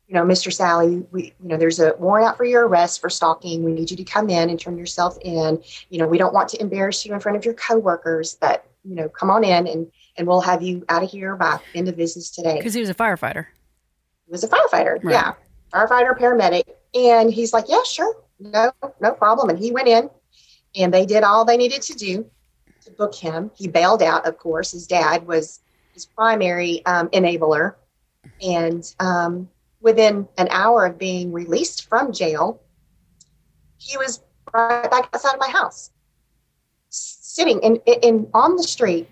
you 0.09 0.15
know, 0.15 0.25
Mr. 0.25 0.51
Sally, 0.51 1.07
we, 1.13 1.35
you 1.41 1.49
know, 1.49 1.59
there's 1.59 1.81
a 1.81 1.95
warrant 1.99 2.27
out 2.27 2.39
for 2.39 2.45
your 2.45 2.67
arrest 2.67 3.01
for 3.01 3.11
stalking. 3.11 3.63
We 3.63 3.73
need 3.73 3.91
you 3.91 3.97
to 3.99 4.05
come 4.05 4.31
in 4.31 4.49
and 4.49 4.59
turn 4.59 4.79
yourself 4.79 5.19
in. 5.21 5.63
You 5.91 5.99
know, 5.99 6.09
we 6.09 6.17
don't 6.17 6.33
want 6.33 6.49
to 6.51 6.61
embarrass 6.61 7.05
you 7.05 7.13
in 7.13 7.21
front 7.21 7.37
of 7.37 7.45
your 7.45 7.53
coworkers, 7.55 8.35
but 8.41 8.65
you 8.85 8.95
know, 8.95 9.11
come 9.11 9.31
on 9.31 9.45
in 9.45 9.67
and 9.67 9.93
and 10.17 10.27
we'll 10.27 10.41
have 10.41 10.63
you 10.63 10.85
out 10.89 11.03
of 11.03 11.11
here 11.11 11.37
by 11.37 11.61
end 11.75 11.89
of 11.89 11.97
business 11.97 12.31
today. 12.31 12.57
Because 12.57 12.73
he 12.73 12.81
was 12.81 12.89
a 12.89 12.95
firefighter. 12.95 13.47
He 14.27 14.33
was 14.33 14.43
a 14.43 14.49
firefighter. 14.49 15.05
Right. 15.05 15.13
Yeah, 15.13 15.35
firefighter, 15.73 16.19
paramedic, 16.19 16.65
and 16.95 17.31
he's 17.31 17.53
like, 17.53 17.67
yeah, 17.69 17.83
sure, 17.85 18.17
no, 18.41 18.73
no 19.01 19.13
problem. 19.13 19.51
And 19.51 19.59
he 19.59 19.73
went 19.73 19.89
in, 19.89 20.09
and 20.75 20.93
they 20.93 21.05
did 21.05 21.23
all 21.23 21.45
they 21.45 21.59
needed 21.59 21.83
to 21.83 21.95
do 21.95 22.31
to 22.87 22.91
book 22.93 23.15
him. 23.15 23.51
He 23.55 23.69
bailed 23.69 24.03
out, 24.03 24.27
of 24.27 24.39
course. 24.39 24.73
His 24.73 24.87
dad 24.87 25.27
was 25.27 25.61
his 25.93 26.07
primary 26.07 26.85
um, 26.87 27.09
enabler, 27.11 27.75
and 28.41 28.91
um, 29.01 29.51
within 29.81 30.29
an 30.37 30.49
hour 30.51 30.87
of 30.87 30.99
being 30.99 31.33
released 31.33 31.89
from 31.89 32.13
jail, 32.13 32.61
he 33.77 33.97
was 33.97 34.23
right 34.53 34.91
back 34.91 35.09
outside 35.13 35.35
of 35.35 35.41
my 35.41 35.49
house 35.49 35.91
sitting 36.91 37.61
in, 37.61 37.77
in 37.87 38.29
on 38.33 38.57
the 38.57 38.63
street 38.63 39.09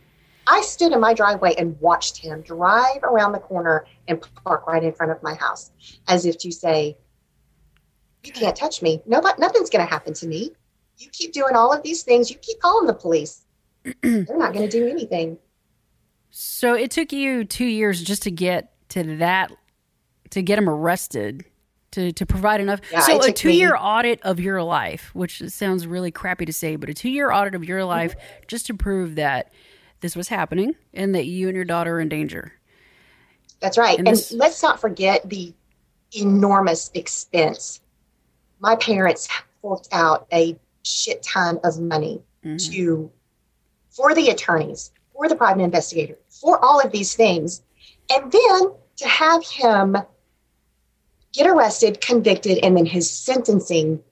I 0.47 0.61
stood 0.63 0.93
in 0.93 1.01
my 1.01 1.13
driveway 1.13 1.55
and 1.59 1.79
watched 1.81 2.19
him 2.19 2.43
drive 2.43 3.03
around 3.03 3.33
the 3.33 3.39
corner 3.39 3.87
and 4.07 4.25
park 4.45 4.67
right 4.67 4.83
in 4.83 4.93
front 4.93 5.11
of 5.11 5.23
my 5.23 5.35
house, 5.35 5.73
as 6.07 6.25
if 6.25 6.39
to 6.39 6.53
say, 6.53 6.97
"You 8.23 8.33
can't 8.33 8.57
touch 8.57 8.81
me. 8.81 9.03
Nobody, 9.07 9.41
nothing's 9.41 9.71
going 9.71 9.85
to 9.85 9.91
happen 9.91 10.15
to 10.15 10.27
me. 10.27 10.53
You 10.99 11.09
keep 11.11 11.33
doing 11.33 11.57
all 11.57 11.73
of 11.73 11.83
these 11.83 12.05
things. 12.05 12.31
You 12.31 12.37
keep 12.37 12.61
calling 12.61 12.87
the 12.87 12.95
police. 12.95 13.45
They're 14.03 14.39
not 14.39 14.53
going 14.53 14.69
to 14.69 14.71
do 14.71 14.87
anything." 14.87 15.39
So 16.31 16.75
it 16.75 16.91
took 16.91 17.13
you 17.13 17.45
two 17.45 17.67
years 17.67 18.03
just 18.03 18.23
to 18.23 18.31
get 18.31 18.73
to 18.91 19.17
that, 19.17 19.51
to 20.31 20.43
get 20.43 20.59
him 20.59 20.69
arrested, 20.69 21.45
to 21.93 22.13
to 22.13 22.27
provide 22.27 22.61
enough. 22.61 22.81
Yeah, 22.93 23.01
so 23.01 23.23
a 23.23 23.33
two 23.33 23.51
year 23.53 23.77
audit 23.79 24.21
of 24.23 24.41
your 24.41 24.63
life, 24.63 25.11
which 25.15 25.43
sounds 25.49 25.87
really 25.87 26.11
crappy 26.11 26.45
to 26.45 26.53
say, 26.53 26.77
but 26.77 26.89
a 26.91 26.95
two 26.95 27.09
year 27.11 27.31
audit 27.33 27.55
of 27.55 27.65
your 27.65 27.85
life 27.85 28.15
just 28.49 28.67
to 28.67 28.75
prove 28.75 29.15
that 29.17 29.53
this 30.01 30.15
was 30.15 30.29
happening 30.29 30.75
and 30.93 31.15
that 31.15 31.25
you 31.27 31.49
and 31.49 31.57
your 31.57 31.65
daughter 31.65 31.97
are 31.97 32.01
in 32.01 32.09
danger. 32.09 32.53
That's 33.61 33.79
right. 33.79 33.99
And 33.99 34.07
And, 34.09 34.17
this- 34.17 34.33
let's 34.33 34.63
not 34.63 34.81
forget 34.81 35.29
the 35.29 35.55
enormous 36.13 36.91
expense. 36.95 37.81
My 38.61 38.77
parents 38.77 39.29
forked 39.63 39.89
out 39.93 40.27
a 40.33 40.57
shit 40.83 41.23
ton 41.23 41.59
of 41.65 41.81
money 41.81 42.23
Mhm. 42.45 42.71
to 42.73 43.11
for 43.91 44.15
the 44.15 44.29
attorneys, 44.29 44.93
for 45.15 45.27
the 45.29 45.35
private 45.35 45.63
investigator, 45.63 46.19
for 46.29 46.63
all 46.63 46.79
of 46.81 46.93
these 46.93 47.15
things. 47.17 47.63
And 48.15 48.31
then 48.31 48.73
to 48.97 49.09
have 49.09 49.43
him 49.45 49.97
get 51.37 51.47
arrested, 51.47 52.01
convicted, 52.01 52.59
and 52.65 52.77
then 52.77 52.87
his 52.87 53.11
sentencing 53.11 54.03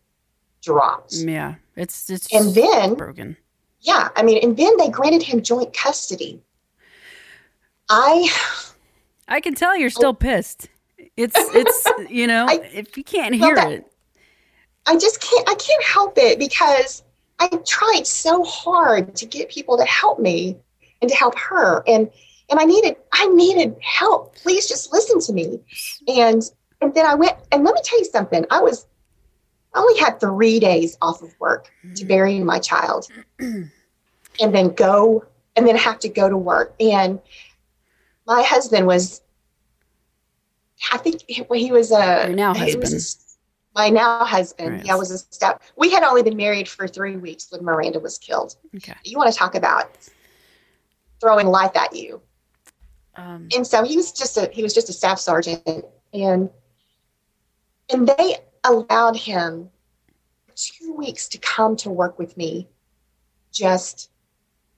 drops. 0.62 1.22
Yeah, 1.22 1.54
it's 1.76 2.10
it's 2.10 2.32
And 2.32 2.54
then 2.54 2.94
broken. 2.94 3.37
yeah, 3.80 4.08
I 4.16 4.22
mean, 4.22 4.38
and 4.42 4.56
then 4.56 4.76
they 4.76 4.88
granted 4.88 5.22
him 5.22 5.42
joint 5.42 5.74
custody. 5.76 6.42
I 7.88 8.28
I 9.28 9.40
can 9.40 9.54
tell 9.54 9.76
you're 9.76 9.90
still 9.90 10.14
pissed. 10.14 10.68
It's 11.16 11.34
it's 11.38 11.88
you 12.10 12.26
know 12.26 12.46
I- 12.48 12.70
if 12.72 12.96
you 12.96 13.04
can't 13.04 13.38
Well, 13.38 13.48
hear 13.48 13.56
that- 13.56 13.72
it, 13.72 13.92
I 14.87 14.96
just 14.98 15.20
can't 15.20 15.48
I 15.48 15.54
can't 15.54 15.82
help 15.84 16.18
it 16.18 16.38
because 16.38 17.02
I 17.38 17.48
tried 17.66 18.06
so 18.06 18.44
hard 18.44 19.16
to 19.16 19.26
get 19.26 19.48
people 19.50 19.76
to 19.78 19.84
help 19.84 20.18
me 20.20 20.56
and 21.00 21.10
to 21.10 21.16
help 21.16 21.38
her 21.38 21.82
and 21.87 22.10
and 22.50 22.60
I 22.60 22.64
needed 22.64 22.96
I 23.12 23.26
needed 23.28 23.76
help. 23.82 24.37
Please 24.37 24.68
just 24.68 24.92
listen 24.92 25.20
to 25.20 25.32
me. 25.32 25.60
And 26.08 26.42
and 26.80 26.94
then 26.94 27.06
I 27.06 27.14
went 27.14 27.37
and 27.52 27.64
let 27.64 27.74
me 27.74 27.80
tell 27.84 27.98
you 27.98 28.04
something. 28.04 28.44
I 28.50 28.60
was 28.60 28.87
I 29.74 29.80
only 29.80 29.98
had 29.98 30.20
3 30.20 30.60
days 30.60 30.96
off 31.02 31.22
of 31.22 31.34
work 31.40 31.70
to 31.96 32.04
bury 32.04 32.38
my 32.40 32.58
child. 32.58 33.08
and 33.40 33.70
then 34.54 34.68
go 34.74 35.24
and 35.56 35.66
then 35.66 35.76
have 35.76 35.98
to 36.00 36.08
go 36.08 36.28
to 36.28 36.37
work 36.37 36.74
and 36.80 37.20
my 38.26 38.42
husband 38.42 38.87
was 38.87 39.20
I 40.92 40.98
think 40.98 41.22
he, 41.28 41.42
was 41.70 41.92
a 41.92 42.24
Your 42.26 42.34
now 42.37 42.52
was 42.54 42.92
a 42.92 43.24
my 43.76 43.88
now 43.90 44.24
husband, 44.24 44.70
Right. 44.76 44.84
yeah, 44.87 44.94
was 44.94 45.10
a 45.10 45.18
step. 45.18 45.62
We 45.76 45.90
had 45.90 46.02
only 46.04 46.22
been 46.22 46.37
married 46.37 46.68
for 46.68 46.87
three 46.87 47.16
weeks 47.16 47.50
when 47.50 47.64
Miranda 47.64 47.98
was 48.00 48.18
killed. 48.18 48.56
okay. 48.76 48.94
You 49.04 49.16
want 49.18 49.32
to 49.32 49.37
talk 49.38 49.54
about 49.56 49.90
throwing 51.20 51.46
life 51.48 51.76
at 51.76 51.94
you? 51.94 52.20
Um, 53.16 53.48
And 53.56 53.66
so 53.66 53.82
he 53.84 53.96
was 53.96 54.12
just 54.12 54.37
a 54.37 54.48
he 54.52 54.62
was 54.62 54.74
just 54.74 54.88
a 54.88 54.92
staff 54.92 55.18
sergeant, 55.18 55.62
and 56.12 56.50
and 57.92 58.09
they 58.09 58.37
allowed 58.64 59.16
him 59.16 59.70
two 60.55 60.94
weeks 60.94 61.29
to 61.29 61.38
come 61.38 61.77
to 61.77 61.90
work 61.90 62.18
with 62.18 62.37
me, 62.37 62.68
just 63.53 64.11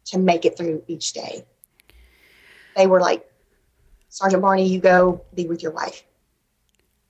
to 0.06 0.18
make 0.18 0.44
it 0.44 0.56
through 0.56 0.82
each 0.86 1.12
day. 1.12 1.44
They 2.76 2.86
were 2.86 3.00
like, 3.00 3.30
Sergeant 4.08 4.42
Barney, 4.42 4.66
you 4.66 4.80
go 4.80 5.22
be 5.34 5.46
with 5.46 5.62
your 5.62 5.72
wife 5.72 6.04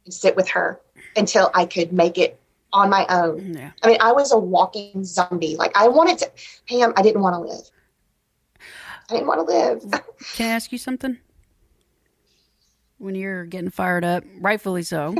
and 0.04 0.12
sit 0.12 0.34
with 0.36 0.48
her 0.50 0.80
until 1.16 1.50
I 1.54 1.66
could 1.66 1.92
make 1.92 2.18
it 2.18 2.40
on 2.72 2.90
my 2.90 3.06
own. 3.08 3.40
Mm, 3.40 3.56
yeah. 3.56 3.70
I 3.82 3.86
mean, 3.88 3.98
I 4.00 4.12
was 4.12 4.32
a 4.32 4.38
walking 4.38 5.04
zombie. 5.04 5.56
Like 5.56 5.76
I 5.76 5.88
wanted 5.88 6.18
to, 6.18 6.30
Pam, 6.68 6.92
I 6.96 7.02
didn't 7.02 7.22
want 7.22 7.34
to 7.34 7.40
live. 7.40 7.70
I 9.08 9.14
didn't 9.14 9.28
want 9.28 9.46
to 9.46 9.54
live. 9.54 10.02
Can 10.34 10.50
I 10.50 10.54
ask 10.54 10.72
you 10.72 10.78
something? 10.78 11.18
When 12.98 13.14
you're 13.14 13.44
getting 13.44 13.70
fired 13.70 14.04
up, 14.04 14.24
rightfully 14.40 14.82
so. 14.82 15.14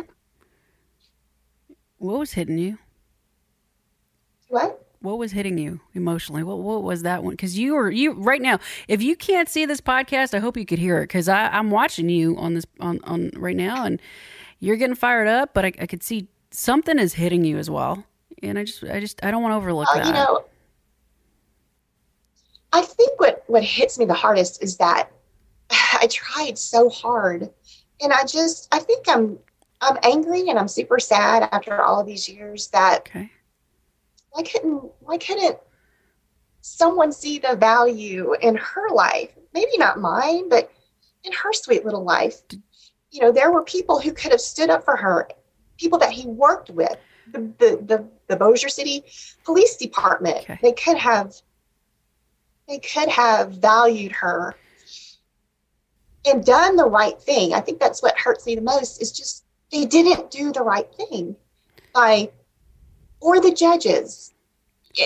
What 2.07 2.21
was 2.21 2.33
hitting 2.33 2.59
you? 2.59 2.79
what? 4.49 4.83
What 5.01 5.19
was 5.19 5.33
hitting 5.33 5.59
you 5.59 5.81
emotionally? 5.93 6.43
What 6.45 6.59
what 6.59 6.83
was 6.83 7.03
that 7.03 7.23
one? 7.25 7.33
Because 7.33 7.59
you 7.59 7.75
were 7.75 7.91
you 7.91 8.13
right 8.13 8.41
now. 8.41 8.59
If 8.89 9.03
you 9.03 9.15
can't 9.17 9.49
see 9.49 9.67
this 9.67 9.81
podcast, 9.81 10.33
I 10.33 10.39
hope 10.39 10.57
you 10.57 10.65
could 10.65 10.79
hear 10.79 10.99
it 10.99 11.05
because 11.05 11.29
I'm 11.29 11.71
watching 11.71 12.09
you 12.09 12.37
on 12.39 12.55
this 12.55 12.65
on 12.81 13.01
on 13.05 13.31
right 13.37 13.57
now, 13.57 13.85
and 13.85 14.01
you're 14.61 14.77
getting 14.77 14.95
fired 14.97 15.29
up. 15.29 15.53
But 15.53 15.65
I, 15.67 15.73
I 15.81 15.87
could 15.87 16.03
see 16.03 16.29
something 16.51 16.99
is 16.99 17.15
hitting 17.15 17.45
you 17.45 17.59
as 17.59 17.69
well, 17.69 18.05
and 18.43 18.59
I 18.59 18.65
just 18.65 18.83
I 18.85 19.01
just 19.01 19.23
I 19.25 19.31
don't 19.31 19.43
want 19.43 19.53
to 19.53 19.57
overlook 19.57 19.89
Uh, 19.91 19.95
that. 19.97 20.07
you 20.07 20.13
know, 20.13 20.45
I 22.73 22.83
think 22.83 23.19
what 23.21 23.45
what 23.49 23.63
hits 23.65 23.99
me 23.99 24.05
the 24.07 24.15
hardest 24.15 24.63
is 24.63 24.77
that 24.79 25.11
I 25.71 26.07
tried 26.11 26.57
so 26.57 26.89
hard, 26.89 27.51
and 28.01 28.13
I 28.13 28.25
just 28.25 28.69
I 28.73 28.79
think 28.79 29.07
I'm 29.09 29.39
I'm 29.81 29.99
angry 30.03 30.49
and 30.49 30.59
I'm 30.59 30.69
super 30.69 30.99
sad 30.99 31.49
after 31.53 31.83
all 31.83 32.03
these 32.03 32.29
years 32.29 32.69
that 32.69 33.09
okay. 33.09 33.31
why 34.31 34.43
couldn't 34.43 34.83
why 35.01 35.19
couldn't 35.19 35.59
someone 36.61 37.13
see 37.13 37.39
the 37.39 37.57
value 37.57 38.35
in 38.41 38.57
her 38.57 38.91
life 38.91 39.31
maybe 39.55 39.77
not 39.79 40.01
mine 40.01 40.49
but 40.49 40.71
in 41.25 41.33
her 41.33 41.53
sweet 41.53 41.85
little 41.85 42.03
life 42.03 42.43
you 43.11 43.21
know 43.21 43.31
there 43.31 43.53
were 43.53 43.63
people 43.63 44.01
who 44.01 44.13
could 44.13 44.33
have 44.33 44.41
stood 44.41 44.71
up 44.71 44.85
for 44.85 44.97
her 44.97 45.29
people 45.79 45.99
that 45.99 46.11
he 46.11 46.27
worked 46.27 46.71
with 46.71 46.97
the 47.33 47.39
the 47.59 47.79
the, 47.87 48.09
the 48.29 48.37
Bossier 48.37 48.69
City 48.69 49.05
Police 49.45 49.77
Department 49.77 50.39
Okay. 50.39 50.59
they 50.63 50.73
could 50.73 50.97
have 50.97 51.35
they 52.67 52.79
could 52.79 53.09
have 53.09 53.53
valued 53.53 54.13
her 54.13 54.57
and 56.25 56.45
done 56.45 56.75
the 56.77 56.85
right 56.85 57.21
thing 57.21 57.55
i 57.55 57.61
think 57.61 57.79
that's 57.79 58.03
what 58.03 58.19
hurts 58.19 58.47
me 58.47 58.55
the 58.57 58.61
most 58.61 59.01
is 59.01 59.13
just 59.13 59.46
they 59.73 59.85
didn't 59.85 60.31
do 60.31 60.53
the 60.53 60.63
right 60.63 60.89
thing 60.95 61.37
by 61.93 62.31
or 63.21 63.41
the 63.41 63.53
judges. 63.53 64.33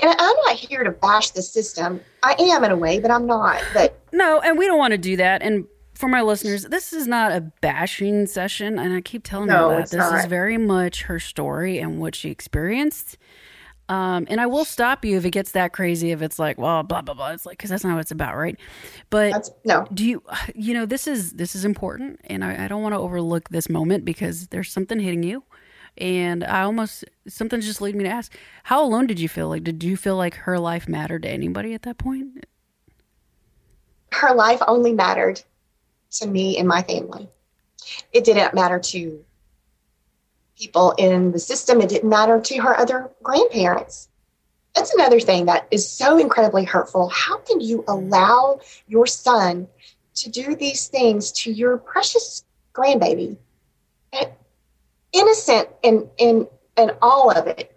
And 0.02 0.14
I'm 0.18 0.36
not 0.46 0.54
here 0.54 0.84
to 0.84 0.90
bash 0.90 1.30
the 1.30 1.42
system. 1.42 2.00
I 2.22 2.36
am 2.38 2.62
in 2.64 2.70
a 2.70 2.76
way, 2.76 3.00
but 3.00 3.10
I'm 3.10 3.26
not. 3.26 3.62
But 3.74 3.98
No, 4.12 4.40
and 4.40 4.56
we 4.56 4.66
don't 4.66 4.78
want 4.78 4.92
to 4.92 4.98
do 4.98 5.16
that. 5.16 5.42
And 5.42 5.66
for 5.94 6.08
my 6.08 6.22
listeners, 6.22 6.64
this 6.64 6.92
is 6.92 7.06
not 7.06 7.32
a 7.32 7.40
bashing 7.60 8.26
session, 8.26 8.78
and 8.78 8.92
I 8.92 9.00
keep 9.00 9.24
telling 9.24 9.48
No, 9.48 9.70
you 9.70 9.76
that 9.78 9.90
this 9.90 10.12
is 10.12 10.26
very 10.26 10.56
much 10.56 11.02
her 11.02 11.18
story 11.18 11.78
and 11.78 12.00
what 12.00 12.14
she 12.14 12.30
experienced. 12.30 13.18
Um, 13.90 14.28
and 14.30 14.40
I 14.40 14.46
will 14.46 14.64
stop 14.64 15.04
you 15.04 15.16
if 15.16 15.24
it 15.24 15.32
gets 15.32 15.50
that 15.50 15.72
crazy. 15.72 16.12
If 16.12 16.22
it's 16.22 16.38
like, 16.38 16.58
well, 16.58 16.84
blah 16.84 17.02
blah 17.02 17.12
blah. 17.12 17.30
It's 17.32 17.44
like 17.44 17.58
because 17.58 17.70
that's 17.70 17.82
not 17.82 17.94
what 17.94 18.02
it's 18.02 18.12
about, 18.12 18.36
right? 18.36 18.56
But 19.10 19.32
that's 19.32 19.50
no. 19.64 19.84
do 19.92 20.06
you, 20.06 20.22
you 20.54 20.74
know, 20.74 20.86
this 20.86 21.08
is 21.08 21.32
this 21.32 21.56
is 21.56 21.64
important, 21.64 22.20
and 22.24 22.44
I, 22.44 22.66
I 22.66 22.68
don't 22.68 22.82
want 22.82 22.94
to 22.94 23.00
overlook 23.00 23.48
this 23.48 23.68
moment 23.68 24.04
because 24.04 24.46
there's 24.46 24.70
something 24.70 25.00
hitting 25.00 25.24
you, 25.24 25.42
and 25.98 26.44
I 26.44 26.62
almost 26.62 27.04
something's 27.26 27.66
just 27.66 27.80
leading 27.80 27.98
me 27.98 28.04
to 28.04 28.10
ask, 28.10 28.32
how 28.62 28.80
alone 28.80 29.08
did 29.08 29.18
you 29.18 29.28
feel? 29.28 29.48
Like, 29.48 29.64
did 29.64 29.82
you 29.82 29.96
feel 29.96 30.16
like 30.16 30.36
her 30.36 30.56
life 30.56 30.88
mattered 30.88 31.22
to 31.22 31.28
anybody 31.28 31.74
at 31.74 31.82
that 31.82 31.98
point? 31.98 32.46
Her 34.12 34.32
life 34.36 34.60
only 34.68 34.92
mattered 34.92 35.42
to 36.12 36.28
me 36.28 36.58
and 36.58 36.68
my 36.68 36.82
family. 36.82 37.28
It 38.12 38.22
didn't 38.22 38.54
matter 38.54 38.78
to 38.78 39.24
people 40.60 40.92
in 40.98 41.32
the 41.32 41.38
system. 41.38 41.80
It 41.80 41.88
didn't 41.88 42.10
matter 42.10 42.40
to 42.40 42.58
her 42.58 42.78
other 42.78 43.10
grandparents. 43.22 44.08
That's 44.74 44.92
another 44.94 45.18
thing 45.18 45.46
that 45.46 45.66
is 45.70 45.88
so 45.88 46.18
incredibly 46.18 46.64
hurtful. 46.64 47.08
How 47.08 47.38
can 47.38 47.60
you 47.60 47.82
allow 47.88 48.60
your 48.86 49.06
son 49.06 49.66
to 50.16 50.30
do 50.30 50.54
these 50.54 50.86
things 50.86 51.32
to 51.32 51.50
your 51.50 51.78
precious 51.78 52.44
grandbaby? 52.74 53.36
And 54.12 54.28
innocent 55.12 55.68
in 55.82 56.08
in 56.18 56.46
in 56.76 56.92
all 57.02 57.30
of 57.30 57.46
it. 57.46 57.76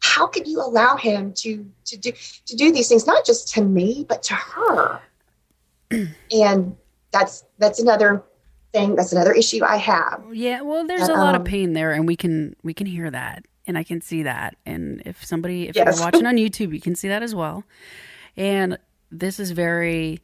How 0.00 0.26
could 0.26 0.46
you 0.46 0.60
allow 0.60 0.96
him 0.96 1.32
to 1.34 1.70
to 1.86 1.96
do 1.96 2.12
to 2.46 2.56
do 2.56 2.72
these 2.72 2.88
things 2.88 3.06
not 3.06 3.24
just 3.24 3.52
to 3.54 3.62
me 3.62 4.04
but 4.08 4.22
to 4.24 4.34
her? 4.34 5.00
and 6.32 6.76
that's 7.12 7.44
that's 7.58 7.78
another 7.78 8.22
thing. 8.72 8.94
That's 8.94 9.12
another 9.12 9.32
issue 9.32 9.64
I 9.64 9.76
have. 9.76 10.24
Yeah, 10.32 10.60
well, 10.62 10.86
there's 10.86 11.08
a 11.08 11.12
lot 11.14 11.34
of 11.34 11.40
Um, 11.42 11.44
pain 11.44 11.72
there, 11.72 11.92
and 11.92 12.06
we 12.06 12.16
can 12.16 12.54
we 12.62 12.74
can 12.74 12.86
hear 12.86 13.10
that, 13.10 13.44
and 13.66 13.76
I 13.78 13.82
can 13.84 14.00
see 14.00 14.22
that. 14.24 14.56
And 14.66 15.02
if 15.06 15.24
somebody, 15.24 15.68
if 15.68 15.76
Yes. 15.76 15.96
you're 15.96 16.04
watching 16.06 16.26
on 16.26 16.36
YouTube, 16.44 16.72
you 16.74 16.80
can 16.80 16.94
see 16.94 17.08
that 17.08 17.22
as 17.22 17.34
well. 17.34 17.64
And 18.36 18.78
this 19.10 19.40
is 19.40 19.50
very. 19.52 20.20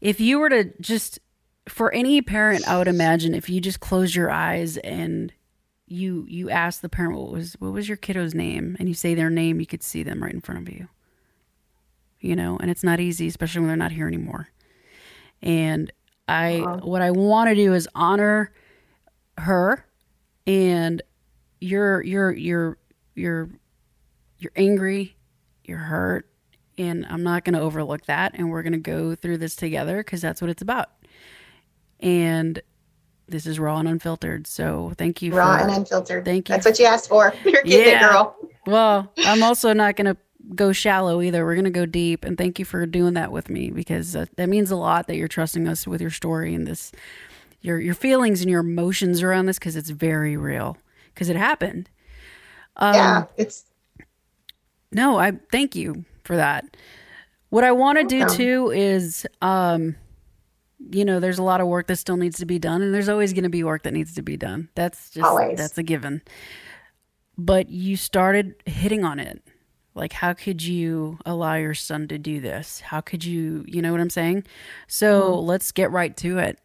If 0.00 0.20
you 0.20 0.38
were 0.38 0.50
to 0.50 0.64
just, 0.80 1.18
for 1.68 1.90
any 1.92 2.20
parent, 2.20 2.68
I 2.68 2.76
would 2.78 2.86
imagine 2.88 3.34
if 3.34 3.48
you 3.48 3.60
just 3.62 3.80
close 3.80 4.14
your 4.14 4.30
eyes 4.30 4.76
and 4.78 5.32
you 5.88 6.26
you 6.28 6.50
ask 6.50 6.80
the 6.82 6.88
parent 6.88 7.16
what 7.16 7.30
was 7.30 7.54
what 7.60 7.72
was 7.72 7.88
your 7.88 7.96
kiddo's 7.96 8.34
name, 8.34 8.76
and 8.78 8.88
you 8.88 8.94
say 8.94 9.14
their 9.14 9.30
name, 9.30 9.58
you 9.60 9.66
could 9.66 9.82
see 9.82 10.02
them 10.02 10.22
right 10.22 10.34
in 10.34 10.40
front 10.40 10.60
of 10.68 10.72
you. 10.74 10.88
you 12.20 12.34
know, 12.34 12.56
and 12.58 12.70
it's 12.70 12.82
not 12.82 12.98
easy, 12.98 13.26
especially 13.28 13.60
when 13.60 13.68
they're 13.68 13.76
not 13.76 13.92
here 13.92 14.08
anymore. 14.08 14.48
And 15.42 15.92
I, 16.28 16.60
uh-huh. 16.60 16.80
what 16.82 17.02
I 17.02 17.10
want 17.10 17.50
to 17.50 17.54
do 17.54 17.74
is 17.74 17.88
honor 17.94 18.52
her 19.38 19.86
and 20.46 21.02
you're, 21.60 22.02
you're, 22.02 22.32
you're, 22.32 22.78
you're, 23.14 23.50
you're 24.38 24.52
angry, 24.56 25.16
you're 25.64 25.78
hurt, 25.78 26.28
and 26.78 27.06
I'm 27.08 27.22
not 27.22 27.44
going 27.44 27.54
to 27.54 27.60
overlook 27.60 28.06
that. 28.06 28.32
And 28.34 28.50
we're 28.50 28.62
going 28.62 28.72
to 28.72 28.78
go 28.78 29.14
through 29.14 29.38
this 29.38 29.56
together 29.56 29.98
because 29.98 30.20
that's 30.20 30.40
what 30.40 30.50
it's 30.50 30.62
about. 30.62 30.90
And 32.00 32.60
this 33.28 33.46
is 33.46 33.58
raw 33.58 33.78
and 33.78 33.88
unfiltered. 33.88 34.46
So 34.46 34.92
thank 34.96 35.22
you. 35.22 35.34
Raw 35.34 35.56
for, 35.56 35.64
and 35.64 35.72
unfiltered. 35.72 36.24
Thank 36.24 36.48
you. 36.48 36.54
That's 36.54 36.66
what 36.66 36.78
you 36.78 36.86
asked 36.86 37.08
for. 37.08 37.34
You're 37.44 37.62
getting 37.62 37.92
yeah. 37.92 38.06
it, 38.06 38.12
girl. 38.12 38.36
well, 38.66 39.12
I'm 39.18 39.42
also 39.42 39.72
not 39.72 39.96
going 39.96 40.06
to 40.06 40.16
go 40.54 40.72
shallow 40.72 41.20
either. 41.22 41.44
We're 41.44 41.54
going 41.54 41.64
to 41.64 41.70
go 41.70 41.86
deep. 41.86 42.24
And 42.24 42.38
thank 42.38 42.58
you 42.58 42.64
for 42.64 42.84
doing 42.86 43.14
that 43.14 43.32
with 43.32 43.50
me 43.50 43.70
because 43.70 44.14
uh, 44.14 44.26
that 44.36 44.48
means 44.48 44.70
a 44.70 44.76
lot 44.76 45.06
that 45.06 45.16
you're 45.16 45.28
trusting 45.28 45.66
us 45.66 45.86
with 45.86 46.00
your 46.00 46.10
story 46.10 46.54
and 46.54 46.66
this, 46.66 46.92
your 47.60 47.80
your 47.80 47.94
feelings 47.94 48.40
and 48.42 48.50
your 48.50 48.60
emotions 48.60 49.22
around 49.22 49.46
this 49.46 49.58
because 49.58 49.76
it's 49.76 49.90
very 49.90 50.36
real 50.36 50.76
because 51.14 51.28
it 51.28 51.36
happened. 51.36 51.90
Um, 52.76 52.94
yeah, 52.94 53.24
it's. 53.36 53.64
No, 54.92 55.18
I 55.18 55.32
thank 55.50 55.74
you 55.74 56.04
for 56.24 56.36
that. 56.36 56.76
What 57.48 57.64
I 57.64 57.72
want 57.72 57.98
to 57.98 58.04
do 58.04 58.26
too 58.28 58.70
is, 58.70 59.26
um, 59.42 59.96
you 60.90 61.04
know, 61.04 61.20
there's 61.20 61.38
a 61.38 61.42
lot 61.42 61.60
of 61.60 61.66
work 61.66 61.86
that 61.88 61.96
still 61.96 62.16
needs 62.16 62.38
to 62.38 62.46
be 62.46 62.58
done, 62.58 62.82
and 62.82 62.94
there's 62.94 63.08
always 63.08 63.32
going 63.32 63.44
to 63.44 63.50
be 63.50 63.64
work 63.64 63.82
that 63.82 63.92
needs 63.92 64.14
to 64.14 64.22
be 64.22 64.36
done. 64.36 64.68
That's 64.74 65.10
just 65.10 65.24
always. 65.24 65.58
that's 65.58 65.76
a 65.78 65.82
given. 65.82 66.22
But 67.38 67.68
you 67.68 67.96
started 67.96 68.54
hitting 68.64 69.04
on 69.04 69.18
it. 69.18 69.42
Like, 69.96 70.12
how 70.12 70.34
could 70.34 70.62
you 70.62 71.18
allow 71.24 71.54
your 71.54 71.72
son 71.72 72.06
to 72.08 72.18
do 72.18 72.38
this? 72.38 72.80
How 72.80 73.00
could 73.00 73.24
you, 73.24 73.64
you 73.66 73.80
know 73.80 73.92
what 73.92 74.00
I'm 74.00 74.10
saying? 74.10 74.44
So 74.86 75.22
mm-hmm. 75.22 75.46
let's 75.46 75.72
get 75.72 75.90
right 75.90 76.14
to 76.18 76.38
it. 76.38 76.58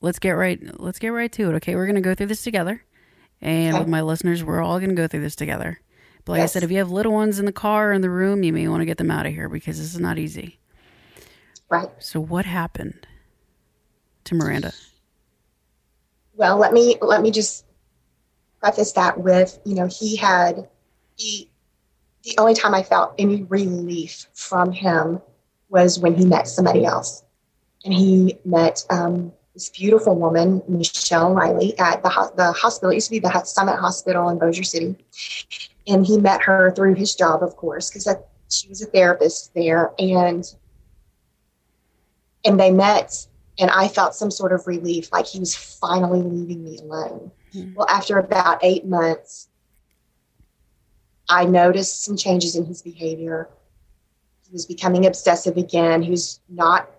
Let's 0.00 0.20
get 0.20 0.30
right. 0.30 0.60
Let's 0.78 1.00
get 1.00 1.08
right 1.08 1.32
to 1.32 1.50
it. 1.50 1.54
Okay, 1.54 1.74
we're 1.74 1.86
going 1.86 1.96
to 1.96 2.00
go 2.00 2.14
through 2.14 2.26
this 2.26 2.42
together, 2.44 2.84
and 3.40 3.74
okay. 3.74 3.80
with 3.80 3.88
my 3.88 4.02
listeners, 4.02 4.44
we're 4.44 4.62
all 4.62 4.78
going 4.78 4.90
to 4.90 4.94
go 4.94 5.08
through 5.08 5.22
this 5.22 5.34
together. 5.34 5.80
But 6.24 6.32
like 6.32 6.38
yes. 6.40 6.50
I 6.50 6.52
said, 6.52 6.62
if 6.62 6.70
you 6.70 6.78
have 6.78 6.90
little 6.90 7.12
ones 7.12 7.38
in 7.38 7.46
the 7.46 7.52
car 7.52 7.90
or 7.90 7.92
in 7.92 8.00
the 8.02 8.10
room, 8.10 8.44
you 8.44 8.52
may 8.52 8.68
want 8.68 8.82
to 8.82 8.86
get 8.86 8.98
them 8.98 9.10
out 9.10 9.26
of 9.26 9.32
here 9.32 9.48
because 9.48 9.78
this 9.78 9.92
is 9.92 10.00
not 10.00 10.18
easy. 10.18 10.58
Right. 11.68 11.88
So 11.98 12.20
what 12.20 12.44
happened 12.44 13.06
to 14.24 14.34
Miranda? 14.34 14.72
Well, 16.36 16.58
let 16.58 16.72
me 16.72 16.96
let 17.00 17.22
me 17.22 17.30
just 17.30 17.64
preface 18.60 18.92
that 18.92 19.18
with, 19.18 19.58
you 19.64 19.74
know, 19.74 19.86
he 19.86 20.16
had 20.16 20.68
he 21.16 21.50
the 22.24 22.34
only 22.38 22.54
time 22.54 22.74
I 22.74 22.82
felt 22.82 23.14
any 23.18 23.42
relief 23.44 24.26
from 24.34 24.72
him 24.72 25.20
was 25.68 25.98
when 25.98 26.14
he 26.14 26.24
met 26.24 26.48
somebody 26.48 26.84
else. 26.84 27.22
And 27.84 27.92
he 27.92 28.38
met 28.44 28.84
um, 28.90 29.32
this 29.52 29.68
beautiful 29.68 30.16
woman, 30.16 30.62
Michelle 30.66 31.34
Riley, 31.34 31.78
at 31.78 32.02
the, 32.02 32.32
the 32.36 32.52
hospital. 32.52 32.90
It 32.90 32.94
used 32.94 33.08
to 33.08 33.10
be 33.10 33.18
the 33.18 33.42
Summit 33.44 33.76
Hospital 33.76 34.28
in 34.30 34.38
Bossier 34.38 34.64
City 34.64 34.96
and 35.86 36.06
he 36.06 36.18
met 36.18 36.42
her 36.42 36.72
through 36.72 36.94
his 36.94 37.14
job, 37.14 37.42
of 37.42 37.56
course, 37.56 37.90
because 37.90 38.08
she 38.48 38.68
was 38.68 38.82
a 38.82 38.86
therapist 38.86 39.52
there, 39.54 39.92
and 39.98 40.54
and 42.44 42.60
they 42.60 42.70
met, 42.70 43.26
and 43.58 43.70
I 43.70 43.88
felt 43.88 44.14
some 44.14 44.30
sort 44.30 44.52
of 44.52 44.66
relief, 44.66 45.10
like 45.12 45.26
he 45.26 45.40
was 45.40 45.54
finally 45.54 46.22
leaving 46.22 46.64
me 46.64 46.78
alone. 46.78 47.30
Mm-hmm. 47.54 47.74
Well, 47.74 47.88
after 47.88 48.18
about 48.18 48.58
eight 48.62 48.86
months, 48.86 49.48
I 51.28 51.44
noticed 51.44 52.04
some 52.04 52.16
changes 52.16 52.56
in 52.56 52.64
his 52.64 52.82
behavior. 52.82 53.48
He 54.46 54.52
was 54.52 54.66
becoming 54.66 55.06
obsessive 55.06 55.56
again. 55.56 56.02
He 56.02 56.10
was 56.10 56.40
not 56.48 56.90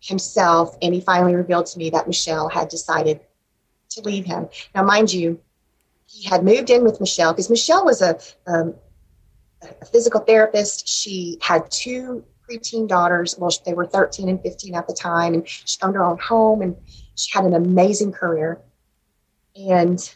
himself, 0.00 0.76
and 0.82 0.94
he 0.94 1.00
finally 1.00 1.34
revealed 1.34 1.66
to 1.66 1.78
me 1.78 1.90
that 1.90 2.06
Michelle 2.06 2.48
had 2.48 2.68
decided 2.68 3.20
to 3.90 4.00
leave 4.02 4.24
him. 4.24 4.48
Now, 4.74 4.82
mind 4.82 5.12
you, 5.12 5.40
he 6.06 6.28
had 6.28 6.44
moved 6.44 6.70
in 6.70 6.84
with 6.84 7.00
Michelle 7.00 7.32
because 7.32 7.50
Michelle 7.50 7.84
was 7.84 8.02
a, 8.02 8.18
um, 8.46 8.74
a 9.62 9.84
physical 9.86 10.20
therapist. 10.20 10.86
She 10.86 11.38
had 11.40 11.70
two 11.70 12.24
preteen 12.48 12.86
daughters. 12.86 13.36
Well, 13.38 13.50
they 13.64 13.72
were 13.72 13.86
13 13.86 14.28
and 14.28 14.42
15 14.42 14.74
at 14.74 14.86
the 14.86 14.94
time, 14.94 15.34
and 15.34 15.48
she 15.48 15.78
owned 15.82 15.94
her 15.94 16.04
own 16.04 16.18
home, 16.18 16.60
and 16.60 16.76
she 17.14 17.30
had 17.32 17.44
an 17.44 17.54
amazing 17.54 18.12
career. 18.12 18.60
And 19.56 20.14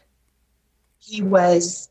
he 0.99 1.23
was 1.23 1.89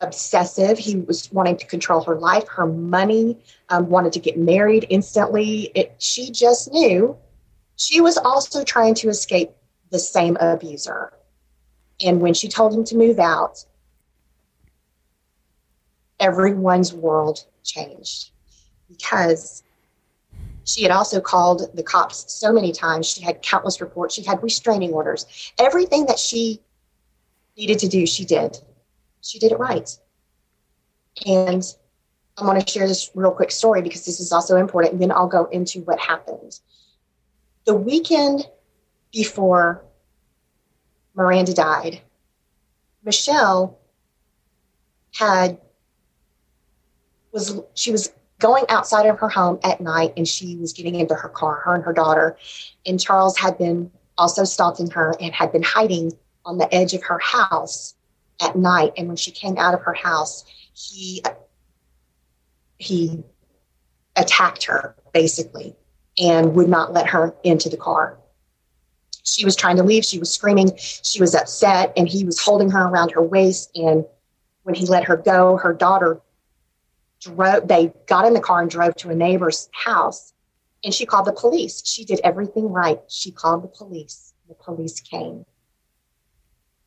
obsessive. 0.00 0.78
He 0.78 0.96
was 0.96 1.30
wanting 1.32 1.56
to 1.56 1.66
control 1.66 2.02
her 2.04 2.14
life, 2.14 2.46
her 2.48 2.66
money, 2.66 3.38
um, 3.68 3.88
wanted 3.88 4.12
to 4.14 4.20
get 4.20 4.38
married 4.38 4.86
instantly. 4.90 5.70
It, 5.74 5.94
she 5.98 6.30
just 6.30 6.72
knew 6.72 7.16
she 7.76 8.00
was 8.00 8.16
also 8.16 8.64
trying 8.64 8.94
to 8.96 9.08
escape 9.08 9.50
the 9.90 9.98
same 9.98 10.36
abuser. 10.40 11.12
And 12.04 12.20
when 12.20 12.34
she 12.34 12.48
told 12.48 12.74
him 12.74 12.84
to 12.84 12.96
move 12.96 13.18
out, 13.18 13.64
everyone's 16.20 16.92
world 16.92 17.44
changed 17.62 18.30
because 18.88 19.62
she 20.64 20.82
had 20.82 20.92
also 20.92 21.20
called 21.20 21.70
the 21.74 21.82
cops 21.82 22.32
so 22.32 22.52
many 22.52 22.72
times. 22.72 23.06
She 23.06 23.22
had 23.22 23.42
countless 23.42 23.80
reports. 23.80 24.14
She 24.14 24.22
had 24.22 24.42
restraining 24.42 24.92
orders. 24.92 25.52
Everything 25.58 26.06
that 26.06 26.18
she 26.18 26.60
needed 27.56 27.78
to 27.80 27.88
do, 27.88 28.06
she 28.06 28.24
did. 28.24 28.58
She 29.22 29.38
did 29.38 29.52
it 29.52 29.58
right. 29.58 29.88
And 31.26 31.62
I 32.36 32.44
want 32.44 32.64
to 32.64 32.72
share 32.72 32.86
this 32.86 33.10
real 33.14 33.32
quick 33.32 33.50
story 33.50 33.82
because 33.82 34.04
this 34.04 34.20
is 34.20 34.32
also 34.32 34.56
important. 34.56 34.94
And 34.94 35.02
then 35.02 35.12
I'll 35.12 35.28
go 35.28 35.46
into 35.46 35.80
what 35.80 35.98
happened. 35.98 36.58
The 37.64 37.74
weekend 37.74 38.48
before 39.12 39.84
Miranda 41.14 41.52
died, 41.52 42.00
Michelle 43.04 43.78
had 45.14 45.58
was 47.32 47.60
she 47.74 47.90
was 47.90 48.12
going 48.38 48.64
outside 48.68 49.06
of 49.06 49.18
her 49.18 49.28
home 49.28 49.58
at 49.64 49.80
night 49.80 50.12
and 50.16 50.26
she 50.26 50.56
was 50.56 50.72
getting 50.72 50.94
into 50.94 51.14
her 51.14 51.28
car, 51.28 51.60
her 51.64 51.74
and 51.74 51.84
her 51.84 51.92
daughter. 51.92 52.38
And 52.86 53.00
Charles 53.00 53.36
had 53.36 53.58
been 53.58 53.90
also 54.16 54.44
stalking 54.44 54.90
her 54.90 55.14
and 55.20 55.34
had 55.34 55.52
been 55.52 55.62
hiding 55.62 56.12
on 56.44 56.58
the 56.58 56.72
edge 56.72 56.94
of 56.94 57.02
her 57.02 57.18
house 57.18 57.94
at 58.40 58.56
night. 58.56 58.92
And 58.96 59.08
when 59.08 59.16
she 59.16 59.30
came 59.30 59.56
out 59.58 59.74
of 59.74 59.82
her 59.82 59.94
house, 59.94 60.44
he 60.72 61.22
he 62.78 63.22
attacked 64.16 64.64
her 64.64 64.94
basically 65.12 65.74
and 66.18 66.54
would 66.54 66.68
not 66.68 66.92
let 66.92 67.08
her 67.08 67.34
into 67.44 67.68
the 67.68 67.76
car 67.76 68.18
she 69.28 69.44
was 69.44 69.56
trying 69.56 69.76
to 69.76 69.82
leave. 69.82 70.04
She 70.04 70.18
was 70.18 70.32
screaming. 70.32 70.76
She 70.76 71.20
was 71.20 71.34
upset, 71.34 71.92
and 71.96 72.08
he 72.08 72.24
was 72.24 72.38
holding 72.38 72.70
her 72.70 72.86
around 72.86 73.12
her 73.12 73.22
waist. 73.22 73.70
And 73.74 74.04
when 74.62 74.74
he 74.74 74.86
let 74.86 75.04
her 75.04 75.16
go, 75.16 75.56
her 75.56 75.72
daughter 75.72 76.20
drove. 77.20 77.68
They 77.68 77.92
got 78.06 78.26
in 78.26 78.34
the 78.34 78.40
car 78.40 78.62
and 78.62 78.70
drove 78.70 78.94
to 78.96 79.10
a 79.10 79.14
neighbor's 79.14 79.68
house, 79.72 80.32
and 80.84 80.92
she 80.92 81.06
called 81.06 81.26
the 81.26 81.32
police. 81.32 81.82
She 81.86 82.04
did 82.04 82.20
everything 82.24 82.70
right. 82.70 83.00
She 83.08 83.30
called 83.30 83.62
the 83.62 83.68
police. 83.68 84.32
The 84.48 84.54
police 84.54 85.00
came. 85.00 85.44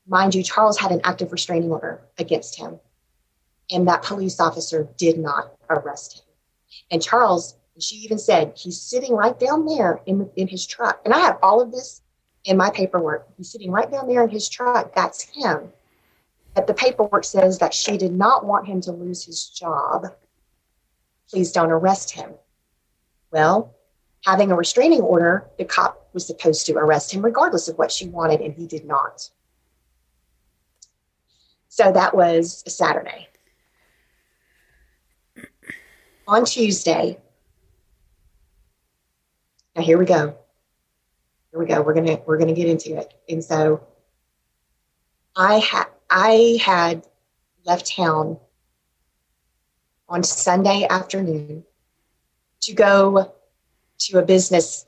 Mind 0.08 0.36
you, 0.36 0.44
Charles 0.44 0.78
had 0.78 0.92
an 0.92 1.02
active 1.04 1.32
restraining 1.32 1.72
order 1.72 2.02
against 2.18 2.58
him, 2.58 2.80
and 3.70 3.88
that 3.88 4.04
police 4.04 4.40
officer 4.40 4.88
did 4.98 5.18
not 5.18 5.54
arrest 5.70 6.20
him. 6.20 6.26
And 6.90 7.02
Charles, 7.02 7.56
she 7.80 7.98
even 7.98 8.18
said, 8.18 8.54
he's 8.56 8.82
sitting 8.82 9.14
right 9.14 9.40
down 9.40 9.66
there 9.66 10.02
in, 10.06 10.30
in 10.36 10.48
his 10.48 10.66
truck. 10.66 11.02
And 11.06 11.14
I 11.14 11.20
have 11.20 11.38
all 11.42 11.62
of 11.62 11.72
this 11.72 12.02
in 12.46 12.58
my 12.58 12.70
paperwork. 12.72 13.28
He's 13.38 13.52
sitting 13.52 13.72
right 13.72 13.90
down 13.90 14.08
there 14.08 14.24
in 14.24 14.30
his 14.30 14.50
truck. 14.50 14.94
That's 14.96 15.24
him. 15.24 15.72
But 16.54 16.68
the 16.68 16.74
paperwork 16.74 17.24
says 17.24 17.60
that 17.60 17.74
she 17.74 17.98
did 17.98 18.12
not 18.12 18.46
want 18.46 18.68
him 18.68 18.82
to 18.82 18.92
lose 18.92 19.24
his 19.24 19.50
job. 19.50 20.08
Please 21.30 21.52
don't 21.52 21.72
arrest 21.72 22.12
him. 22.12 22.32
Well, 23.32 23.74
having 24.26 24.52
a 24.52 24.56
restraining 24.56 25.02
order, 25.02 25.50
the 25.58 25.64
cop 25.64 26.10
was 26.14 26.28
supposed 26.28 26.66
to 26.66 26.74
arrest 26.74 27.14
him 27.14 27.22
regardless 27.22 27.70
of 27.70 27.78
what 27.78 27.92
she 27.92 28.08
wanted, 28.08 28.42
and 28.42 28.54
he 28.54 28.68
did 28.68 28.86
not. 28.86 29.30
So 31.74 31.92
that 31.92 32.14
was 32.14 32.64
Saturday. 32.68 33.30
On 36.28 36.46
Tuesday, 36.46 37.18
now 39.76 39.82
here 39.82 39.98
we 39.98 40.06
go 40.06 40.36
here 41.52 41.60
we 41.60 41.66
go. 41.66 41.82
We're 41.82 41.94
gonna 41.94 42.20
we're 42.26 42.38
gonna 42.38 42.54
get 42.54 42.68
into 42.68 42.98
it. 42.98 43.14
And 43.30 43.44
so 43.44 43.86
I 45.36 45.60
had 45.60 45.86
I 46.10 46.58
had 46.62 47.06
left 47.66 47.96
town 47.96 48.38
on 50.08 50.24
Sunday 50.24 50.88
afternoon 50.90 51.64
to 52.62 52.74
go 52.74 53.34
to 54.00 54.20
a 54.20 54.22
business 54.22 54.86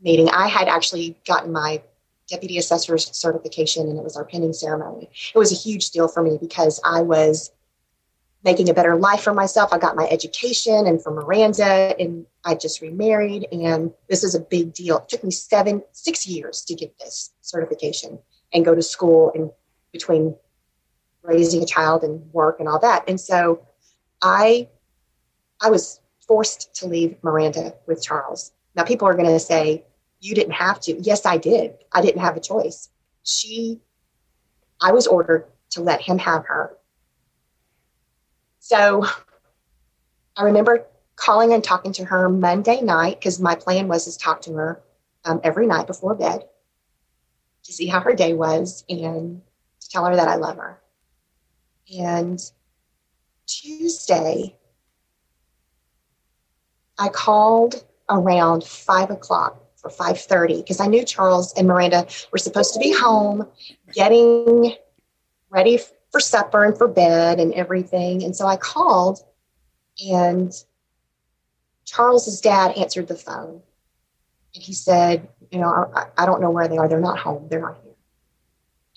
meeting. 0.00 0.28
I 0.30 0.48
had 0.48 0.68
actually 0.68 1.18
gotten 1.26 1.52
my 1.52 1.82
deputy 2.30 2.56
assessor's 2.56 3.14
certification 3.14 3.88
and 3.88 3.98
it 3.98 4.04
was 4.04 4.16
our 4.16 4.24
pinning 4.24 4.52
ceremony. 4.52 5.10
It 5.34 5.38
was 5.38 5.52
a 5.52 5.56
huge 5.56 5.90
deal 5.90 6.08
for 6.08 6.22
me 6.22 6.38
because 6.40 6.80
I 6.84 7.02
was 7.02 7.50
making 8.44 8.70
a 8.70 8.74
better 8.74 8.96
life 8.96 9.20
for 9.20 9.34
myself. 9.34 9.72
I 9.72 9.78
got 9.78 9.96
my 9.96 10.08
education 10.10 10.86
and 10.86 11.02
for 11.02 11.10
Miranda, 11.10 11.94
and 12.00 12.24
I 12.44 12.54
just 12.54 12.80
remarried. 12.80 13.46
And 13.52 13.92
this 14.08 14.24
is 14.24 14.34
a 14.34 14.40
big 14.40 14.72
deal. 14.72 14.98
It 14.98 15.08
took 15.08 15.24
me 15.24 15.30
seven, 15.30 15.82
six 15.92 16.26
years 16.26 16.62
to 16.62 16.74
get 16.74 16.98
this 16.98 17.32
certification 17.42 18.18
and 18.52 18.64
go 18.64 18.74
to 18.74 18.82
school 18.82 19.32
and 19.34 19.50
between 19.92 20.36
raising 21.22 21.62
a 21.62 21.66
child 21.66 22.02
and 22.02 22.32
work 22.32 22.60
and 22.60 22.68
all 22.68 22.78
that. 22.78 23.04
And 23.08 23.20
so 23.20 23.66
I 24.22 24.68
I 25.60 25.68
was 25.68 26.00
forced 26.26 26.74
to 26.76 26.86
leave 26.86 27.16
Miranda 27.22 27.74
with 27.86 28.02
Charles. 28.02 28.52
Now 28.74 28.84
people 28.84 29.06
are 29.06 29.14
going 29.14 29.26
to 29.26 29.38
say 29.38 29.84
you 30.20 30.34
didn't 30.34 30.52
have 30.52 30.80
to. 30.80 31.00
Yes, 31.00 31.26
I 31.26 31.38
did. 31.38 31.74
I 31.92 32.02
didn't 32.02 32.20
have 32.20 32.36
a 32.36 32.40
choice. 32.40 32.90
She 33.24 33.80
I 34.80 34.92
was 34.92 35.06
ordered 35.06 35.46
to 35.70 35.82
let 35.82 36.00
him 36.00 36.18
have 36.18 36.46
her. 36.46 36.76
So 38.60 39.04
I 40.36 40.44
remember 40.44 40.86
calling 41.16 41.52
and 41.52 41.62
talking 41.62 41.92
to 41.92 42.04
her 42.04 42.28
Monday 42.28 42.80
night 42.80 43.20
because 43.20 43.40
my 43.40 43.54
plan 43.54 43.88
was 43.88 44.06
to 44.06 44.18
talk 44.18 44.40
to 44.42 44.54
her 44.54 44.82
um, 45.24 45.40
every 45.44 45.66
night 45.66 45.86
before 45.86 46.14
bed 46.14 46.44
to 47.64 47.72
see 47.72 47.86
how 47.86 48.00
her 48.00 48.14
day 48.14 48.32
was 48.32 48.84
and 48.88 49.42
to 49.80 49.88
tell 49.90 50.06
her 50.06 50.16
that 50.16 50.28
I 50.28 50.36
love 50.36 50.56
her. 50.56 50.80
And 51.98 52.40
Tuesday, 53.46 54.56
I 56.98 57.08
called 57.08 57.84
around 58.08 58.64
five 58.64 59.10
o'clock 59.10 59.62
for 59.80 59.90
5.30 59.90 60.58
because 60.58 60.80
i 60.80 60.86
knew 60.86 61.04
charles 61.04 61.52
and 61.54 61.66
miranda 61.66 62.06
were 62.32 62.38
supposed 62.38 62.74
to 62.74 62.80
be 62.80 62.92
home 62.92 63.46
getting 63.94 64.74
ready 65.50 65.78
for 66.10 66.20
supper 66.20 66.64
and 66.64 66.76
for 66.76 66.88
bed 66.88 67.38
and 67.38 67.52
everything. 67.54 68.24
And 68.24 68.34
so 68.34 68.46
i 68.46 68.56
called 68.56 69.20
and 70.08 70.52
charles's 71.84 72.40
dad 72.40 72.76
answered 72.76 73.08
the 73.08 73.16
phone. 73.16 73.62
And 74.54 74.64
he 74.64 74.72
said 74.72 75.28
you 75.50 75.58
know 75.58 75.90
I, 75.94 76.06
I 76.18 76.26
don't 76.26 76.40
know 76.40 76.50
where 76.50 76.68
they 76.68 76.78
are. 76.78 76.88
They're 76.88 77.00
not 77.00 77.18
home. 77.18 77.48
They're 77.48 77.60
not 77.60 77.78
here. 77.82 77.94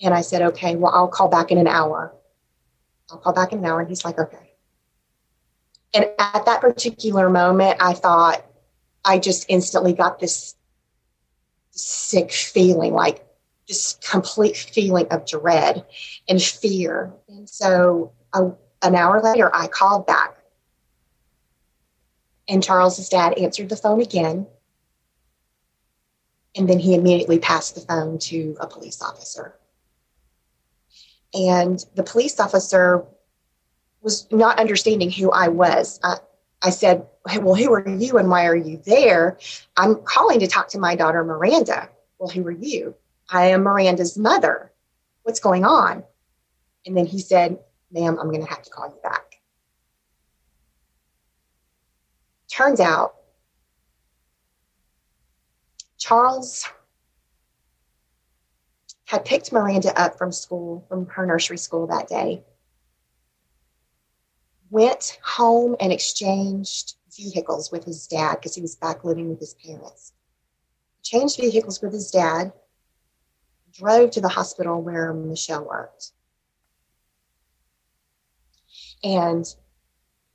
And 0.02 0.14
i 0.14 0.20
said 0.20 0.42
okay 0.42 0.76
well 0.76 0.92
i'll 0.94 1.08
call 1.08 1.28
back 1.28 1.50
in 1.50 1.58
an 1.58 1.68
hour. 1.68 2.14
I'll 3.10 3.18
call 3.18 3.32
back 3.32 3.52
in 3.52 3.58
an 3.58 3.66
hour. 3.66 3.80
And 3.80 3.88
he's 3.88 4.04
like, 4.04 4.18
okay. 4.18 4.54
And 5.92 6.06
at 6.18 6.46
that 6.46 6.60
particular 6.60 7.28
moment, 7.30 7.76
I 7.80 7.92
thought, 7.92 8.44
I 9.04 9.18
just 9.18 9.44
instantly 9.48 9.92
got 9.92 10.18
this 10.18 10.56
sick 11.74 12.32
feeling, 12.32 12.92
like 12.92 13.26
just 13.66 14.02
complete 14.08 14.56
feeling 14.56 15.06
of 15.10 15.26
dread 15.26 15.84
and 16.28 16.42
fear. 16.42 17.12
And 17.28 17.48
so 17.48 18.12
an 18.34 18.94
hour 18.94 19.22
later, 19.22 19.54
I 19.54 19.66
called 19.66 20.06
back. 20.06 20.36
And 22.48 22.62
Charles's 22.62 23.08
dad 23.08 23.38
answered 23.38 23.70
the 23.70 23.76
phone 23.76 24.00
again. 24.00 24.46
And 26.56 26.68
then 26.68 26.78
he 26.78 26.94
immediately 26.94 27.38
passed 27.38 27.74
the 27.74 27.80
phone 27.80 28.18
to 28.18 28.56
a 28.60 28.66
police 28.66 29.02
officer. 29.02 29.58
And 31.32 31.84
the 31.96 32.02
police 32.04 32.38
officer 32.38 33.04
was 34.02 34.30
not 34.30 34.60
understanding 34.60 35.10
who 35.10 35.32
I 35.32 35.48
was. 35.48 35.98
I, 36.04 36.18
I 36.64 36.70
said, 36.70 37.06
Well, 37.40 37.54
who 37.54 37.72
are 37.74 37.86
you 37.86 38.16
and 38.16 38.30
why 38.30 38.46
are 38.46 38.56
you 38.56 38.80
there? 38.86 39.38
I'm 39.76 40.02
calling 40.02 40.40
to 40.40 40.46
talk 40.46 40.68
to 40.68 40.78
my 40.78 40.96
daughter, 40.96 41.22
Miranda. 41.22 41.90
Well, 42.18 42.30
who 42.30 42.44
are 42.46 42.50
you? 42.50 42.94
I 43.30 43.46
am 43.46 43.62
Miranda's 43.62 44.16
mother. 44.16 44.72
What's 45.22 45.40
going 45.40 45.64
on? 45.64 46.04
And 46.86 46.96
then 46.96 47.06
he 47.06 47.18
said, 47.18 47.58
Ma'am, 47.92 48.18
I'm 48.18 48.28
going 48.28 48.42
to 48.42 48.48
have 48.48 48.62
to 48.62 48.70
call 48.70 48.88
you 48.88 48.98
back. 49.02 49.36
Turns 52.50 52.80
out, 52.80 53.14
Charles 55.98 56.66
had 59.06 59.24
picked 59.24 59.52
Miranda 59.52 59.98
up 60.00 60.16
from 60.16 60.32
school, 60.32 60.84
from 60.88 61.06
her 61.06 61.26
nursery 61.26 61.58
school 61.58 61.86
that 61.88 62.08
day, 62.08 62.42
went 64.74 65.20
home 65.22 65.76
and 65.78 65.92
exchanged 65.92 66.96
vehicles 67.16 67.70
with 67.70 67.84
his 67.84 68.08
dad 68.08 68.34
because 68.34 68.56
he 68.56 68.60
was 68.60 68.74
back 68.74 69.04
living 69.04 69.28
with 69.28 69.38
his 69.38 69.54
parents. 69.54 70.12
Changed 71.04 71.36
vehicles 71.36 71.80
with 71.80 71.92
his 71.92 72.10
dad, 72.10 72.52
drove 73.72 74.10
to 74.10 74.20
the 74.20 74.28
hospital 74.28 74.82
where 74.82 75.14
Michelle 75.14 75.64
worked. 75.64 76.10
And 79.04 79.46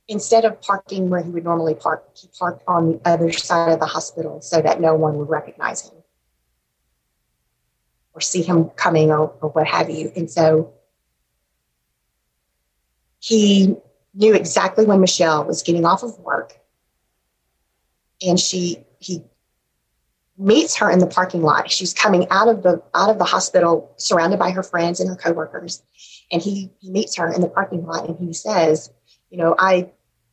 instead 0.08 0.46
of 0.46 0.62
parking 0.62 1.10
where 1.10 1.22
he 1.22 1.28
would 1.28 1.44
normally 1.44 1.74
park, 1.74 2.08
he 2.16 2.26
parked 2.38 2.64
on 2.66 2.92
the 2.92 3.00
other 3.04 3.30
side 3.32 3.72
of 3.72 3.78
the 3.78 3.84
hospital 3.84 4.40
so 4.40 4.62
that 4.62 4.80
no 4.80 4.94
one 4.94 5.18
would 5.18 5.28
recognize 5.28 5.82
him 5.82 6.02
or 8.14 8.22
see 8.22 8.40
him 8.40 8.70
coming 8.70 9.10
or, 9.10 9.34
or 9.42 9.50
what 9.50 9.66
have 9.66 9.90
you. 9.90 10.10
And 10.16 10.30
so 10.30 10.72
he 13.18 13.76
knew 14.14 14.34
exactly 14.34 14.84
when 14.84 15.00
Michelle 15.00 15.44
was 15.44 15.62
getting 15.62 15.84
off 15.84 16.02
of 16.02 16.18
work. 16.18 16.58
And 18.22 18.38
she 18.38 18.84
he 18.98 19.24
meets 20.40 20.76
her 20.76 20.90
in 20.90 20.98
the 20.98 21.06
parking 21.06 21.42
lot. 21.42 21.70
She's 21.70 21.92
coming 21.92 22.26
out 22.30 22.48
of 22.48 22.62
the 22.62 22.82
out 22.94 23.10
of 23.10 23.18
the 23.18 23.24
hospital 23.24 23.92
surrounded 23.96 24.38
by 24.38 24.50
her 24.50 24.62
friends 24.62 24.98
and 24.98 25.08
her 25.08 25.16
coworkers. 25.16 25.82
And 26.32 26.40
he, 26.40 26.70
he 26.80 26.90
meets 26.90 27.16
her 27.16 27.30
in 27.30 27.40
the 27.40 27.48
parking 27.48 27.84
lot 27.84 28.08
and 28.08 28.18
he 28.18 28.32
says, 28.32 28.90
you 29.30 29.38
know, 29.38 29.54
I 29.58 29.90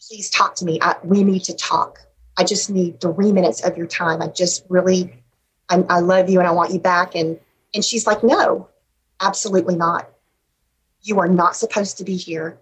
please 0.08 0.30
talk 0.30 0.56
to 0.56 0.66
me. 0.66 0.80
I, 0.82 0.96
we 1.04 1.24
need 1.24 1.44
to 1.46 1.56
talk. 1.56 2.00
I 2.38 2.44
just 2.44 2.70
need 2.70 3.02
three 3.02 3.32
minutes 3.32 3.64
of 3.64 3.78
your 3.78 3.88
time. 3.88 4.22
I 4.22 4.28
just 4.28 4.64
really, 4.70 5.24
I, 5.70 5.84
I 5.90 6.00
love 6.00 6.30
you 6.30 6.40
and 6.40 6.48
I 6.48 6.52
want 6.52 6.72
you 6.72 6.80
back. 6.80 7.16
And 7.16 7.40
and 7.74 7.84
she's 7.84 8.08
like, 8.08 8.24
No, 8.24 8.70
absolutely 9.20 9.76
not. 9.76 10.10
You 11.02 11.20
are 11.20 11.28
not 11.28 11.56
supposed 11.56 11.98
to 11.98 12.04
be 12.04 12.16
here. 12.16 12.60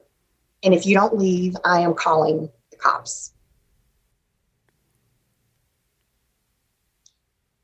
And 0.64 0.74
if 0.74 0.86
you 0.86 0.96
don't 0.96 1.18
leave, 1.18 1.56
I 1.64 1.82
am 1.82 1.94
calling 1.94 2.50
the 2.72 2.78
cops. 2.78 3.34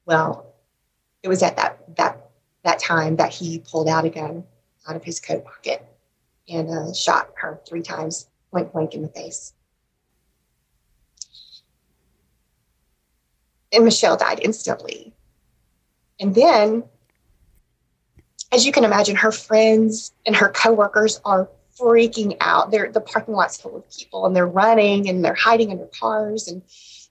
Well, 0.06 0.56
it 1.24 1.28
was 1.28 1.44
at 1.44 1.56
that 1.58 1.96
that 1.96 2.30
that 2.64 2.80
time 2.80 3.16
that 3.16 3.34
he 3.34 3.60
pulled 3.60 3.88
out 3.88 4.06
a 4.06 4.10
gun 4.10 4.44
out 4.88 4.96
of 4.96 5.04
his 5.04 5.20
coat 5.20 5.46
pocket 5.46 5.86
and 6.50 6.70
uh, 6.70 6.94
shot 6.94 7.30
her 7.36 7.60
three 7.68 7.82
times, 7.82 8.28
point 8.52 8.72
blank 8.74 8.94
in 8.94 9.02
the 9.02 9.08
face. 9.08 9.54
And 13.72 13.86
Michelle 13.86 14.18
died 14.18 14.42
instantly. 14.44 15.14
And 16.20 16.36
then 16.36 16.84
as 18.52 18.66
you 18.66 18.72
can 18.72 18.84
imagine, 18.84 19.16
her 19.16 19.32
friends 19.32 20.14
and 20.26 20.36
her 20.36 20.50
coworkers 20.50 21.22
are 21.24 21.50
freaking 21.80 22.38
out. 22.40 22.72
They're 22.72 22.92
the 22.92 23.02
parking 23.02 23.34
lot's 23.34 23.58
full 23.58 23.78
of 23.78 23.90
people 23.90 24.26
and 24.26 24.36
they're 24.36 24.48
running 24.48 25.10
and 25.10 25.24
they're 25.24 25.34
hiding 25.34 25.72
under 25.72 25.88
cars 25.88 26.48
and 26.48 26.62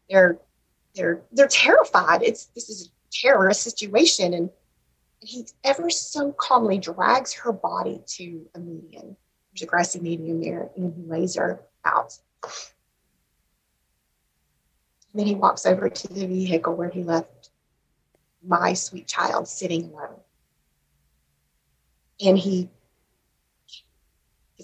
they're 0.09 0.39
they're 0.95 1.23
they're 1.33 1.49
terrified. 1.49 2.23
It's 2.23 2.47
this 2.47 2.69
is 2.69 2.87
a 2.87 2.91
terrorist 3.13 3.63
situation 3.63 4.35
and 4.35 4.51
he 5.21 5.47
ever 5.65 5.91
so 5.91 6.33
calmly 6.33 6.79
drags 6.79 7.33
her 7.35 7.53
body 7.53 8.01
to 8.07 8.47
a 8.55 8.59
median. 8.59 9.17
There's 9.53 9.63
a 9.63 9.67
grassy 9.67 10.01
median 10.01 10.41
there 10.41 10.71
and 10.77 10.95
he 10.95 11.03
lays 11.03 11.37
her 11.37 11.61
out. 11.85 12.19
And 15.13 15.21
then 15.21 15.27
he 15.27 15.35
walks 15.35 15.67
over 15.67 15.89
to 15.89 16.09
the 16.09 16.27
vehicle 16.27 16.75
where 16.75 16.89
he 16.89 17.03
left 17.03 17.51
my 18.47 18.73
sweet 18.73 19.07
child 19.07 19.49
sitting 19.49 19.91
alone 19.93 20.21
and 22.21 22.39
he 22.39 22.69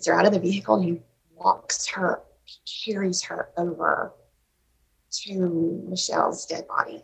her 0.06 0.14
out 0.14 0.26
of 0.26 0.32
the 0.32 0.40
vehicle 0.40 0.76
and 0.76 0.84
he 0.84 1.00
walks 1.34 1.86
her, 1.86 2.22
he 2.44 2.58
carries 2.84 3.22
her 3.22 3.50
over 3.56 4.12
to 5.10 5.84
Michelle's 5.88 6.46
dead 6.46 6.66
body. 6.68 7.02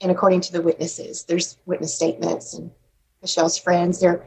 And 0.00 0.10
according 0.10 0.42
to 0.42 0.52
the 0.52 0.62
witnesses, 0.62 1.24
there's 1.24 1.58
witness 1.66 1.94
statements 1.94 2.54
and 2.54 2.70
Michelle's 3.22 3.58
friends, 3.58 4.00
they're 4.00 4.26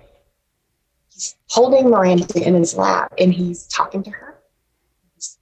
he's 1.10 1.36
holding 1.50 1.90
Miranda 1.90 2.26
in 2.36 2.56
his 2.56 2.76
lap 2.76 3.14
and 3.18 3.34
he's 3.34 3.68
talking 3.68 4.04
to 4.04 4.10
her. 4.10 4.40
He's 5.14 5.38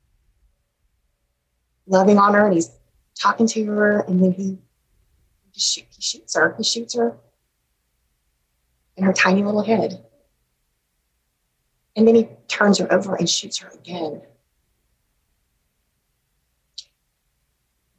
loving 1.85 2.17
on 2.17 2.33
her 2.33 2.45
and 2.45 2.53
he's 2.53 2.71
talking 3.19 3.47
to 3.47 3.65
her 3.65 4.01
and 4.01 4.21
then 4.21 4.33
he, 4.33 4.57
he 5.51 5.59
shoots 5.59 6.35
her. 6.35 6.55
He 6.57 6.63
shoots 6.63 6.95
her 6.95 7.17
in 8.97 9.03
her 9.03 9.13
tiny 9.13 9.43
little 9.43 9.63
head. 9.63 10.03
And 11.97 12.07
then 12.07 12.15
he 12.15 12.29
turns 12.47 12.77
her 12.77 12.91
over 12.93 13.15
and 13.15 13.27
shoots 13.27 13.57
her 13.57 13.69
again. 13.69 14.21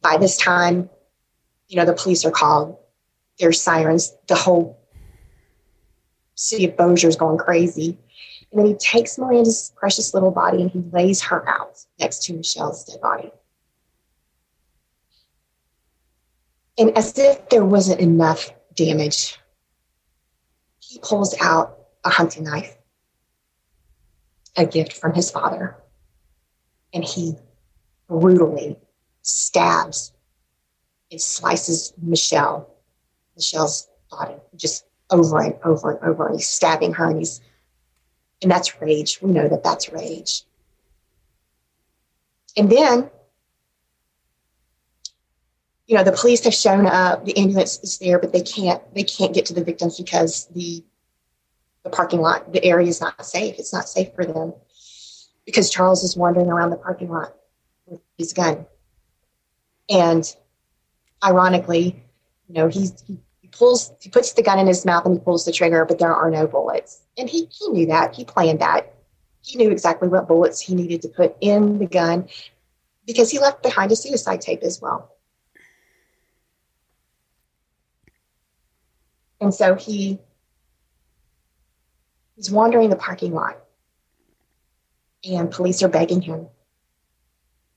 By 0.00 0.16
this 0.16 0.38
time, 0.38 0.88
you 1.66 1.76
know, 1.76 1.84
the 1.84 1.92
police 1.92 2.24
are 2.24 2.30
called. 2.30 2.78
There's 3.40 3.60
sirens. 3.60 4.16
The 4.28 4.36
whole 4.36 4.80
city 6.36 6.64
of 6.64 6.76
Bossier 6.76 7.08
is 7.08 7.16
going 7.16 7.38
crazy. 7.38 7.98
And 8.50 8.60
then 8.60 8.66
he 8.66 8.74
takes 8.74 9.18
Miranda's 9.18 9.72
precious 9.76 10.14
little 10.14 10.30
body 10.30 10.62
and 10.62 10.70
he 10.70 10.80
lays 10.92 11.20
her 11.22 11.46
out 11.48 11.84
next 11.98 12.22
to 12.24 12.32
Michelle's 12.32 12.84
dead 12.84 13.00
body. 13.00 13.32
And 16.78 16.96
as 16.96 17.18
if 17.18 17.48
there 17.48 17.64
wasn't 17.64 18.00
enough 18.00 18.50
damage, 18.74 19.36
he 20.78 21.00
pulls 21.00 21.34
out 21.40 21.76
a 22.04 22.08
hunting 22.08 22.44
knife, 22.44 22.77
a 24.58 24.66
gift 24.66 24.92
from 24.92 25.14
his 25.14 25.30
father, 25.30 25.76
and 26.92 27.04
he 27.04 27.36
brutally 28.08 28.76
stabs 29.22 30.12
and 31.10 31.20
slices 31.20 31.94
Michelle, 32.02 32.68
Michelle's 33.36 33.88
body, 34.10 34.34
just 34.56 34.84
over 35.10 35.40
and 35.40 35.54
over 35.64 35.92
and 35.92 36.04
over. 36.04 36.30
He's 36.32 36.48
stabbing 36.48 36.92
her, 36.94 37.08
and 37.08 37.18
he's, 37.18 37.40
and 38.42 38.50
that's 38.50 38.80
rage. 38.82 39.22
We 39.22 39.30
know 39.30 39.48
that 39.48 39.62
that's 39.62 39.90
rage. 39.90 40.42
And 42.56 42.70
then 42.70 43.08
you 45.86 45.96
know 45.96 46.04
the 46.04 46.12
police 46.12 46.44
have 46.44 46.54
shown 46.54 46.86
up 46.86 47.24
the 47.24 47.36
ambulance 47.38 47.78
is 47.82 47.98
there 47.98 48.18
but 48.18 48.32
they 48.32 48.42
can't 48.42 48.82
they 48.94 49.02
can't 49.02 49.32
get 49.32 49.46
to 49.46 49.54
the 49.54 49.64
victims 49.64 49.96
because 49.96 50.46
the 50.54 50.84
the 51.90 51.96
parking 51.96 52.20
lot 52.20 52.52
the 52.52 52.64
area 52.64 52.86
is 52.86 53.00
not 53.00 53.24
safe. 53.24 53.56
It's 53.58 53.72
not 53.72 53.88
safe 53.88 54.14
for 54.14 54.24
them 54.24 54.52
because 55.46 55.70
charles 55.70 56.04
is 56.04 56.16
wandering 56.16 56.48
around 56.48 56.70
the 56.70 56.76
parking 56.76 57.10
lot 57.10 57.34
with 57.86 58.00
his 58.16 58.32
gun. 58.32 58.66
And 59.88 60.24
ironically 61.24 62.02
you 62.48 62.54
know 62.54 62.68
he, 62.68 62.90
he 63.40 63.48
pulls 63.48 63.92
he 64.00 64.10
puts 64.10 64.32
the 64.32 64.42
gun 64.42 64.58
in 64.58 64.66
his 64.66 64.84
mouth 64.84 65.04
and 65.06 65.14
he 65.14 65.20
pulls 65.20 65.44
the 65.44 65.52
trigger 65.52 65.84
but 65.84 65.98
there 65.98 66.14
are 66.14 66.30
no 66.30 66.46
bullets. 66.46 67.02
And 67.16 67.28
he 67.28 67.48
he 67.50 67.68
knew 67.68 67.86
that. 67.86 68.14
He 68.14 68.24
planned 68.24 68.60
that. 68.60 68.94
He 69.42 69.56
knew 69.56 69.70
exactly 69.70 70.08
what 70.08 70.28
bullets 70.28 70.60
he 70.60 70.74
needed 70.74 71.02
to 71.02 71.08
put 71.08 71.36
in 71.40 71.78
the 71.78 71.86
gun 71.86 72.28
because 73.06 73.30
he 73.30 73.38
left 73.38 73.62
behind 73.62 73.90
a 73.90 73.96
suicide 73.96 74.42
tape 74.42 74.62
as 74.62 74.82
well. 74.82 75.14
And 79.40 79.54
so 79.54 79.74
he 79.74 80.18
he's 82.38 82.52
wandering 82.52 82.88
the 82.88 82.96
parking 82.96 83.34
lot. 83.34 83.58
And 85.28 85.50
police 85.50 85.82
are 85.82 85.88
begging 85.88 86.22
him, 86.22 86.46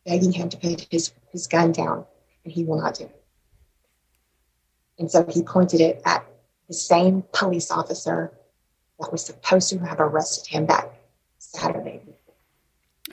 begging 0.05 0.31
him 0.31 0.49
to 0.49 0.57
put 0.57 0.87
his, 0.91 1.11
his 1.31 1.47
gun 1.47 1.71
down, 1.71 2.05
and 2.45 2.53
he 2.53 2.63
will 2.63 2.79
not 2.79 2.93
do 2.93 3.05
it. 3.05 3.23
And 4.99 5.09
so 5.09 5.25
he 5.27 5.41
pointed 5.41 5.81
it 5.81 6.03
at 6.05 6.23
the 6.67 6.75
same 6.75 7.23
police 7.33 7.71
officer 7.71 8.31
that 8.99 9.11
was 9.11 9.25
supposed 9.25 9.69
to 9.69 9.79
have 9.79 9.99
arrested 9.99 10.47
him 10.47 10.67
that 10.67 10.93
Saturday. 11.39 11.99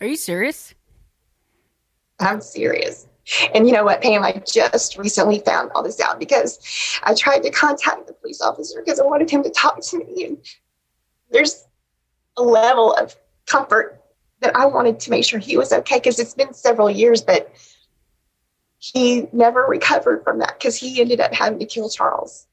Are 0.02 0.06
you 0.06 0.16
serious? 0.16 0.74
I'm 2.20 2.42
serious. 2.42 3.06
And 3.54 3.66
you 3.66 3.72
know 3.72 3.84
what, 3.84 4.02
Pam? 4.02 4.22
I 4.22 4.42
just 4.46 4.98
recently 4.98 5.40
found 5.40 5.70
all 5.74 5.82
this 5.82 6.00
out 6.00 6.18
because 6.18 6.58
I 7.02 7.14
tried 7.14 7.42
to 7.44 7.50
contact 7.50 8.06
the 8.06 8.12
police 8.12 8.42
officer 8.42 8.82
because 8.84 9.00
I 9.00 9.04
wanted 9.04 9.30
him 9.30 9.42
to 9.42 9.50
talk 9.50 9.80
to 9.80 9.98
me. 9.98 10.24
And 10.24 10.38
there's 11.30 11.64
a 12.36 12.42
level 12.42 12.94
of 12.94 13.14
comfort 13.46 14.00
that 14.40 14.54
I 14.56 14.66
wanted 14.66 15.00
to 15.00 15.10
make 15.10 15.24
sure 15.24 15.38
he 15.38 15.56
was 15.56 15.72
okay 15.72 15.96
because 15.96 16.18
it's 16.18 16.34
been 16.34 16.54
several 16.54 16.90
years, 16.90 17.22
but 17.22 17.52
he 18.78 19.26
never 19.32 19.64
recovered 19.64 20.22
from 20.22 20.38
that 20.38 20.58
because 20.58 20.76
he 20.76 21.00
ended 21.00 21.20
up 21.20 21.34
having 21.34 21.58
to 21.58 21.66
kill 21.66 21.88
Charles. 21.88 22.46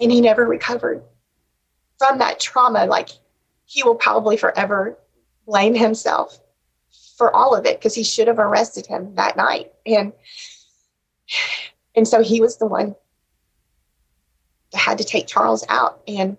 And 0.00 0.10
he 0.10 0.20
never 0.20 0.44
recovered 0.46 1.02
from 1.98 2.18
that 2.18 2.40
trauma. 2.40 2.86
Like 2.86 3.10
he 3.66 3.82
will 3.82 3.94
probably 3.94 4.36
forever 4.36 4.98
blame 5.46 5.74
himself 5.74 6.38
for 7.16 7.34
all 7.34 7.54
of 7.54 7.66
it 7.66 7.78
because 7.78 7.94
he 7.94 8.02
should 8.02 8.28
have 8.28 8.38
arrested 8.38 8.86
him 8.86 9.14
that 9.14 9.36
night. 9.36 9.72
And 9.86 10.12
and 11.94 12.08
so 12.08 12.22
he 12.22 12.40
was 12.40 12.56
the 12.56 12.66
one 12.66 12.96
that 14.72 14.78
had 14.78 14.98
to 14.98 15.04
take 15.04 15.26
Charles 15.26 15.64
out. 15.68 16.00
And 16.08 16.36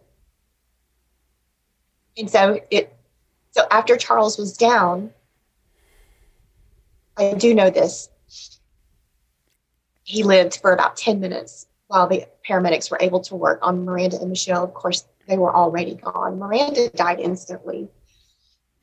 and 2.17 2.29
so 2.29 2.59
it 2.71 2.95
so 3.51 3.65
after 3.71 3.95
Charles 3.95 4.37
was 4.37 4.57
down, 4.57 5.11
I 7.17 7.33
do 7.33 7.53
know 7.53 7.69
this. 7.69 8.09
He 10.03 10.23
lived 10.23 10.59
for 10.61 10.73
about 10.73 10.97
10 10.97 11.19
minutes 11.19 11.67
while 11.87 12.07
the 12.07 12.27
paramedics 12.47 12.91
were 12.91 12.97
able 12.99 13.21
to 13.21 13.35
work 13.35 13.59
on 13.61 13.85
Miranda 13.85 14.19
and 14.19 14.29
Michelle. 14.29 14.63
Of 14.63 14.73
course, 14.73 15.05
they 15.27 15.37
were 15.37 15.55
already 15.55 15.95
gone. 15.95 16.37
Miranda 16.37 16.89
died 16.89 17.19
instantly. 17.19 17.87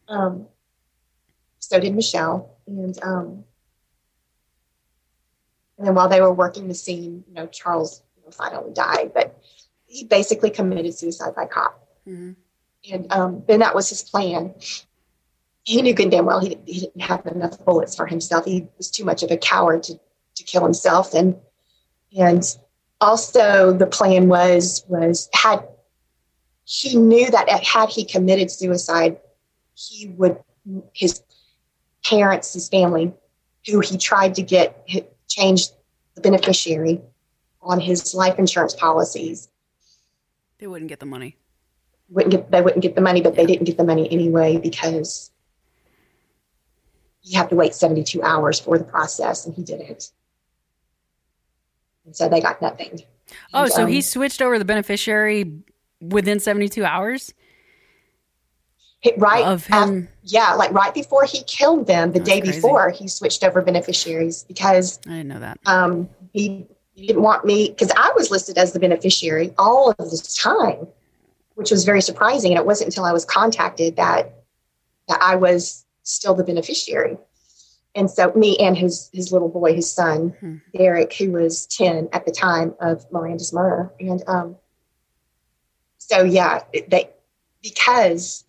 Um, 0.09 0.47
so 1.59 1.78
did 1.78 1.95
Michelle. 1.95 2.57
And 2.66 2.99
um, 3.03 3.45
and 5.78 5.87
then 5.87 5.95
while 5.95 6.09
they 6.09 6.20
were 6.20 6.33
working 6.33 6.68
the 6.68 6.74
scene, 6.74 7.24
you 7.28 7.35
know, 7.35 7.47
Charles 7.47 8.03
you 8.16 8.24
know, 8.24 8.30
finally 8.30 8.72
died, 8.72 9.12
but 9.14 9.39
he 9.85 10.05
basically 10.05 10.51
committed 10.51 10.95
suicide 10.95 11.35
by 11.35 11.47
cop. 11.47 11.89
Mm-hmm. 12.09 12.33
And 12.91 13.12
um, 13.12 13.43
then 13.47 13.61
that 13.61 13.74
was 13.74 13.89
his 13.89 14.03
plan. 14.03 14.55
He 15.64 15.80
knew 15.80 15.95
good 15.95 16.11
damn 16.11 16.26
well 16.26 16.41
he, 16.41 16.59
he 16.66 16.80
didn't 16.80 17.03
have 17.03 17.24
enough 17.26 17.64
bullets 17.64 17.95
for 17.95 18.07
himself. 18.07 18.45
He 18.45 18.68
was 18.76 18.91
too 18.91 19.05
much 19.05 19.22
of 19.22 19.30
a 19.30 19.37
coward 19.37 19.85
to, 19.85 20.01
to 20.35 20.45
kill 20.45 20.64
himself. 20.64 21.14
And 21.14 21.37
and 22.16 22.45
also 23.01 23.72
the 23.72 23.87
plan 23.87 24.28
was 24.28 24.85
was 24.89 25.28
had 25.33 25.64
he 26.64 26.97
knew 26.97 27.30
that 27.30 27.49
had 27.64 27.89
he 27.89 28.05
committed 28.05 28.51
suicide, 28.51 29.18
he 29.74 30.09
would 30.16 30.39
his 30.93 31.22
parents, 32.05 32.53
his 32.55 32.68
family, 32.68 33.12
who 33.66 33.80
he 33.80 33.97
tried 33.97 34.35
to 34.35 34.43
get 34.43 34.89
changed 35.28 35.72
the 36.14 36.20
beneficiary 36.20 37.01
on 37.61 37.80
his 37.80 38.14
life 38.14 38.39
insurance 38.39 38.74
policies. 38.74 39.49
They 40.59 40.66
wouldn't 40.66 40.89
get 40.89 41.01
the 41.01 41.07
money. 41.07 41.37
Wouldn't 42.12 42.32
get 42.32 42.50
they 42.50 42.62
wouldn't 42.62 42.82
get 42.82 42.94
the 42.94 43.00
money, 43.00 43.20
but 43.22 43.34
they 43.34 43.46
didn't 43.46 43.64
get 43.64 43.76
the 43.76 43.84
money 43.84 44.10
anyway 44.10 44.58
because 44.58 45.30
you 47.22 47.38
have 47.38 47.48
to 47.48 47.54
wait 47.54 47.74
72 47.74 48.22
hours 48.22 48.60
for 48.60 48.78
the 48.78 48.84
process, 48.84 49.46
and 49.46 49.54
he 49.54 49.62
didn't. 49.62 50.10
And 52.04 52.16
so 52.16 52.28
they 52.28 52.40
got 52.40 52.60
nothing. 52.60 53.00
Oh, 53.54 53.64
and, 53.64 53.72
so 53.72 53.84
um, 53.84 53.88
he 53.88 54.00
switched 54.02 54.42
over 54.42 54.58
the 54.58 54.64
beneficiary 54.64 55.62
within 56.00 56.40
72 56.40 56.84
hours? 56.84 57.32
right 59.16 59.44
of 59.44 59.66
him. 59.66 59.74
After, 59.74 60.08
yeah, 60.22 60.54
like 60.54 60.72
right 60.72 60.94
before 60.94 61.24
he 61.24 61.42
killed 61.44 61.86
them, 61.86 62.12
the 62.12 62.18
That's 62.18 62.30
day 62.30 62.40
crazy. 62.40 62.58
before, 62.58 62.90
he 62.90 63.08
switched 63.08 63.42
over 63.42 63.60
beneficiaries 63.62 64.44
because 64.44 65.00
I 65.06 65.10
didn't 65.10 65.28
know 65.28 65.40
that. 65.40 65.58
Um, 65.66 66.08
he, 66.32 66.66
he 66.94 67.06
didn't 67.06 67.22
want 67.22 67.44
me 67.44 67.68
because 67.70 67.90
I 67.96 68.12
was 68.14 68.30
listed 68.30 68.58
as 68.58 68.72
the 68.72 68.80
beneficiary 68.80 69.52
all 69.58 69.90
of 69.90 70.10
this 70.10 70.36
time, 70.36 70.86
which 71.55 71.70
was 71.70 71.84
very 71.84 72.03
surprising. 72.03 72.53
And 72.53 72.59
it 72.59 72.66
wasn't 72.66 72.88
until 72.88 73.05
I 73.05 73.12
was 73.12 73.24
contacted 73.24 73.96
that 73.96 74.34
that 75.09 75.20
I 75.20 75.36
was 75.36 75.84
still 76.03 76.34
the 76.34 76.44
beneficiary. 76.44 77.18
And 77.94 78.11
so 78.11 78.32
me 78.34 78.57
and 78.59 78.76
his 78.76 79.11
his 79.12 79.32
little 79.32 79.48
boy, 79.48 79.74
his 79.74 79.90
son, 79.90 80.30
hmm. 80.40 80.57
Derek, 80.74 81.12
who 81.14 81.32
was 81.32 81.66
10 81.66 82.09
at 82.12 82.24
the 82.24 82.32
time 82.32 82.74
of 82.80 83.11
Miranda's 83.12 83.53
murder. 83.53 83.92
And 84.00 84.22
um 84.26 84.57
so 85.98 86.24
yeah, 86.24 86.62
they 86.88 87.11
because 87.62 88.44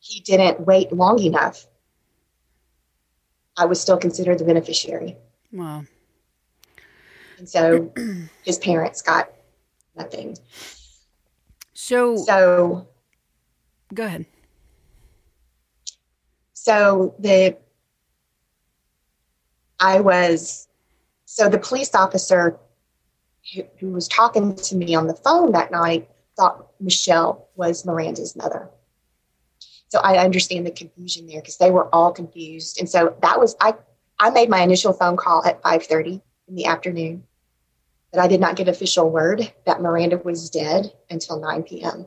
he 0.00 0.20
didn't 0.20 0.60
wait 0.60 0.92
long 0.92 1.18
enough, 1.20 1.66
I 3.56 3.66
was 3.66 3.80
still 3.80 3.98
considered 3.98 4.38
the 4.38 4.44
beneficiary. 4.44 5.16
Wow. 5.52 5.84
And 7.38 7.48
so 7.48 7.92
his 8.44 8.58
parents 8.58 9.02
got 9.02 9.30
nothing. 9.96 10.36
So, 11.80 12.16
so 12.16 12.88
go 13.94 14.04
ahead. 14.04 14.26
So 16.52 17.14
the 17.20 17.56
I 19.78 20.00
was 20.00 20.66
so 21.24 21.48
the 21.48 21.58
police 21.58 21.94
officer 21.94 22.58
who, 23.54 23.62
who 23.78 23.90
was 23.92 24.08
talking 24.08 24.56
to 24.56 24.74
me 24.74 24.96
on 24.96 25.06
the 25.06 25.14
phone 25.14 25.52
that 25.52 25.70
night 25.70 26.10
thought 26.36 26.66
Michelle 26.80 27.48
was 27.54 27.86
Miranda's 27.86 28.34
mother. 28.34 28.68
So 29.86 30.00
I 30.00 30.18
understand 30.18 30.66
the 30.66 30.72
confusion 30.72 31.28
there 31.28 31.40
because 31.40 31.58
they 31.58 31.70
were 31.70 31.94
all 31.94 32.10
confused. 32.10 32.80
And 32.80 32.90
so 32.90 33.16
that 33.22 33.38
was 33.38 33.54
I 33.60 33.74
I 34.18 34.30
made 34.30 34.50
my 34.50 34.62
initial 34.62 34.92
phone 34.92 35.16
call 35.16 35.44
at 35.46 35.62
5:30 35.62 36.20
in 36.48 36.54
the 36.56 36.66
afternoon. 36.66 37.22
But 38.12 38.20
I 38.20 38.28
did 38.28 38.40
not 38.40 38.56
get 38.56 38.68
official 38.68 39.10
word 39.10 39.52
that 39.66 39.82
Miranda 39.82 40.18
was 40.18 40.50
dead 40.50 40.92
until 41.10 41.40
9 41.40 41.62
p.m. 41.64 42.06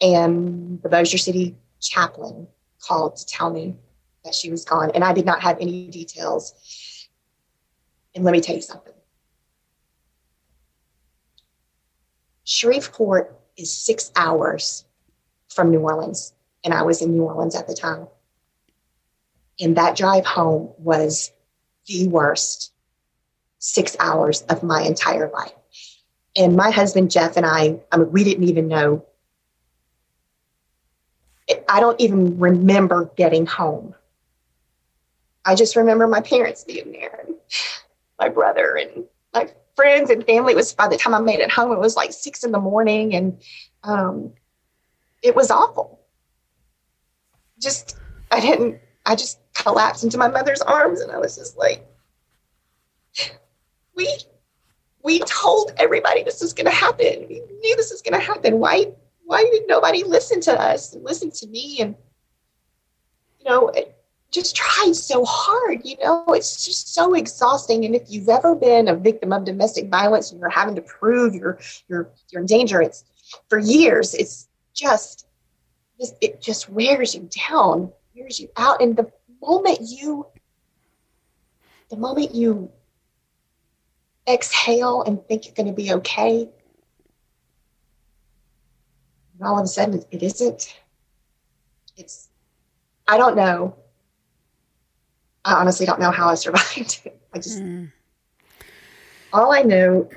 And 0.00 0.82
the 0.82 0.88
Bossier 0.88 1.18
City 1.18 1.56
chaplain 1.80 2.48
called 2.80 3.16
to 3.16 3.26
tell 3.26 3.50
me 3.50 3.76
that 4.24 4.34
she 4.34 4.50
was 4.50 4.64
gone. 4.64 4.90
And 4.94 5.02
I 5.04 5.12
did 5.12 5.24
not 5.24 5.42
have 5.42 5.58
any 5.60 5.88
details. 5.88 7.08
And 8.14 8.24
let 8.24 8.32
me 8.32 8.40
tell 8.40 8.56
you 8.56 8.62
something. 8.62 8.92
Shreveport 12.44 13.40
is 13.56 13.72
six 13.72 14.10
hours 14.16 14.84
from 15.48 15.70
New 15.70 15.80
Orleans, 15.80 16.34
and 16.64 16.74
I 16.74 16.82
was 16.82 17.00
in 17.00 17.12
New 17.12 17.22
Orleans 17.22 17.54
at 17.54 17.68
the 17.68 17.74
time. 17.74 18.08
And 19.60 19.76
that 19.76 19.96
drive 19.96 20.26
home 20.26 20.72
was 20.78 21.30
the 21.86 22.08
worst 22.08 22.71
six 23.62 23.96
hours 24.00 24.42
of 24.42 24.64
my 24.64 24.82
entire 24.82 25.30
life. 25.30 25.52
And 26.36 26.56
my 26.56 26.70
husband, 26.70 27.12
Jeff, 27.12 27.36
and 27.36 27.46
I, 27.46 27.78
I 27.92 27.96
mean, 27.96 28.10
we 28.10 28.24
didn't 28.24 28.44
even 28.48 28.66
know. 28.66 29.06
I 31.68 31.78
don't 31.78 32.00
even 32.00 32.40
remember 32.40 33.10
getting 33.16 33.46
home. 33.46 33.94
I 35.44 35.54
just 35.54 35.76
remember 35.76 36.08
my 36.08 36.20
parents 36.20 36.64
being 36.64 36.90
there 36.90 37.24
and 37.24 37.36
my 38.18 38.28
brother 38.28 38.74
and 38.74 39.04
my 39.32 39.48
friends 39.76 40.10
and 40.10 40.26
family. 40.26 40.54
It 40.54 40.56
was 40.56 40.72
by 40.72 40.88
the 40.88 40.96
time 40.96 41.14
I 41.14 41.20
made 41.20 41.38
it 41.38 41.50
home, 41.50 41.70
it 41.70 41.78
was 41.78 41.94
like 41.94 42.12
six 42.12 42.42
in 42.42 42.50
the 42.50 42.60
morning 42.60 43.14
and 43.14 43.40
um, 43.84 44.32
it 45.22 45.36
was 45.36 45.52
awful. 45.52 46.00
Just, 47.60 47.96
I 48.32 48.40
didn't, 48.40 48.80
I 49.06 49.14
just 49.14 49.38
collapsed 49.54 50.02
into 50.02 50.18
my 50.18 50.28
mother's 50.28 50.62
arms 50.62 51.00
and 51.00 51.12
I 51.12 51.18
was 51.18 51.36
just 51.36 51.56
like, 51.56 51.86
we 53.96 54.08
we 55.02 55.18
told 55.20 55.72
everybody 55.78 56.22
this 56.22 56.42
is 56.42 56.52
going 56.52 56.66
to 56.66 56.72
happen. 56.72 57.26
We 57.28 57.40
knew 57.60 57.76
this 57.76 57.90
was 57.90 58.02
going 58.02 58.18
to 58.18 58.24
happen. 58.24 58.58
Why 58.58 58.92
why 59.24 59.44
did 59.50 59.66
nobody 59.66 60.04
listen 60.04 60.40
to 60.42 60.60
us 60.60 60.94
and 60.94 61.04
listen 61.04 61.30
to 61.30 61.46
me 61.46 61.78
and 61.80 61.94
you 63.38 63.50
know 63.50 63.72
just 64.30 64.56
tried 64.56 64.94
so 64.94 65.24
hard 65.24 65.80
you 65.84 65.96
know 66.02 66.24
it's 66.28 66.64
just 66.64 66.94
so 66.94 67.14
exhausting 67.14 67.84
and 67.84 67.94
if 67.94 68.10
you've 68.10 68.28
ever 68.28 68.54
been 68.54 68.88
a 68.88 68.94
victim 68.94 69.32
of 69.32 69.44
domestic 69.44 69.88
violence 69.88 70.30
and 70.30 70.40
you're 70.40 70.50
having 70.50 70.74
to 70.74 70.82
prove 70.82 71.34
you're 71.34 71.58
you're 71.88 72.10
you're 72.30 72.40
in 72.40 72.46
danger 72.46 72.80
it's 72.80 73.04
for 73.48 73.58
years 73.58 74.14
it's 74.14 74.48
just 74.74 75.26
it 76.20 76.42
just 76.42 76.68
wears 76.68 77.14
you 77.14 77.28
down 77.48 77.92
wears 78.14 78.40
you 78.40 78.48
out 78.56 78.82
and 78.82 78.96
the 78.96 79.10
moment 79.40 79.78
you 79.80 80.26
the 81.90 81.96
moment 81.96 82.34
you 82.34 82.70
exhale 84.28 85.02
and 85.02 85.24
think 85.26 85.46
you're 85.46 85.54
going 85.54 85.66
to 85.66 85.72
be 85.72 85.92
okay. 85.92 86.48
And 89.38 89.48
all 89.48 89.58
of 89.58 89.64
a 89.64 89.68
sudden, 89.68 90.02
it 90.10 90.22
isn't. 90.22 90.76
It's, 91.96 92.28
I 93.08 93.18
don't 93.18 93.36
know. 93.36 93.76
I 95.44 95.54
honestly 95.54 95.86
don't 95.86 96.00
know 96.00 96.12
how 96.12 96.28
I 96.28 96.34
survived 96.34 97.08
I 97.34 97.38
just, 97.38 97.58
mm. 97.58 97.90
all 99.32 99.52
I 99.52 99.62
know 99.62 100.08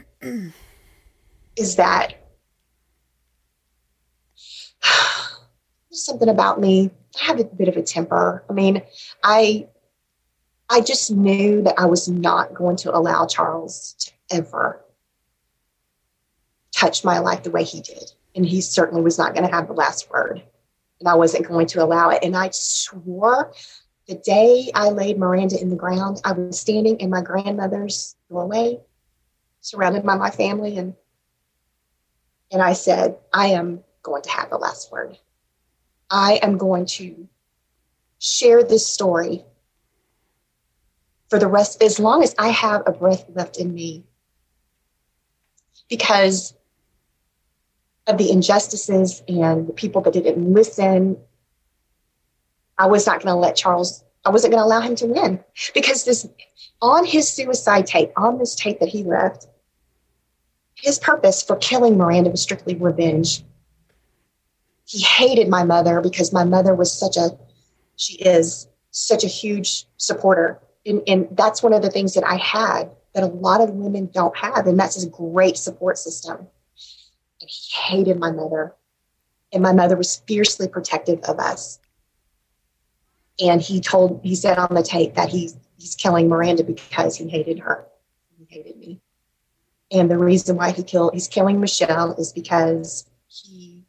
is 1.55 1.77
that 1.77 2.13
there's 5.89 6.05
something 6.05 6.29
about 6.29 6.59
me. 6.59 6.91
I 7.21 7.25
have 7.25 7.39
a 7.39 7.45
bit 7.45 7.69
of 7.69 7.77
a 7.77 7.81
temper. 7.81 8.43
I 8.49 8.53
mean, 8.53 8.81
I 9.23 9.67
I 10.69 10.81
just 10.81 11.11
knew 11.11 11.61
that 11.63 11.79
I 11.79 11.85
was 11.85 12.07
not 12.07 12.53
going 12.53 12.75
to 12.77 12.95
allow 12.95 13.25
Charles 13.25 13.95
to 13.99 14.11
ever 14.31 14.83
touch 16.73 17.03
my 17.03 17.19
life 17.19 17.43
the 17.43 17.51
way 17.51 17.63
he 17.63 17.81
did. 17.81 18.11
And 18.35 18.45
he 18.45 18.61
certainly 18.61 19.01
was 19.01 19.17
not 19.17 19.33
going 19.33 19.47
to 19.47 19.55
have 19.55 19.67
the 19.67 19.73
last 19.73 20.09
word. 20.09 20.43
And 20.99 21.07
I 21.07 21.15
wasn't 21.15 21.47
going 21.47 21.67
to 21.67 21.83
allow 21.83 22.09
it. 22.09 22.23
And 22.23 22.35
I 22.35 22.49
swore 22.51 23.53
the 24.07 24.15
day 24.15 24.69
I 24.75 24.89
laid 24.89 25.17
Miranda 25.17 25.59
in 25.59 25.69
the 25.69 25.75
ground, 25.75 26.21
I 26.23 26.31
was 26.33 26.59
standing 26.59 26.99
in 26.99 27.09
my 27.09 27.21
grandmother's 27.21 28.15
doorway, 28.29 28.79
surrounded 29.61 30.03
by 30.03 30.15
my 30.15 30.29
family, 30.29 30.77
and 30.77 30.93
and 32.51 32.61
I 32.61 32.73
said, 32.73 33.17
I 33.33 33.47
am 33.47 33.83
going 34.03 34.21
to 34.21 34.29
have 34.29 34.51
the 34.51 34.57
last 34.57 34.91
word. 34.91 35.17
I 36.11 36.39
am 36.43 36.59
going 36.59 36.85
to 36.85 37.27
share 38.19 38.63
this 38.63 38.87
story 38.87 39.43
for 41.29 41.39
the 41.39 41.47
rest, 41.47 41.81
as 41.81 41.99
long 41.99 42.23
as 42.23 42.35
I 42.37 42.49
have 42.49 42.83
a 42.85 42.91
breath 42.91 43.25
left 43.33 43.57
in 43.57 43.73
me. 43.73 44.03
Because 45.89 46.53
of 48.07 48.17
the 48.17 48.31
injustices 48.31 49.23
and 49.27 49.67
the 49.67 49.73
people 49.73 50.01
that 50.01 50.13
didn't 50.13 50.53
listen, 50.53 51.17
I 52.77 52.87
was 52.87 53.05
not 53.05 53.23
going 53.23 53.33
to 53.33 53.39
let 53.39 53.55
Charles, 53.55 54.03
I 54.25 54.29
wasn't 54.29 54.53
going 54.53 54.61
to 54.61 54.65
allow 54.65 54.81
him 54.81 54.95
to 54.97 55.07
win. 55.07 55.43
Because 55.73 56.03
this, 56.03 56.27
on 56.81 57.05
his 57.05 57.29
suicide 57.29 57.87
tape, 57.87 58.11
on 58.17 58.37
this 58.37 58.55
tape 58.55 58.79
that 58.79 58.89
he 58.89 59.03
left, 59.03 59.47
his 60.75 60.99
purpose 60.99 61.41
for 61.41 61.55
killing 61.55 61.97
Miranda 61.97 62.29
was 62.29 62.41
strictly 62.41 62.75
revenge. 62.75 63.43
He 64.85 65.01
hated 65.01 65.47
my 65.47 65.63
mother 65.63 66.01
because 66.01 66.33
my 66.33 66.43
mother 66.43 66.75
was 66.75 66.91
such 66.91 67.17
a, 67.17 67.37
she 67.95 68.15
is 68.17 68.67
such 68.91 69.23
a 69.23 69.27
huge 69.27 69.85
supporter 69.97 70.59
and, 70.85 71.01
and 71.07 71.27
that's 71.31 71.63
one 71.63 71.73
of 71.73 71.81
the 71.81 71.89
things 71.89 72.13
that 72.13 72.25
I 72.25 72.35
had 72.35 72.91
that 73.13 73.23
a 73.23 73.27
lot 73.27 73.61
of 73.61 73.71
women 73.71 74.09
don't 74.13 74.35
have, 74.37 74.67
and 74.67 74.79
that's 74.79 75.01
a 75.03 75.09
great 75.09 75.57
support 75.57 75.97
system. 75.97 76.37
And 77.41 77.49
he 77.49 77.75
hated 77.75 78.19
my 78.19 78.31
mother, 78.31 78.75
and 79.51 79.63
my 79.63 79.73
mother 79.73 79.95
was 79.95 80.17
fiercely 80.27 80.67
protective 80.67 81.21
of 81.21 81.39
us. 81.39 81.79
And 83.39 83.61
he 83.61 83.81
told, 83.81 84.21
he 84.23 84.35
said 84.35 84.57
on 84.57 84.73
the 84.75 84.83
tape 84.83 85.15
that 85.15 85.29
he's 85.29 85.57
he's 85.77 85.95
killing 85.95 86.29
Miranda 86.29 86.63
because 86.63 87.17
he 87.17 87.27
hated 87.27 87.59
her, 87.59 87.85
he 88.37 88.45
hated 88.47 88.77
me. 88.77 89.01
And 89.91 90.09
the 90.09 90.17
reason 90.17 90.55
why 90.55 90.71
he 90.71 90.83
killed, 90.83 91.13
he's 91.13 91.27
killing 91.27 91.59
Michelle 91.59 92.13
is 92.13 92.31
because 92.31 93.09
he 93.27 93.85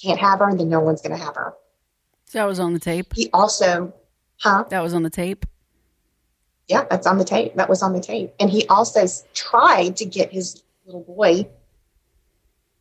can't 0.00 0.18
have 0.18 0.38
her, 0.38 0.48
and 0.48 0.60
then 0.60 0.68
no 0.68 0.80
one's 0.80 1.02
going 1.02 1.16
to 1.16 1.22
have 1.22 1.34
her. 1.34 1.54
So 2.26 2.38
that 2.38 2.46
was 2.46 2.58
on 2.58 2.72
the 2.72 2.80
tape. 2.80 3.12
He 3.14 3.30
also, 3.32 3.94
huh? 4.40 4.64
That 4.70 4.82
was 4.82 4.94
on 4.94 5.02
the 5.02 5.10
tape 5.10 5.46
yeah, 6.68 6.84
that's 6.88 7.06
on 7.06 7.18
the 7.18 7.24
tape. 7.24 7.54
That 7.56 7.68
was 7.68 7.82
on 7.82 7.92
the 7.92 8.00
tape. 8.00 8.34
And 8.40 8.50
he 8.50 8.66
also 8.68 9.06
tried 9.34 9.96
to 9.96 10.04
get 10.04 10.32
his 10.32 10.62
little 10.86 11.02
boy. 11.02 11.48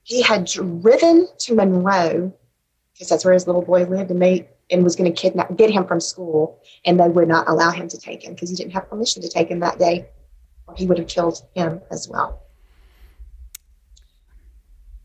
He 0.04 0.22
had 0.22 0.46
driven 0.46 1.28
to 1.40 1.56
Monroe 1.56 2.34
because 2.94 3.10
that's 3.10 3.26
where 3.26 3.34
his 3.34 3.48
little 3.48 3.62
boy 3.62 3.86
lived, 3.86 4.12
and 4.12 4.22
they 4.22 4.50
and 4.72 4.84
was 4.84 4.96
going 4.96 5.12
to 5.12 5.22
kidnap, 5.22 5.56
get 5.58 5.70
him 5.70 5.86
from 5.86 6.00
school, 6.00 6.60
and 6.86 7.00
they 7.00 7.08
would 7.08 7.28
not 7.28 7.48
allow 7.48 7.72
him 7.72 7.88
to 7.90 7.98
take 7.98 8.24
him 8.24 8.34
because 8.34 8.50
he 8.50 8.56
didn't 8.56 8.72
have 8.74 8.90
permission 8.90 9.22
to 9.22 9.30
take 9.30 9.50
him 9.50 9.60
that 9.60 9.78
day, 9.78 10.08
or 10.68 10.76
he 10.76 10.86
would 10.86 10.98
have 10.98 11.08
killed 11.08 11.42
him 11.54 11.82
as 11.92 12.08
well. 12.08 12.42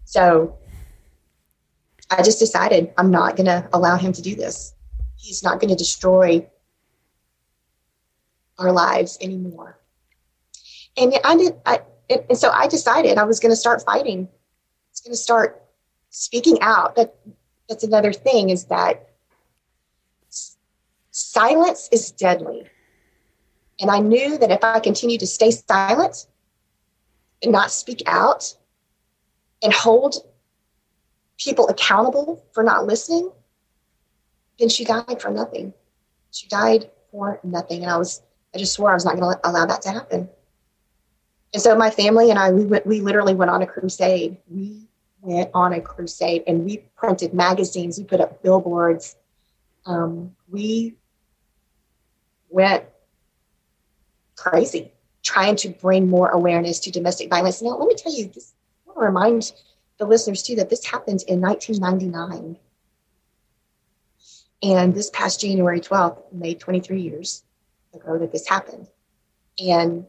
So 0.05 0.57
I 2.11 2.23
just 2.23 2.39
decided 2.39 2.93
I'm 2.97 3.11
not 3.11 3.37
going 3.37 3.47
to 3.47 3.69
allow 3.73 3.97
him 3.97 4.13
to 4.13 4.23
do 4.23 4.35
this. 4.35 4.75
He's 5.17 5.43
not 5.43 5.61
going 5.61 5.71
to 5.71 5.77
destroy 5.77 6.49
our 8.59 8.73
lives 8.73 9.19
anymore. 9.21 9.79
And 10.97 11.15
I 11.25 11.37
did, 11.37 11.55
I, 11.65 11.81
and 12.11 12.37
so 12.37 12.51
I 12.51 12.67
decided 12.67 13.19
I 13.19 13.25
was 13.25 13.41
going 13.41 13.53
to 13.53 13.57
start 13.57 13.85
fighting. 13.85 14.27
I 14.27 14.91
was 14.93 15.01
going 15.01 15.13
to 15.13 15.17
start 15.17 15.63
speaking 16.11 16.59
out. 16.61 16.97
That 16.97 17.15
that's 17.69 17.85
another 17.85 18.13
thing 18.13 18.51
is 18.51 18.65
that 18.67 19.11
silence 21.11 21.89
is 21.93 22.11
deadly. 22.11 22.67
And 23.81 23.91
I 23.91 24.01
knew 24.01 24.39
that 24.39 24.51
if 24.51 24.65
I 24.65 24.81
continued 24.81 25.21
to 25.21 25.27
stay 25.27 25.51
silent 25.51 26.27
and 27.43 27.53
not 27.53 27.71
speak 27.71 28.03
out 28.07 28.57
and 29.63 29.73
hold 29.73 30.17
people 31.39 31.69
accountable 31.69 32.45
for 32.53 32.65
not 32.65 32.87
listening, 32.87 33.31
then 34.59 34.69
she 34.69 34.85
died 34.85 35.21
for 35.21 35.31
nothing. 35.31 35.73
She 36.33 36.49
died 36.49 36.91
for 37.13 37.39
nothing. 37.45 37.83
And 37.83 37.91
I 37.91 37.97
was 37.97 38.23
I 38.55 38.59
just 38.59 38.73
swore 38.73 38.91
I 38.91 38.95
was 38.95 39.05
not 39.05 39.19
going 39.19 39.35
to 39.35 39.49
allow 39.49 39.67
that 39.67 39.83
to 39.83 39.91
happen. 39.91 40.29
And 41.53 41.63
so 41.63 41.77
my 41.77 41.91
family 41.91 42.31
and 42.31 42.39
I, 42.39 42.51
we 42.51 42.65
went, 42.65 42.87
we 42.87 43.01
literally 43.01 43.35
went 43.35 43.51
on 43.51 43.63
a 43.63 43.67
crusade. 43.67 44.37
We 44.49 44.89
went 45.21 45.51
on 45.55 45.73
a 45.73 45.81
crusade 45.81 46.45
and 46.47 46.65
we 46.65 46.79
printed 46.97 47.35
magazines, 47.35 47.99
we 47.99 48.05
put 48.05 48.21
up 48.21 48.43
billboards. 48.43 49.17
Um, 49.87 50.35
we 50.51 50.95
went 52.51 52.85
crazy 54.37 54.93
trying 55.23 55.57
to 55.57 55.71
bring 55.71 56.09
more 56.09 56.29
awareness 56.29 56.79
to 56.81 56.91
domestic 56.91 57.29
violence. 57.29 57.61
Now, 57.61 57.77
let 57.77 57.89
me 57.89 57.95
tell 57.95 58.13
you 58.13 58.27
I 58.27 58.87
want 58.87 58.99
to 58.99 59.05
remind 59.05 59.53
the 59.99 60.07
listeners 60.07 60.43
too 60.43 60.57
that 60.57 60.71
this 60.71 60.85
happened 60.85 61.25
in 61.27 61.41
1999. 61.41 62.57
And 64.63 64.95
this 64.95 65.11
past 65.11 65.41
January 65.41 65.81
12th 65.81 66.33
made 66.33 66.61
23 66.61 67.01
years 67.01 67.43
ago 68.01 68.19
that 68.19 68.33
this 68.33 68.49
happened. 68.49 68.87
And 69.59 70.07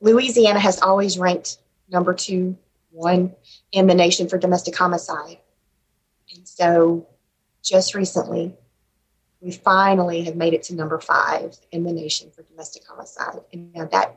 Louisiana 0.00 0.58
has 0.58 0.80
always 0.80 1.18
ranked 1.18 1.58
number 1.88 2.14
two, 2.14 2.56
one 2.90 3.34
in 3.70 3.86
the 3.86 3.94
nation 3.94 4.28
for 4.28 4.38
domestic 4.38 4.76
homicide. 4.76 5.38
And 6.34 6.46
so 6.46 7.06
just 7.62 7.94
recently, 7.94 8.54
we 9.40 9.52
finally 9.52 10.22
have 10.22 10.36
made 10.36 10.54
it 10.54 10.62
to 10.64 10.74
number 10.74 11.00
five 11.00 11.56
in 11.70 11.84
the 11.84 11.92
nation 11.92 12.30
for 12.30 12.42
domestic 12.42 12.82
homicide. 12.86 13.40
And 13.52 13.74
that 13.90 14.16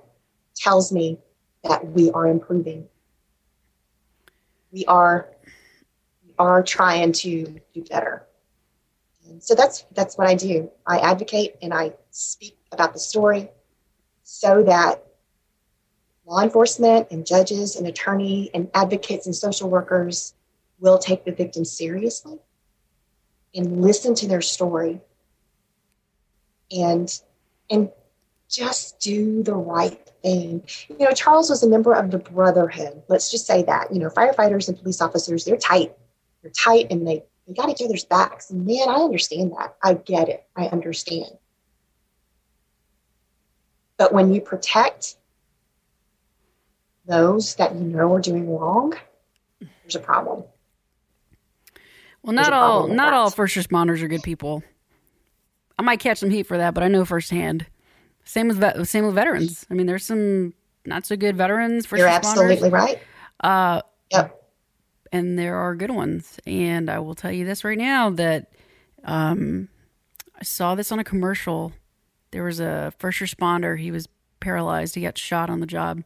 tells 0.56 0.92
me 0.92 1.20
that 1.64 1.86
we 1.86 2.12
are 2.12 2.28
improving. 2.28 2.88
We 4.72 4.86
are, 4.86 5.30
we 6.26 6.34
are 6.38 6.64
trying 6.64 7.12
to 7.14 7.60
do 7.74 7.84
better. 7.84 8.26
So 9.40 9.56
that's 9.56 9.86
that's 9.94 10.18
what 10.18 10.28
I 10.28 10.36
do. 10.36 10.72
I 10.86 11.00
advocate 11.00 11.56
and 11.62 11.74
I 11.74 11.94
speak 12.12 12.58
about 12.72 12.94
the 12.94 13.00
story 13.00 13.50
so 14.24 14.64
that 14.64 15.04
law 16.26 16.42
enforcement 16.42 17.08
and 17.12 17.26
judges 17.26 17.76
and 17.76 17.88
attorney 17.88 18.50
and 18.54 18.70
advocates 18.74 19.26
and 19.26 19.36
social 19.36 19.70
workers 19.70 20.34
will 20.80 20.98
take 20.98 21.26
the 21.26 21.32
victim 21.32 21.64
seriously 21.66 22.40
and 23.54 23.82
listen 23.82 24.16
to 24.16 24.28
their 24.28 24.42
story 24.42 25.00
and 26.72 27.22
and 27.70 27.90
just 28.50 29.00
do 29.00 29.44
the 29.44 29.56
right 29.56 30.00
thing. 30.22 30.64
You 30.90 31.06
know, 31.06 31.12
Charles 31.12 31.50
was 31.50 31.64
a 31.64 31.70
member 31.70 31.94
of 31.94 32.12
the 32.12 32.20
Brotherhood. 32.20 33.04
Let's 33.08 33.32
just 33.32 33.48
say 33.48 33.64
that. 33.64 33.94
You 33.94 34.00
know, 34.00 34.10
firefighters 34.10 34.68
and 34.68 34.78
police 34.78 35.02
officers, 35.02 35.46
they're 35.46 35.58
tight. 35.58 35.96
They're 36.42 36.52
tight 36.52 36.88
and 36.92 37.08
they, 37.08 37.24
they 37.48 37.54
got 37.54 37.70
each 37.70 37.82
other's 37.84 38.06
backs. 38.06 38.50
And 38.50 38.66
man, 38.66 38.90
I 38.90 38.96
understand 38.96 39.52
that. 39.52 39.76
I 39.84 39.94
get 39.94 40.30
it. 40.30 40.46
I 40.56 40.68
understand. 40.68 41.32
But 43.98 44.14
when 44.14 44.34
you 44.34 44.42
protect 44.42 45.16
those 47.08 47.56
that 47.56 47.76
you 47.76 47.82
know 47.82 48.14
are 48.14 48.20
doing 48.20 48.50
wrong, 48.50 48.94
there's 49.60 49.96
a 49.96 50.00
problem. 50.00 50.44
Well, 52.24 52.34
not 52.34 52.54
all 52.54 52.88
not 52.88 53.14
all 53.14 53.30
first 53.30 53.56
responders 53.56 54.02
are 54.02 54.08
good 54.08 54.24
people. 54.24 54.64
I 55.78 55.84
might 55.84 56.00
catch 56.00 56.18
some 56.18 56.32
heat 56.32 56.48
for 56.48 56.58
that, 56.58 56.74
but 56.74 56.84
I 56.84 56.88
know 56.88 57.06
firsthand. 57.06 57.68
Same 58.24 58.48
with 58.48 58.58
vet, 58.58 58.88
same 58.88 59.06
with 59.06 59.14
veterans. 59.14 59.68
I 59.70 59.76
mean, 59.76 59.86
there's 59.86 60.04
some 60.04 60.54
not 60.86 61.06
so 61.06 61.16
good 61.16 61.38
veterans. 61.38 61.86
First 61.86 62.00
You're 62.00 62.10
responders. 62.10 62.16
absolutely 62.16 62.70
right. 62.70 63.00
Uh, 63.40 63.82
yep. 64.12 64.45
And 65.16 65.40
there 65.40 65.56
are 65.56 65.76
good 65.76 65.92
ones, 65.92 66.42
and 66.46 66.90
I 66.90 67.00
will 67.00 67.16
tell 67.16 67.32
you 67.32 67.46
this 67.46 67.64
right 67.64 67.78
now 67.78 68.10
that 68.10 68.52
um, 69.06 69.70
I 70.38 70.44
saw 70.44 70.76
this 70.76 70.92
on 70.92 71.00
a 71.00 71.06
commercial. 71.06 71.72
There 72.32 72.44
was 72.44 72.60
a 72.60 72.92
first 73.00 73.20
responder. 73.20 73.80
He 73.80 73.92
was 73.92 74.10
paralyzed. 74.42 74.94
He 74.94 75.00
got 75.00 75.18
shot 75.18 75.50
on 75.50 75.62
the 75.62 75.66
job, 75.66 76.04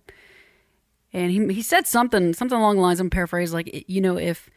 and 1.11 1.31
he 1.31 1.51
he 1.51 1.63
said 1.63 1.87
something 1.87 2.35
something 2.35 2.55
along 2.55 2.75
the 2.75 2.83
lines. 2.83 2.99
I'm 2.99 3.09
paraphrasing, 3.09 3.55
like 3.55 3.85
you 3.89 3.99
know, 3.99 4.15
if 4.15 4.47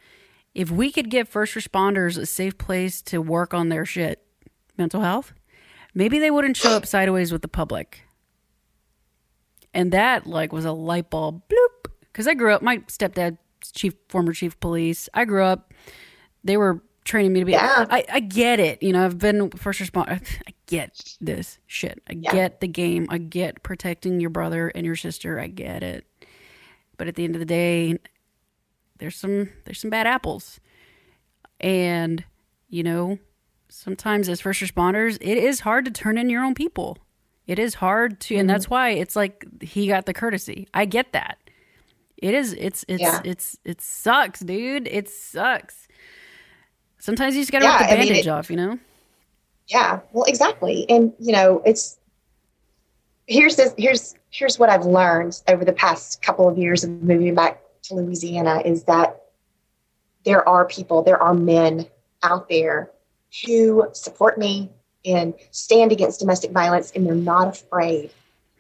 if 0.55 0.71
we 0.71 0.93
could 0.93 1.09
give 1.09 1.31
first 1.31 1.55
responders 1.55 2.19
a 2.19 2.27
safe 2.27 2.59
place 2.59 3.01
to 3.05 3.23
work 3.23 3.55
on 3.55 3.71
their 3.71 3.87
shit, 3.87 4.23
mental 4.77 5.01
health, 5.01 5.33
maybe 5.95 6.19
they 6.19 6.31
wouldn't 6.31 6.59
show 6.59 6.73
up 6.73 6.85
sideways 6.85 7.33
with 7.33 7.41
the 7.41 7.49
public. 7.49 8.03
And 9.73 9.93
that 9.93 10.27
like 10.27 10.53
was 10.53 10.67
a 10.67 10.73
light 10.73 11.09
bulb 11.09 11.41
bloop. 11.49 11.91
Because 12.03 12.29
I 12.29 12.35
grew 12.35 12.53
up, 12.53 12.61
my 12.61 12.77
stepdad, 12.89 13.39
chief 13.71 13.95
former 14.09 14.33
chief 14.33 14.53
of 14.53 14.61
police. 14.61 15.09
I 15.15 15.25
grew 15.25 15.45
up. 15.45 15.73
They 16.43 16.57
were 16.57 16.83
training 17.05 17.33
me 17.33 17.41
to 17.41 17.47
be. 17.47 17.53
Yeah. 17.53 17.87
I, 17.91 18.05
I 18.11 18.21
get 18.21 18.61
it. 18.61 18.83
You 18.83 18.93
know, 18.93 19.05
I've 19.05 19.19
been 19.19 19.51
first 19.51 19.81
responder. 19.81 20.21
I 20.49 20.55
get 20.67 21.17
this 21.21 21.59
shit. 21.67 22.03
I 22.09 22.15
yeah. 22.15 22.33
get 22.33 22.61
the 22.61 22.69
game. 22.69 23.07
I 23.11 23.19
get 23.19 23.63
protecting 23.63 24.21
your 24.21 24.31
brother 24.31 24.69
and 24.69 24.87
your 24.87 24.97
sister. 24.97 25.39
I 25.39 25.47
get 25.47 25.83
it. 25.83 26.07
But 26.97 27.09
at 27.09 27.15
the 27.15 27.25
end 27.25 27.35
of 27.35 27.41
the 27.41 27.47
day, 27.47 27.99
there's 28.99 29.17
some 29.17 29.51
there's 29.65 29.81
some 29.81 29.91
bad 29.91 30.07
apples, 30.07 30.61
and 31.61 32.25
you 32.69 32.83
know 32.83 33.19
sometimes 33.69 34.29
as 34.29 34.41
first 34.41 34.61
responders, 34.61 35.17
it 35.21 35.39
is 35.39 35.61
hard 35.61 35.85
to 35.87 35.91
turn 35.91 36.19
in 36.19 36.31
your 36.31 36.45
own 36.45 36.55
people. 36.55 36.99
It 37.47 37.59
is 37.59 37.75
hard 37.75 38.21
to, 38.21 38.35
mm-hmm. 38.35 38.41
and 38.41 38.51
that's 38.51 38.71
why 38.71 38.91
it's 38.91 39.17
like 39.17 39.45
he 39.61 39.89
got 39.89 40.07
the 40.07 40.15
courtesy. 40.15 40.69
I 40.73 40.85
get 40.85 41.13
that. 41.13 41.39
It 42.23 42.35
is. 42.35 42.55
It's. 42.55 42.85
It's. 42.89 43.03
Yeah. 43.03 43.21
It's. 43.25 43.59
It 43.65 43.81
sucks, 43.81 44.41
dude. 44.41 44.89
It 44.89 45.09
sucks. 45.09 45.89
Sometimes 46.99 47.35
you 47.35 47.43
just 47.43 47.53
gotta 47.53 47.65
yeah, 47.65 47.81
rip 47.81 47.91
the 47.91 47.97
bandage 47.97 48.11
I 48.11 48.15
mean, 48.15 48.21
it, 48.21 48.29
off. 48.29 48.51
You 48.51 48.57
know. 48.57 48.79
Yeah. 49.67 50.01
Well, 50.13 50.25
exactly, 50.25 50.87
and 50.89 51.13
you 51.19 51.33
know, 51.33 51.61
it's 51.67 51.99
here's 53.27 53.57
this. 53.57 53.75
Here's 53.77 54.15
here's 54.31 54.59
what 54.59 54.71
I've 54.71 54.87
learned 54.87 55.43
over 55.49 55.65
the 55.65 55.73
past 55.73 56.23
couple 56.23 56.49
of 56.49 56.57
years 56.57 56.85
of 56.85 56.91
moving 57.03 57.35
back 57.35 57.61
to 57.83 57.95
Louisiana 57.95 58.63
is 58.65 58.85
that 58.85 59.23
there 60.25 60.49
are 60.49 60.65
people, 60.65 61.03
there 61.03 61.21
are 61.21 61.35
men 61.35 61.87
out 62.23 62.49
there 62.49 62.91
who 63.45 63.89
support 63.93 64.39
me 64.39 64.71
and 65.05 65.35
stand 65.51 65.91
against 65.91 66.21
domestic 66.21 66.53
violence, 66.53 66.93
and 66.95 67.07
they're 67.07 67.15
not 67.15 67.49
afraid 67.49 68.11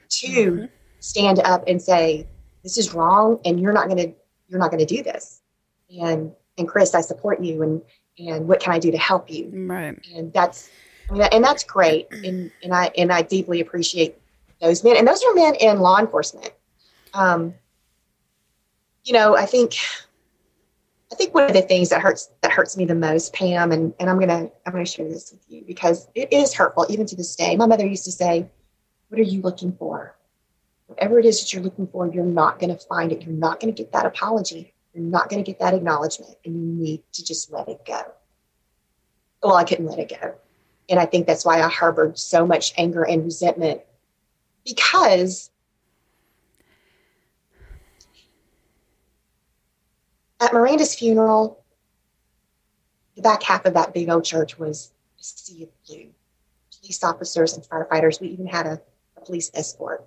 to 0.08 0.26
mm-hmm. 0.26 0.64
stand 0.98 1.38
up 1.40 1.64
and 1.66 1.80
say, 1.80 2.26
"This 2.62 2.78
is 2.78 2.94
wrong, 2.94 3.40
and 3.44 3.60
you're 3.60 3.72
not 3.72 3.88
going 3.88 3.98
to 3.98 4.12
you're 4.48 4.60
not 4.60 4.70
going 4.70 4.84
to 4.84 4.96
do 4.96 5.02
this." 5.02 5.40
And 6.00 6.32
and 6.58 6.68
Chris, 6.68 6.94
I 6.94 7.00
support 7.00 7.42
you, 7.42 7.62
and 7.62 7.82
and 8.18 8.46
what 8.48 8.60
can 8.60 8.72
I 8.72 8.78
do 8.78 8.90
to 8.90 8.98
help 8.98 9.30
you? 9.30 9.50
Right. 9.52 9.98
And 10.14 10.32
that's 10.32 10.70
I 11.08 11.12
mean, 11.12 11.22
and 11.32 11.44
that's 11.44 11.64
great, 11.64 12.08
and 12.10 12.50
and 12.62 12.74
I 12.74 12.90
and 12.96 13.12
I 13.12 13.22
deeply 13.22 13.60
appreciate 13.60 14.16
those 14.60 14.84
men, 14.84 14.96
and 14.96 15.06
those 15.06 15.22
are 15.24 15.34
men 15.34 15.54
in 15.56 15.80
law 15.80 15.98
enforcement. 15.98 16.52
Um, 17.14 17.54
you 19.04 19.12
know, 19.12 19.36
I 19.36 19.46
think 19.46 19.74
I 21.12 21.14
think 21.14 21.34
one 21.34 21.44
of 21.44 21.52
the 21.52 21.62
things 21.62 21.90
that 21.90 22.00
hurts 22.00 22.30
that 22.40 22.52
hurts 22.52 22.76
me 22.76 22.84
the 22.84 22.94
most, 22.94 23.34
Pam, 23.34 23.72
and, 23.72 23.92
and 24.00 24.08
I'm 24.08 24.18
gonna 24.18 24.48
I'm 24.64 24.72
gonna 24.72 24.86
share 24.86 25.08
this 25.08 25.32
with 25.32 25.44
you 25.48 25.64
because 25.66 26.08
it 26.14 26.32
is 26.32 26.54
hurtful 26.54 26.86
even 26.88 27.06
to 27.06 27.16
this 27.16 27.36
day. 27.36 27.56
My 27.56 27.66
mother 27.66 27.86
used 27.86 28.04
to 28.04 28.12
say, 28.12 28.48
"What 29.08 29.20
are 29.20 29.24
you 29.24 29.42
looking 29.42 29.72
for? 29.72 30.16
Whatever 30.94 31.18
it 31.18 31.24
is 31.24 31.40
that 31.40 31.52
you're 31.52 31.62
looking 31.62 31.86
for, 31.86 32.06
you're 32.06 32.24
not 32.24 32.58
gonna 32.58 32.76
find 32.76 33.12
it. 33.12 33.22
You're 33.22 33.34
not 33.34 33.60
gonna 33.60 33.72
get 33.72 33.92
that 33.92 34.04
apology. 34.04 34.74
You're 34.92 35.04
not 35.04 35.30
gonna 35.30 35.42
get 35.42 35.58
that 35.58 35.72
acknowledgement, 35.72 36.36
and 36.44 36.54
you 36.54 36.84
need 36.84 37.02
to 37.12 37.24
just 37.24 37.50
let 37.50 37.66
it 37.68 37.82
go." 37.86 38.02
Well, 39.42 39.56
I 39.56 39.64
couldn't 39.64 39.86
let 39.86 39.98
it 39.98 40.10
go, 40.20 40.34
and 40.90 41.00
I 41.00 41.06
think 41.06 41.26
that's 41.26 41.46
why 41.46 41.62
I 41.62 41.68
harbored 41.68 42.18
so 42.18 42.46
much 42.46 42.74
anger 42.76 43.04
and 43.04 43.24
resentment 43.24 43.80
because 44.64 45.50
At 50.42 50.52
Miranda's 50.52 50.92
funeral, 50.92 51.62
the 53.14 53.22
back 53.22 53.44
half 53.44 53.64
of 53.64 53.74
that 53.74 53.94
big 53.94 54.10
old 54.10 54.24
church 54.24 54.58
was 54.58 54.92
a 55.20 55.22
sea 55.22 55.62
of 55.62 55.84
blue. 55.86 56.08
Police 56.80 57.04
officers 57.04 57.54
and 57.54 57.64
firefighters. 57.64 58.20
We 58.20 58.26
even 58.28 58.48
had 58.48 58.66
a, 58.66 58.82
a 59.16 59.20
police 59.20 59.52
escort. 59.54 60.04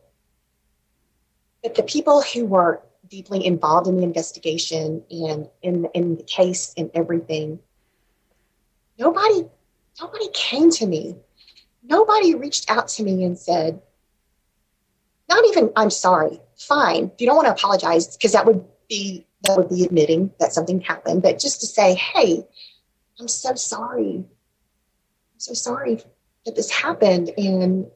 The 1.73 1.83
people 1.83 2.21
who 2.21 2.45
were 2.45 2.81
deeply 3.07 3.45
involved 3.45 3.87
in 3.87 3.97
the 3.97 4.03
investigation 4.03 5.03
and 5.09 5.49
in, 5.61 5.85
in 5.93 6.17
the 6.17 6.23
case 6.23 6.73
and 6.77 6.91
everything, 6.93 7.59
nobody 8.99 9.47
nobody 9.99 10.29
came 10.33 10.69
to 10.71 10.85
me. 10.85 11.15
Nobody 11.83 12.35
reached 12.35 12.69
out 12.69 12.87
to 12.89 13.03
me 13.03 13.23
and 13.23 13.37
said, 13.37 13.81
not 15.29 15.45
even 15.45 15.71
I'm 15.75 15.89
sorry. 15.89 16.39
Fine. 16.57 17.11
If 17.13 17.21
you 17.21 17.27
don't 17.27 17.35
want 17.35 17.47
to 17.47 17.53
apologize, 17.53 18.15
because 18.15 18.33
that 18.33 18.45
would 18.45 18.63
be 18.87 19.25
that 19.43 19.57
would 19.57 19.69
be 19.69 19.83
admitting 19.83 20.31
that 20.39 20.53
something 20.53 20.81
happened, 20.81 21.21
but 21.21 21.39
just 21.39 21.61
to 21.61 21.67
say, 21.67 21.95
hey, 21.95 22.45
I'm 23.19 23.27
so 23.27 23.55
sorry. 23.55 24.25
I'm 25.33 25.39
so 25.39 25.53
sorry 25.53 26.01
that 26.45 26.55
this 26.55 26.69
happened 26.69 27.31
and 27.37 27.87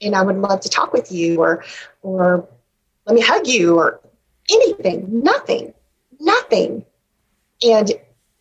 and 0.00 0.14
I 0.14 0.22
would 0.22 0.36
love 0.36 0.60
to 0.60 0.68
talk 0.68 0.92
with 0.92 1.12
you 1.12 1.40
or 1.40 1.64
or 2.02 2.48
let 3.06 3.14
me 3.14 3.20
hug 3.20 3.46
you 3.46 3.76
or 3.78 4.00
anything. 4.50 5.22
Nothing. 5.22 5.74
Nothing. 6.20 6.84
And 7.66 7.92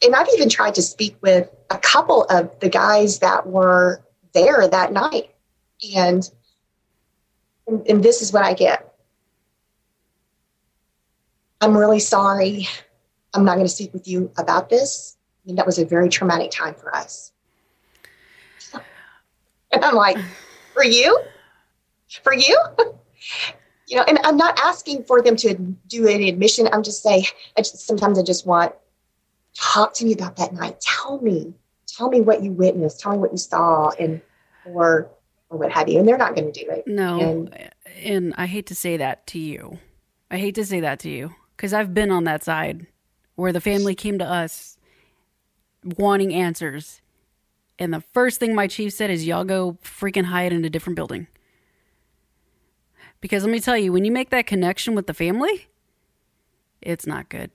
and 0.03 0.15
I've 0.15 0.27
even 0.33 0.49
tried 0.49 0.75
to 0.75 0.81
speak 0.81 1.15
with 1.21 1.49
a 1.69 1.77
couple 1.77 2.23
of 2.25 2.59
the 2.59 2.69
guys 2.69 3.19
that 3.19 3.47
were 3.47 4.03
there 4.33 4.67
that 4.67 4.91
night. 4.91 5.33
And 5.95 6.29
and, 7.67 7.87
and 7.87 8.03
this 8.03 8.21
is 8.21 8.33
what 8.33 8.43
I 8.43 8.53
get. 8.53 8.93
I'm 11.61 11.77
really 11.77 11.99
sorry. 11.99 12.67
I'm 13.33 13.45
not 13.45 13.55
going 13.55 13.65
to 13.65 13.71
speak 13.73 13.93
with 13.93 14.07
you 14.07 14.31
about 14.37 14.69
this. 14.69 15.17
I 15.43 15.47
mean, 15.47 15.55
that 15.55 15.65
was 15.65 15.79
a 15.79 15.85
very 15.85 16.09
traumatic 16.09 16.51
time 16.51 16.75
for 16.75 16.93
us. 16.95 17.31
And 19.71 19.83
I'm 19.83 19.95
like, 19.95 20.19
for 20.75 20.83
you? 20.83 21.19
For 22.21 22.31
you? 22.31 22.55
you 23.87 23.97
know, 23.97 24.03
and 24.07 24.19
I'm 24.23 24.37
not 24.37 24.59
asking 24.59 25.03
for 25.03 25.21
them 25.21 25.35
to 25.37 25.55
do 25.87 26.07
an 26.07 26.23
admission. 26.23 26.69
I'm 26.71 26.83
just 26.83 27.03
saying, 27.03 27.25
I 27.57 27.61
just, 27.61 27.85
sometimes 27.85 28.17
I 28.17 28.23
just 28.23 28.45
want, 28.45 28.73
talk 29.55 29.93
to 29.95 30.05
me 30.05 30.13
about 30.13 30.37
that 30.37 30.53
night. 30.53 30.79
Tell 30.81 31.19
me, 31.19 31.53
tell 31.87 32.09
me 32.09 32.21
what 32.21 32.43
you 32.43 32.51
witnessed. 32.51 32.99
Tell 32.99 33.11
me 33.11 33.17
what 33.19 33.31
you 33.31 33.37
saw 33.37 33.91
and, 33.99 34.21
or, 34.65 35.09
or 35.49 35.57
what 35.57 35.71
have 35.71 35.89
you. 35.89 35.99
And 35.99 36.07
they're 36.07 36.17
not 36.17 36.35
going 36.35 36.51
to 36.51 36.63
do 36.63 36.69
it. 36.71 36.87
No. 36.87 37.19
And, 37.19 37.71
and 38.03 38.33
I 38.37 38.45
hate 38.47 38.67
to 38.67 38.75
say 38.75 38.97
that 38.97 39.27
to 39.27 39.39
you. 39.39 39.79
I 40.31 40.37
hate 40.37 40.55
to 40.55 40.65
say 40.65 40.79
that 40.79 40.99
to 40.99 41.09
you 41.09 41.35
because 41.55 41.73
I've 41.73 41.93
been 41.93 42.11
on 42.11 42.23
that 42.23 42.43
side 42.43 42.87
where 43.35 43.51
the 43.51 43.61
family 43.61 43.95
came 43.95 44.17
to 44.19 44.25
us 44.25 44.77
wanting 45.83 46.33
answers. 46.33 47.01
And 47.77 47.93
the 47.93 48.01
first 48.13 48.39
thing 48.39 48.55
my 48.55 48.67
chief 48.67 48.93
said 48.93 49.09
is, 49.09 49.27
y'all 49.27 49.43
go 49.43 49.77
freaking 49.83 50.25
hide 50.25 50.53
in 50.53 50.63
a 50.63 50.69
different 50.69 50.95
building. 50.95 51.27
Because 53.23 53.45
let 53.45 53.53
me 53.53 53.61
tell 53.61 53.77
you, 53.77 53.93
when 53.93 54.03
you 54.03 54.11
make 54.11 54.31
that 54.31 54.47
connection 54.47 54.95
with 54.95 55.07
the 55.07 55.13
family, 55.13 55.67
it's 56.81 57.07
not 57.07 57.29
good. 57.29 57.51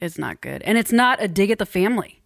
It's 0.00 0.18
not 0.18 0.40
good. 0.40 0.62
And 0.62 0.76
it's 0.76 0.90
not 0.90 1.22
a 1.22 1.28
dig 1.28 1.52
at 1.52 1.60
the 1.60 1.64
family 1.64 2.24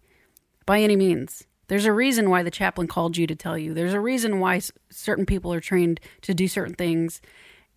by 0.65 0.81
any 0.81 0.95
means. 0.95 1.45
There's 1.67 1.85
a 1.85 1.93
reason 1.93 2.31
why 2.31 2.41
the 2.41 2.49
chaplain 2.49 2.87
called 2.87 3.17
you 3.17 3.27
to 3.27 3.35
tell 3.35 3.55
you. 3.55 3.75
There's 3.75 3.93
a 3.93 3.99
reason 3.99 4.39
why 4.39 4.61
certain 4.89 5.27
people 5.27 5.53
are 5.53 5.59
trained 5.59 5.99
to 6.23 6.33
do 6.33 6.47
certain 6.47 6.73
things 6.73 7.21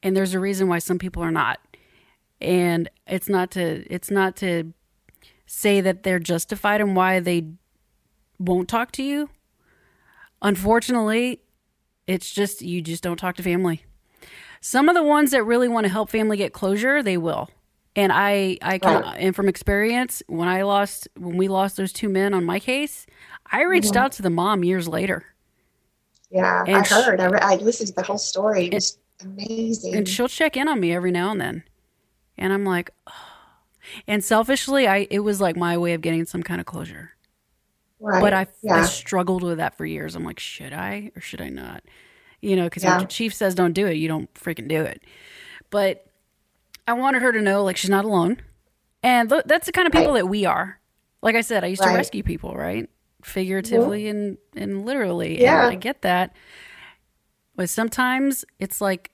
and 0.03 0.17
there's 0.17 0.33
a 0.33 0.41
reason 0.41 0.69
why 0.69 0.79
some 0.79 0.99
people 0.99 1.23
are 1.23 1.31
not. 1.31 1.61
And 2.41 2.89
it's 3.07 3.29
not 3.29 3.51
to 3.51 3.85
it's 3.93 4.11
not 4.11 4.37
to 4.37 4.73
say 5.45 5.83
that 5.83 6.03
they're 6.03 6.19
justified 6.19 6.81
in 6.81 6.95
why 6.95 7.21
they 7.21 7.47
won't 8.39 8.71
talk 8.71 8.91
to 8.93 9.03
you. 9.03 9.29
Unfortunately, 10.41 11.43
it's 12.07 12.33
just 12.33 12.63
you 12.63 12.81
just 12.81 13.03
don't 13.03 13.19
talk 13.19 13.37
to 13.37 13.43
family. 13.43 13.85
Some 14.65 14.89
of 14.89 14.95
the 14.95 15.03
ones 15.03 15.33
that 15.33 15.43
really 15.43 15.67
want 15.69 15.85
to 15.85 15.93
help 15.93 16.09
family 16.09 16.37
get 16.37 16.53
closure, 16.53 17.03
they 17.03 17.17
will. 17.17 17.51
And 17.97 18.13
I, 18.13 18.59
I 18.63 18.79
can, 18.79 19.03
Right. 19.03 19.17
and 19.19 19.35
from 19.35 19.49
experience, 19.49 20.23
when 20.29 20.49
I 20.49 20.63
lost, 20.63 21.09
when 21.19 21.37
we 21.37 21.49
lost 21.49 21.77
those 21.77 21.93
two 21.93 22.09
men 22.09 22.33
on 22.33 22.45
my 22.45 22.61
case, 22.61 23.05
I 23.51 23.65
reached 23.65 23.89
mm-hmm. 23.89 23.99
out 23.99 24.13
to 24.13 24.23
the 24.23 24.31
mom 24.31 24.63
years 24.63 24.87
later, 24.87 25.27
Yeah, 26.31 26.63
And 26.67 26.77
I 26.77 27.03
heard. 27.03 27.21
I, 27.21 27.27
re- 27.27 27.41
I 27.43 27.57
listened 27.57 27.89
to 27.89 27.95
the 27.95 28.03
whole 28.05 28.19
story. 28.19 28.67
It 28.67 28.75
was 28.75 28.99
amazing. 29.23 29.97
and 29.97 30.09
she'll 30.09 30.29
check 30.29 30.57
in 30.57 30.69
on 30.69 30.79
me 30.79 30.95
every 30.95 31.11
now 31.11 31.33
and 31.33 31.41
then, 31.41 31.65
and 32.39 32.53
I'm 32.53 32.65
like, 32.65 32.91
oh. 33.09 33.13
and 34.07 34.23
selfishly, 34.23 34.87
I, 34.87 35.09
it 35.11 35.19
was 35.19 35.41
like 35.41 35.57
my 35.57 35.77
way 35.77 35.93
of 35.93 36.01
getting 36.03 36.25
some 36.25 36.45
kind 36.45 36.61
of 36.61 36.67
closure. 36.67 37.11
right. 37.99 38.21
But 38.23 38.33
I, 38.33 38.47
I 38.71 38.87
struggled 38.87 39.43
with 39.43 39.59
that 39.59 39.77
for 39.77 39.85
years. 39.85 40.15
I'm 40.15 40.25
like, 40.25 40.39
should 40.39 40.73
I 40.73 41.11
or 41.17 41.21
should 41.21 41.41
I 41.43 41.49
not? 41.49 41.83
You 42.43 42.57
know, 42.57 42.65
because 42.65 42.83
Yeah. 42.85 42.97
when 42.97 43.07
the 43.07 43.09
chief 43.13 43.33
says 43.33 43.55
don't 43.55 43.73
do 43.73 43.87
it, 43.87 43.95
you 43.95 44.09
don't 44.09 44.33
freaking 44.35 44.69
do 44.69 44.83
it. 44.83 45.03
But 45.71 46.07
I 46.87 46.93
wanted 46.93 47.23
her 47.23 47.33
to 47.33 47.41
know, 47.41 47.63
like, 47.65 47.77
she's 47.77 47.89
not 47.91 48.05
alone. 48.05 48.43
And 49.03 49.31
th- 49.31 49.45
that's 49.47 49.67
the 49.67 49.73
kind 49.73 49.87
of 49.87 49.93
people 49.93 50.09
Right. 50.13 50.19
that 50.21 50.27
we 50.27 50.45
are. 50.45 50.81
Like 51.23 51.37
I 51.37 51.41
said, 51.41 51.63
I 51.65 51.69
used 51.69 51.83
to 51.83 51.89
rescue 51.89 52.23
people, 52.23 52.55
right? 52.55 52.85
Mm-hmm. 52.85 53.23
Figuratively 53.23 54.09
and, 54.09 54.37
and 54.57 54.85
literally. 54.85 55.41
Yeah. 55.41 55.63
And 55.63 55.73
I 55.73 55.75
get 55.77 56.03
that. 56.03 56.35
But 57.55 57.69
sometimes 57.71 58.45
it's 58.59 58.81
like 58.81 59.13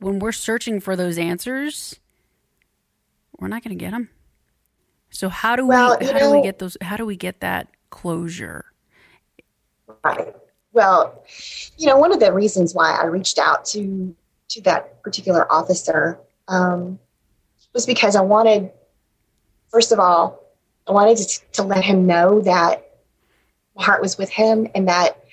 when 0.00 0.18
we're 0.18 0.32
searching 0.32 0.80
for 0.80 0.96
those 0.96 1.18
answers, 1.18 2.00
we're 3.38 3.48
not 3.48 3.62
going 3.62 3.78
to 3.78 3.82
get 3.84 3.92
them. 3.92 4.10
So 5.10 5.28
how 5.28 5.54
do 5.56 5.66
Well, 5.66 5.96
we 6.00 6.06
how 6.06 6.18
do 6.18 6.30
we 6.32 6.42
get 6.42 6.58
those 6.58 6.76
how 6.80 6.96
do 6.96 7.04
we 7.06 7.16
get 7.16 7.40
that 7.40 7.68
closure? 7.90 8.64
Right. 10.04 10.34
Well, 10.72 11.24
you 11.76 11.86
know, 11.86 11.96
one 11.96 12.12
of 12.12 12.20
the 12.20 12.32
reasons 12.32 12.74
why 12.74 12.92
I 12.92 13.06
reached 13.06 13.38
out 13.38 13.64
to 13.66 14.14
to 14.50 14.60
that 14.62 15.02
particular 15.02 15.50
officer 15.50 16.18
um, 16.48 16.98
was 17.72 17.86
because 17.86 18.16
I 18.16 18.20
wanted, 18.20 18.72
first 19.68 19.92
of 19.92 20.00
all, 20.00 20.42
I 20.88 20.92
wanted 20.92 21.18
to, 21.18 21.40
to 21.52 21.62
let 21.62 21.84
him 21.84 22.06
know 22.06 22.40
that 22.40 22.84
my 23.76 23.84
heart 23.84 24.02
was 24.02 24.18
with 24.18 24.28
him 24.28 24.66
and 24.74 24.88
that 24.88 25.24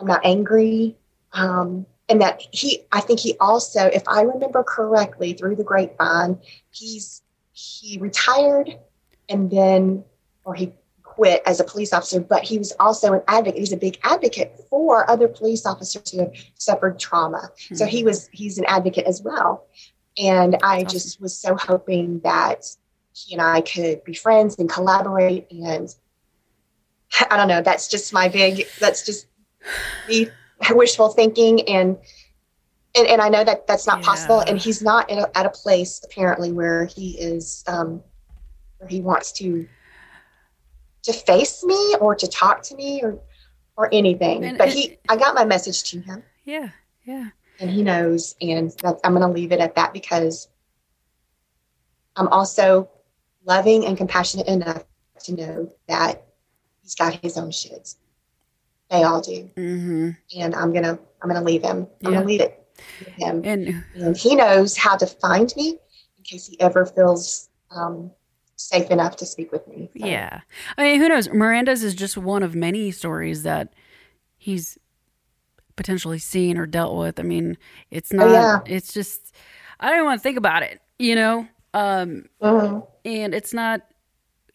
I'm 0.00 0.06
not 0.06 0.24
angry. 0.24 0.96
Um, 1.34 1.86
and 2.08 2.20
that 2.20 2.42
he, 2.50 2.82
I 2.92 3.00
think 3.00 3.20
he 3.20 3.36
also, 3.40 3.86
if 3.86 4.02
I 4.06 4.22
remember 4.22 4.62
correctly, 4.62 5.32
through 5.32 5.56
the 5.56 5.64
grapevine, 5.64 6.38
he's 6.70 7.22
he 7.52 7.98
retired 7.98 8.78
and 9.28 9.50
then, 9.50 10.04
or 10.44 10.54
he 10.54 10.72
quit 11.14 11.42
as 11.46 11.60
a 11.60 11.64
police 11.64 11.92
officer, 11.92 12.20
but 12.20 12.42
he 12.42 12.58
was 12.58 12.72
also 12.80 13.12
an 13.12 13.22
advocate. 13.28 13.58
He's 13.58 13.72
a 13.72 13.76
big 13.76 13.98
advocate 14.02 14.58
for 14.70 15.08
other 15.10 15.28
police 15.28 15.66
officers 15.66 16.10
who 16.10 16.20
have 16.20 16.32
suffered 16.54 16.98
trauma. 16.98 17.50
So 17.74 17.84
he 17.84 18.02
was 18.02 18.28
he's 18.32 18.58
an 18.58 18.64
advocate 18.66 19.06
as 19.06 19.22
well. 19.22 19.66
And 20.18 20.56
I 20.62 20.80
That's 20.80 20.92
just 20.92 21.20
was 21.20 21.36
so 21.36 21.56
hoping 21.56 22.20
that 22.20 22.64
he 23.14 23.34
and 23.34 23.42
I 23.42 23.60
could 23.60 24.04
be 24.04 24.14
friends 24.14 24.58
and 24.58 24.68
collaborate 24.70 25.50
and 25.50 25.94
I 27.30 27.36
don't 27.36 27.48
know, 27.48 27.60
that's 27.60 27.88
just 27.88 28.12
my 28.12 28.28
big 28.28 28.66
that's 28.80 29.04
just 29.04 29.26
me 30.08 30.28
wishful 30.70 31.10
thinking 31.10 31.68
and 31.68 31.98
and, 32.94 33.06
and 33.06 33.22
I 33.22 33.28
know 33.28 33.42
that 33.44 33.66
that's 33.66 33.86
not 33.86 34.02
possible 34.02 34.40
and 34.40 34.58
he's 34.58 34.82
not 34.82 35.10
in 35.10 35.18
a, 35.18 35.26
at 35.34 35.46
a 35.46 35.50
place 35.50 36.00
apparently 36.04 36.52
where 36.52 36.86
he 36.86 37.18
is 37.18 37.64
um 37.66 38.02
where 38.78 38.88
he 38.88 39.00
wants 39.00 39.32
to 39.32 39.66
to 41.02 41.12
face 41.12 41.62
me 41.64 41.96
or 42.00 42.14
to 42.14 42.26
talk 42.26 42.62
to 42.62 42.74
me 42.76 43.00
or 43.02 43.18
or 43.76 43.88
anything. 43.92 44.44
And- 44.44 44.58
but 44.58 44.68
and- 44.68 44.76
he, 44.78 44.98
I 45.08 45.16
got 45.16 45.34
my 45.34 45.44
message 45.44 45.82
to 45.90 46.00
him, 46.00 46.22
Yeah, 46.44 46.68
yeah. 47.04 47.30
and 47.58 47.70
he 47.70 47.82
knows, 47.82 48.34
and 48.40 48.70
that's, 48.82 49.00
I'm 49.02 49.14
going 49.14 49.26
to 49.26 49.32
leave 49.32 49.50
it 49.50 49.60
at 49.60 49.74
that 49.76 49.92
because 49.94 50.48
I'm 52.16 52.28
also 52.28 52.90
loving 53.46 53.86
and 53.86 53.96
compassionate 53.96 54.46
enough 54.48 54.84
to 55.24 55.32
know 55.34 55.72
that 55.88 56.22
he's 56.82 56.94
got 56.94 57.14
his 57.22 57.38
own 57.38 57.50
shits. 57.50 57.96
They 58.90 59.02
all 59.04 59.22
do, 59.22 59.48
Mm-hmm. 59.56 60.10
and 60.38 60.54
I'm 60.54 60.72
gonna 60.74 60.98
I'm 61.22 61.28
gonna 61.30 61.42
leave 61.44 61.62
him. 61.62 61.86
I'm 62.04 62.12
gonna 62.12 62.26
leave 62.26 62.42
it 62.42 62.58
him, 63.16 63.40
And 63.44 63.82
and 63.94 64.14
he 64.16 64.34
knows 64.34 64.76
how 64.76 64.96
to 64.96 65.06
find 65.06 65.50
me 65.56 65.78
in 66.18 66.24
case 66.24 66.46
he 66.46 66.60
ever 66.60 66.84
feels 66.84 67.48
um, 67.70 68.10
safe 68.62 68.90
enough 68.90 69.16
to 69.16 69.26
speak 69.26 69.52
with 69.52 69.66
me. 69.68 69.90
So, 69.98 70.06
yeah, 70.06 70.40
I 70.78 70.82
mean, 70.84 71.00
who 71.00 71.08
knows? 71.08 71.28
Miranda's 71.30 71.82
is 71.82 71.94
just 71.94 72.16
one 72.16 72.42
of 72.42 72.54
many 72.54 72.90
stories 72.90 73.42
that 73.42 73.72
he's 74.38 74.78
potentially 75.76 76.18
seen 76.18 76.58
or 76.58 76.66
dealt 76.66 76.96
with. 76.96 77.18
I 77.18 77.22
mean, 77.22 77.56
it's 77.90 78.12
not. 78.12 78.26
Oh, 78.26 78.32
yeah. 78.32 78.60
It's 78.66 78.92
just 78.92 79.34
I 79.80 79.90
don't 79.90 80.04
want 80.04 80.20
to 80.20 80.22
think 80.22 80.38
about 80.38 80.62
it. 80.62 80.80
You 80.98 81.14
know, 81.16 81.48
um, 81.74 82.26
Mhm. 82.42 82.86
and 83.04 83.34
it's 83.34 83.52
not. 83.52 83.82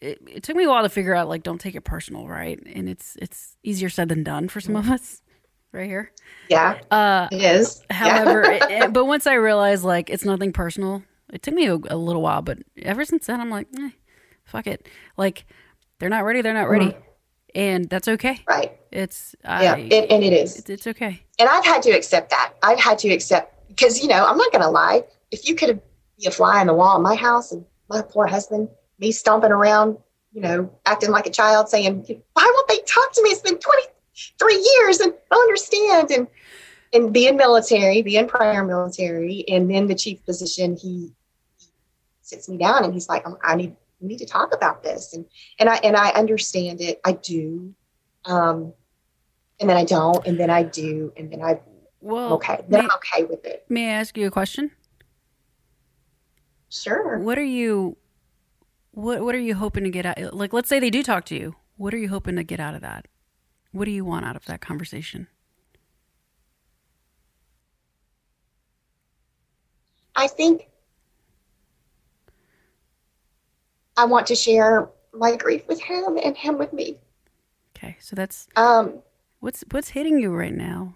It, 0.00 0.20
it 0.28 0.42
took 0.44 0.54
me 0.56 0.64
a 0.64 0.68
while 0.68 0.84
to 0.84 0.88
figure 0.88 1.14
out 1.14 1.28
like 1.28 1.42
don't 1.42 1.60
take 1.60 1.74
it 1.74 1.82
personal, 1.82 2.28
right? 2.28 2.58
And 2.74 2.88
it's 2.88 3.16
it's 3.20 3.56
easier 3.64 3.88
said 3.88 4.08
than 4.08 4.22
done 4.22 4.48
for 4.48 4.60
some 4.60 4.76
of 4.76 4.88
us, 4.88 5.20
right 5.72 5.86
here. 5.88 6.12
yeah, 6.48 6.78
Uh, 6.90 7.26
it 7.32 7.42
is. 7.42 7.82
Yeah. 7.90 7.96
However, 7.96 8.42
it- 8.52 8.62
it- 8.70 8.92
but 8.92 9.06
once 9.06 9.26
I 9.26 9.34
realized 9.34 9.82
like 9.84 10.08
it's 10.08 10.24
nothing 10.24 10.52
personal, 10.52 11.02
it 11.32 11.42
took 11.42 11.54
me 11.54 11.66
a, 11.66 11.74
a 11.74 11.96
little 11.96 12.22
while. 12.22 12.42
But 12.42 12.58
ever 12.82 13.04
since 13.04 13.26
then, 13.26 13.40
I'm 13.40 13.50
like, 13.50 13.68
eh, 13.78 13.90
fuck 14.44 14.66
it. 14.66 14.88
Like 15.16 15.44
they're 15.98 16.08
not 16.08 16.24
ready, 16.24 16.42
they're 16.42 16.54
not 16.54 16.68
ready, 16.68 16.94
and 17.54 17.88
that's 17.88 18.08
okay. 18.08 18.40
right. 18.48 18.78
It's 18.90 19.34
I, 19.44 19.62
Yeah, 19.64 19.76
it, 19.76 20.10
and 20.10 20.22
it 20.24 20.32
is. 20.32 20.58
it's, 20.58 20.70
it's 20.70 20.86
okay. 20.86 21.22
and 21.38 21.48
I've 21.48 21.64
had 21.64 21.82
to 21.82 21.90
accept 21.90 22.30
that. 22.30 22.54
I've 22.62 22.80
had 22.80 22.98
to 23.00 23.08
accept 23.10 23.68
because 23.68 24.00
you 24.02 24.08
know 24.08 24.26
I'm 24.26 24.36
not 24.36 24.52
going 24.52 24.62
to 24.62 24.70
lie. 24.70 25.04
If 25.30 25.48
you 25.48 25.54
could 25.54 25.80
be 26.18 26.26
a 26.26 26.30
fly 26.30 26.60
on 26.60 26.66
the 26.66 26.74
wall 26.74 26.96
in 26.96 27.02
my 27.02 27.14
house 27.14 27.52
and 27.52 27.64
my 27.88 28.02
poor 28.02 28.26
husband, 28.26 28.68
me 28.98 29.12
stomping 29.12 29.52
around, 29.52 29.98
you 30.32 30.40
know, 30.40 30.70
acting 30.86 31.10
like 31.10 31.26
a 31.26 31.30
child, 31.30 31.68
saying, 31.68 32.04
"Why 32.32 32.52
won't 32.54 32.68
they 32.68 32.78
talk 32.86 33.12
to 33.12 33.22
me? 33.22 33.30
It's 33.30 33.42
been 33.42 33.58
23 33.58 34.54
years 34.80 35.00
and 35.00 35.12
I 35.12 35.34
don't 35.34 35.42
understand." 35.42 36.10
And 36.10 36.26
and 36.92 37.12
being 37.12 37.36
military, 37.36 38.02
being 38.02 38.26
prior 38.26 38.64
military, 38.64 39.44
and 39.48 39.70
then 39.70 39.86
the 39.86 39.94
chief 39.94 40.24
position, 40.24 40.76
he, 40.76 41.12
he 41.17 41.17
sits 42.28 42.48
me 42.48 42.58
down 42.58 42.84
and 42.84 42.92
he's 42.92 43.08
like, 43.08 43.22
"Oh, 43.26 43.38
"I 43.42 43.56
need 43.56 43.74
we 44.00 44.08
need 44.08 44.18
to 44.18 44.26
talk 44.26 44.54
about 44.54 44.82
this." 44.82 45.14
And 45.14 45.24
and 45.58 45.68
I 45.68 45.76
and 45.76 45.96
I 45.96 46.10
understand 46.10 46.80
it. 46.80 47.00
I 47.04 47.12
do. 47.12 47.74
Um, 48.24 48.72
and 49.60 49.68
then 49.68 49.76
I 49.76 49.84
don't, 49.84 50.24
and 50.26 50.38
then 50.38 50.50
I 50.50 50.62
do, 50.62 51.12
and 51.16 51.32
then 51.32 51.42
I 51.42 51.60
Well, 52.00 52.34
okay. 52.34 52.56
Then 52.68 52.80
may, 52.80 52.84
I'm 52.84 52.90
okay 52.96 53.24
with 53.24 53.44
it. 53.44 53.64
may 53.68 53.88
I 53.88 53.92
ask 53.94 54.16
you 54.16 54.26
a 54.26 54.30
question? 54.30 54.70
Sure. 56.68 57.18
What 57.18 57.38
are 57.38 57.44
you, 57.44 57.96
what 58.92 59.22
what 59.22 59.34
are 59.34 59.40
you 59.40 59.54
hoping 59.54 59.84
to 59.84 59.90
get 59.90 60.06
out? 60.06 60.34
Like, 60.34 60.52
let's 60.52 60.68
say 60.68 60.78
they 60.78 60.90
do 60.90 61.02
talk 61.02 61.24
to 61.26 61.34
you. 61.34 61.56
What 61.76 61.94
are 61.94 61.98
you 61.98 62.08
hoping 62.08 62.36
to 62.36 62.44
get 62.44 62.60
out 62.60 62.74
of 62.74 62.82
that? 62.82 63.06
What 63.72 63.86
do 63.86 63.90
you 63.90 64.04
want 64.04 64.26
out 64.26 64.36
of 64.36 64.44
that 64.46 64.60
conversation? 64.60 65.28
I 70.16 70.26
think 70.26 70.68
I 73.98 74.04
want 74.04 74.28
to 74.28 74.36
share 74.36 74.88
my 75.12 75.34
grief 75.34 75.66
with 75.66 75.80
him 75.80 76.18
and 76.22 76.36
him 76.36 76.56
with 76.56 76.72
me. 76.72 76.96
Okay, 77.76 77.96
so 78.00 78.14
that's 78.14 78.46
Um, 78.54 79.02
what's 79.40 79.64
what's 79.72 79.88
hitting 79.88 80.18
you 80.20 80.32
right 80.32 80.54
now. 80.54 80.94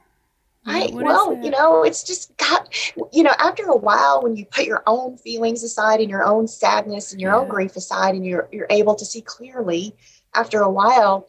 I 0.64 0.86
What- 0.92 1.04
well, 1.04 1.36
you 1.42 1.50
know, 1.50 1.82
it's 1.82 2.04
just 2.04 2.36
got 2.36 2.72
you 3.12 3.24
know, 3.24 3.34
after 3.38 3.64
a 3.66 3.76
while 3.76 4.22
when 4.22 4.36
you 4.36 4.46
put 4.46 4.64
your 4.64 4.84
own 4.86 5.16
feelings 5.16 5.64
aside 5.64 6.00
and 6.00 6.08
your 6.08 6.24
own 6.24 6.46
sadness 6.46 7.10
and 7.10 7.20
your 7.20 7.34
own 7.34 7.48
grief 7.48 7.74
aside 7.74 8.14
and 8.14 8.24
you're 8.24 8.48
you're 8.52 8.68
able 8.70 8.94
to 8.94 9.04
see 9.04 9.20
clearly 9.20 9.96
after 10.34 10.60
a 10.60 10.70
while 10.70 11.28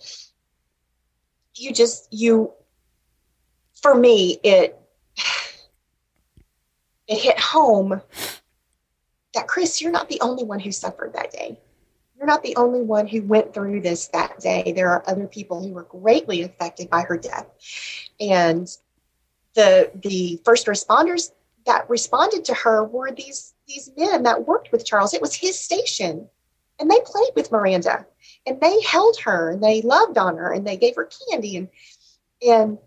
you 1.56 1.74
just 1.74 2.08
you 2.14 2.52
for 3.82 3.96
me 3.96 4.40
it 4.44 4.80
it 7.08 7.18
hit 7.20 7.40
home 7.40 8.02
that 9.34 9.48
Chris, 9.48 9.82
you're 9.82 9.92
not 9.92 10.10
the 10.10 10.22
only 10.22 10.44
one 10.44 10.60
who 10.60 10.72
suffered 10.72 11.14
that 11.14 11.32
day. 11.32 11.60
You're 12.18 12.28
not 12.28 12.44
the 12.44 12.56
only 12.56 12.82
one 12.82 13.08
who 13.08 13.22
went 13.24 13.54
through 13.54 13.82
this 13.82 14.08
that 14.10 14.40
day. 14.40 14.72
There 14.74 14.90
are 14.90 15.04
other 15.08 15.28
people 15.28 15.62
who 15.62 15.74
were 15.74 15.84
greatly 15.84 16.44
affected 16.44 16.90
by 16.90 17.02
her 17.02 17.18
death. 17.18 17.48
And 18.20 18.68
the 19.56 19.92
the 19.96 20.42
first 20.46 20.68
responders 20.68 21.32
that 21.66 21.90
responded 21.90 22.46
to 22.46 22.54
her 22.54 22.84
were 22.84 23.12
these 23.12 23.54
these 23.68 23.92
men 23.98 24.24
that 24.24 24.48
worked 24.48 24.72
with 24.72 24.86
Charles. 24.86 25.14
It 25.14 25.22
was 25.22 25.34
his 25.36 25.60
station. 25.60 26.30
and 26.80 26.90
they 26.90 27.00
played 27.06 27.32
with 27.36 27.52
Miranda 27.52 28.06
and 28.46 28.60
they 28.60 28.82
held 28.82 29.18
her 29.20 29.52
and 29.52 29.64
they 29.64 29.82
loved 29.82 30.18
on 30.18 30.38
her 30.38 30.52
and 30.52 30.66
they 30.66 30.78
gave 30.78 30.96
her 30.96 31.10
candy 31.30 31.58
and 31.58 31.70
and 32.46 32.78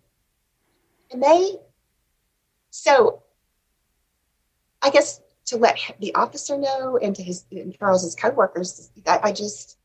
and 1.10 1.22
they 1.22 1.56
so 2.70 3.22
I 4.82 4.90
guess 4.90 5.20
to 5.46 5.56
let 5.56 5.78
the 6.00 6.14
officer 6.14 6.58
know 6.58 6.98
and 6.98 7.14
to 7.16 7.22
his 7.22 7.44
and 7.50 7.76
Charles's 7.78 8.14
coworkers, 8.14 8.90
I, 9.06 9.20
I 9.24 9.32
just 9.32 9.78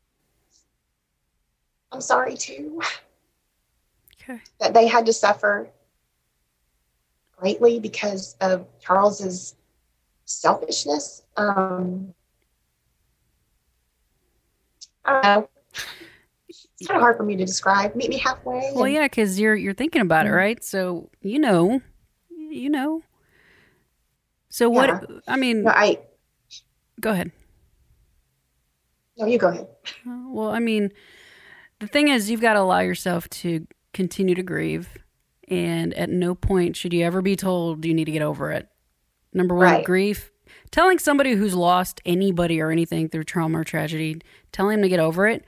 I'm 1.92 2.00
sorry 2.00 2.36
too. 2.36 2.80
Okay. 4.22 4.40
That 4.60 4.74
they 4.74 4.86
had 4.86 5.06
to 5.06 5.12
suffer 5.12 5.70
greatly 7.36 7.80
because 7.80 8.36
of 8.40 8.66
Charles's 8.80 9.56
selfishness. 10.24 11.22
Um, 11.36 12.14
I 15.04 15.12
don't 15.12 15.22
know. 15.22 15.48
It's 16.48 16.86
kind 16.86 16.96
of 16.96 17.02
hard 17.02 17.16
for 17.16 17.24
me 17.24 17.36
to 17.36 17.44
describe. 17.44 17.94
Meet 17.94 18.10
me 18.10 18.18
halfway. 18.18 18.72
Well, 18.74 18.84
and, 18.84 18.94
yeah, 18.94 19.04
because 19.04 19.38
you're 19.38 19.54
you're 19.54 19.74
thinking 19.74 20.02
about 20.02 20.26
it, 20.26 20.30
right? 20.30 20.62
So 20.62 21.10
you 21.20 21.38
know, 21.38 21.80
you 22.30 22.70
know. 22.70 23.02
So 24.52 24.68
what? 24.68 24.88
Yeah. 24.90 25.18
I 25.26 25.36
mean, 25.36 25.62
no, 25.62 25.70
I. 25.70 25.98
Go 27.00 27.10
ahead. 27.10 27.32
No, 29.16 29.24
you 29.24 29.38
go 29.38 29.48
ahead. 29.48 29.66
Uh, 30.06 30.24
well, 30.28 30.50
I 30.50 30.58
mean, 30.58 30.92
the 31.80 31.86
thing 31.86 32.08
is, 32.08 32.28
you've 32.28 32.42
got 32.42 32.52
to 32.52 32.60
allow 32.60 32.80
yourself 32.80 33.30
to 33.30 33.66
continue 33.94 34.34
to 34.34 34.42
grieve, 34.42 34.90
and 35.48 35.94
at 35.94 36.10
no 36.10 36.34
point 36.34 36.76
should 36.76 36.92
you 36.92 37.02
ever 37.02 37.22
be 37.22 37.34
told 37.34 37.82
you 37.86 37.94
need 37.94 38.04
to 38.04 38.12
get 38.12 38.20
over 38.20 38.52
it. 38.52 38.68
Number 39.32 39.54
one, 39.54 39.64
right. 39.64 39.84
grief. 39.84 40.30
Telling 40.70 40.98
somebody 40.98 41.32
who's 41.32 41.54
lost 41.54 42.02
anybody 42.04 42.60
or 42.60 42.70
anything 42.70 43.08
through 43.08 43.24
trauma 43.24 43.60
or 43.60 43.64
tragedy, 43.64 44.20
telling 44.52 44.76
them 44.76 44.82
to 44.82 44.88
get 44.90 45.00
over 45.00 45.26
it. 45.26 45.46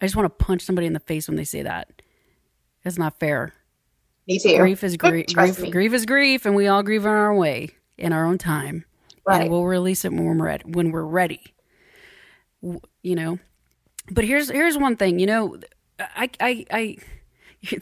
I 0.00 0.06
just 0.06 0.16
want 0.16 0.26
to 0.26 0.44
punch 0.44 0.62
somebody 0.62 0.86
in 0.86 0.94
the 0.94 1.00
face 1.00 1.28
when 1.28 1.36
they 1.36 1.44
say 1.44 1.62
that. 1.62 1.90
It's 2.86 2.96
not 2.96 3.20
fair. 3.20 3.52
Me 4.26 4.38
too. 4.38 4.56
Grief 4.56 4.82
is 4.82 4.96
grief. 4.96 5.26
grief, 5.26 5.70
grief 5.70 5.92
is 5.92 6.06
grief, 6.06 6.46
and 6.46 6.54
we 6.54 6.68
all 6.68 6.82
grieve 6.82 7.04
in 7.04 7.10
our 7.10 7.34
way, 7.34 7.74
in 7.98 8.12
our 8.12 8.24
own 8.24 8.38
time. 8.38 8.84
Right. 9.26 9.42
And 9.42 9.50
we'll 9.50 9.64
release 9.64 10.04
it 10.04 10.12
when 10.12 10.24
we're 10.24 10.44
ready. 10.44 10.64
When 10.64 10.92
we're 10.92 11.02
ready. 11.02 11.42
You 12.62 13.14
know. 13.14 13.38
But 14.10 14.24
here's 14.24 14.50
here's 14.50 14.78
one 14.78 14.96
thing. 14.96 15.18
You 15.18 15.26
know, 15.26 15.56
I 15.98 16.30
I 16.40 16.66
I. 16.70 16.96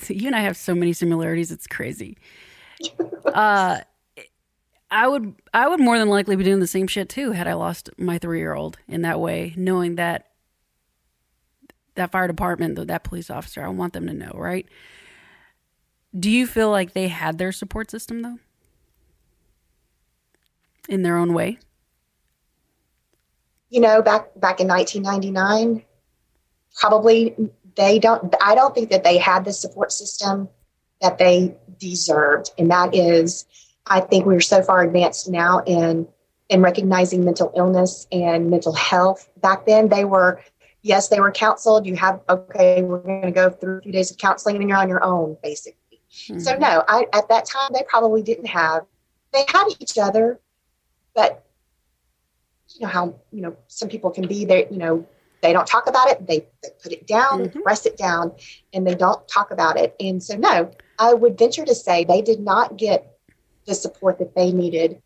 You 0.08 0.28
and 0.28 0.36
I 0.36 0.40
have 0.40 0.56
so 0.56 0.74
many 0.74 0.94
similarities. 0.94 1.52
It's 1.52 1.66
crazy. 1.66 2.16
uh, 3.26 3.80
I 4.90 5.08
would 5.08 5.34
I 5.52 5.68
would 5.68 5.80
more 5.80 5.98
than 5.98 6.08
likely 6.08 6.36
be 6.36 6.44
doing 6.44 6.60
the 6.60 6.66
same 6.66 6.86
shit 6.86 7.08
too 7.08 7.32
had 7.32 7.48
I 7.48 7.54
lost 7.54 7.90
my 7.98 8.16
three 8.16 8.38
year 8.38 8.54
old 8.54 8.78
in 8.86 9.02
that 9.02 9.20
way, 9.20 9.52
knowing 9.56 9.96
that 9.96 10.28
that 11.96 12.12
fire 12.12 12.28
department, 12.28 12.86
that 12.86 13.04
police 13.04 13.28
officer, 13.28 13.62
I 13.62 13.68
want 13.68 13.92
them 13.92 14.06
to 14.06 14.12
know, 14.12 14.32
right? 14.34 14.66
Do 16.18 16.30
you 16.30 16.46
feel 16.46 16.70
like 16.70 16.92
they 16.92 17.08
had 17.08 17.38
their 17.38 17.52
support 17.52 17.90
system 17.90 18.22
though? 18.22 18.38
In 20.88 21.02
their 21.02 21.16
own 21.16 21.32
way? 21.32 21.58
You 23.70 23.80
know, 23.80 24.02
back 24.02 24.28
back 24.36 24.60
in 24.60 24.68
1999, 24.68 25.82
probably 26.76 27.34
they 27.76 27.98
don't 27.98 28.34
I 28.40 28.54
don't 28.54 28.74
think 28.74 28.90
that 28.90 29.04
they 29.04 29.18
had 29.18 29.44
the 29.44 29.52
support 29.52 29.92
system 29.92 30.48
that 31.00 31.18
they 31.18 31.56
deserved. 31.78 32.50
And 32.58 32.70
that 32.70 32.94
is 32.94 33.46
I 33.86 34.00
think 34.00 34.26
we're 34.26 34.40
so 34.40 34.62
far 34.62 34.82
advanced 34.82 35.28
now 35.28 35.60
in 35.66 36.06
in 36.48 36.60
recognizing 36.60 37.24
mental 37.24 37.52
illness 37.56 38.06
and 38.12 38.50
mental 38.50 38.72
health. 38.72 39.28
Back 39.40 39.66
then, 39.66 39.88
they 39.88 40.04
were 40.04 40.42
yes, 40.82 41.08
they 41.08 41.20
were 41.20 41.32
counseled. 41.32 41.86
You 41.86 41.96
have 41.96 42.20
okay, 42.28 42.82
we're 42.82 42.98
going 42.98 43.22
to 43.22 43.30
go 43.30 43.50
through 43.50 43.78
a 43.78 43.82
few 43.82 43.92
days 43.92 44.10
of 44.10 44.18
counseling, 44.18 44.56
and 44.56 44.68
you're 44.68 44.78
on 44.78 44.88
your 44.88 45.02
own, 45.02 45.36
basically. 45.42 46.00
Mm-hmm. 46.28 46.38
So 46.38 46.56
no, 46.56 46.84
I 46.86 47.06
at 47.12 47.28
that 47.28 47.46
time 47.46 47.70
they 47.72 47.82
probably 47.88 48.22
didn't 48.22 48.46
have. 48.46 48.86
They 49.32 49.44
had 49.48 49.66
each 49.80 49.98
other, 49.98 50.40
but 51.14 51.44
you 52.68 52.86
know 52.86 52.92
how 52.92 53.14
you 53.30 53.42
know 53.42 53.56
some 53.68 53.88
people 53.88 54.10
can 54.10 54.26
be 54.26 54.44
there. 54.44 54.66
You 54.70 54.78
know 54.78 55.06
they 55.42 55.52
don't 55.52 55.66
talk 55.66 55.86
about 55.86 56.08
it. 56.08 56.26
They, 56.26 56.46
they 56.62 56.70
put 56.82 56.92
it 56.92 57.06
down, 57.06 57.44
mm-hmm. 57.44 57.60
press 57.60 57.84
it 57.84 57.98
down, 57.98 58.32
and 58.72 58.86
they 58.86 58.94
don't 58.94 59.26
talk 59.28 59.50
about 59.50 59.78
it. 59.78 59.94
And 60.00 60.22
so 60.22 60.36
no, 60.36 60.70
I 60.98 61.12
would 61.12 61.38
venture 61.38 61.66
to 61.66 61.74
say 61.74 62.04
they 62.04 62.22
did 62.22 62.40
not 62.40 62.78
get 62.78 63.18
the 63.66 63.74
support 63.74 64.18
that 64.18 64.34
they 64.34 64.52
needed 64.52 65.02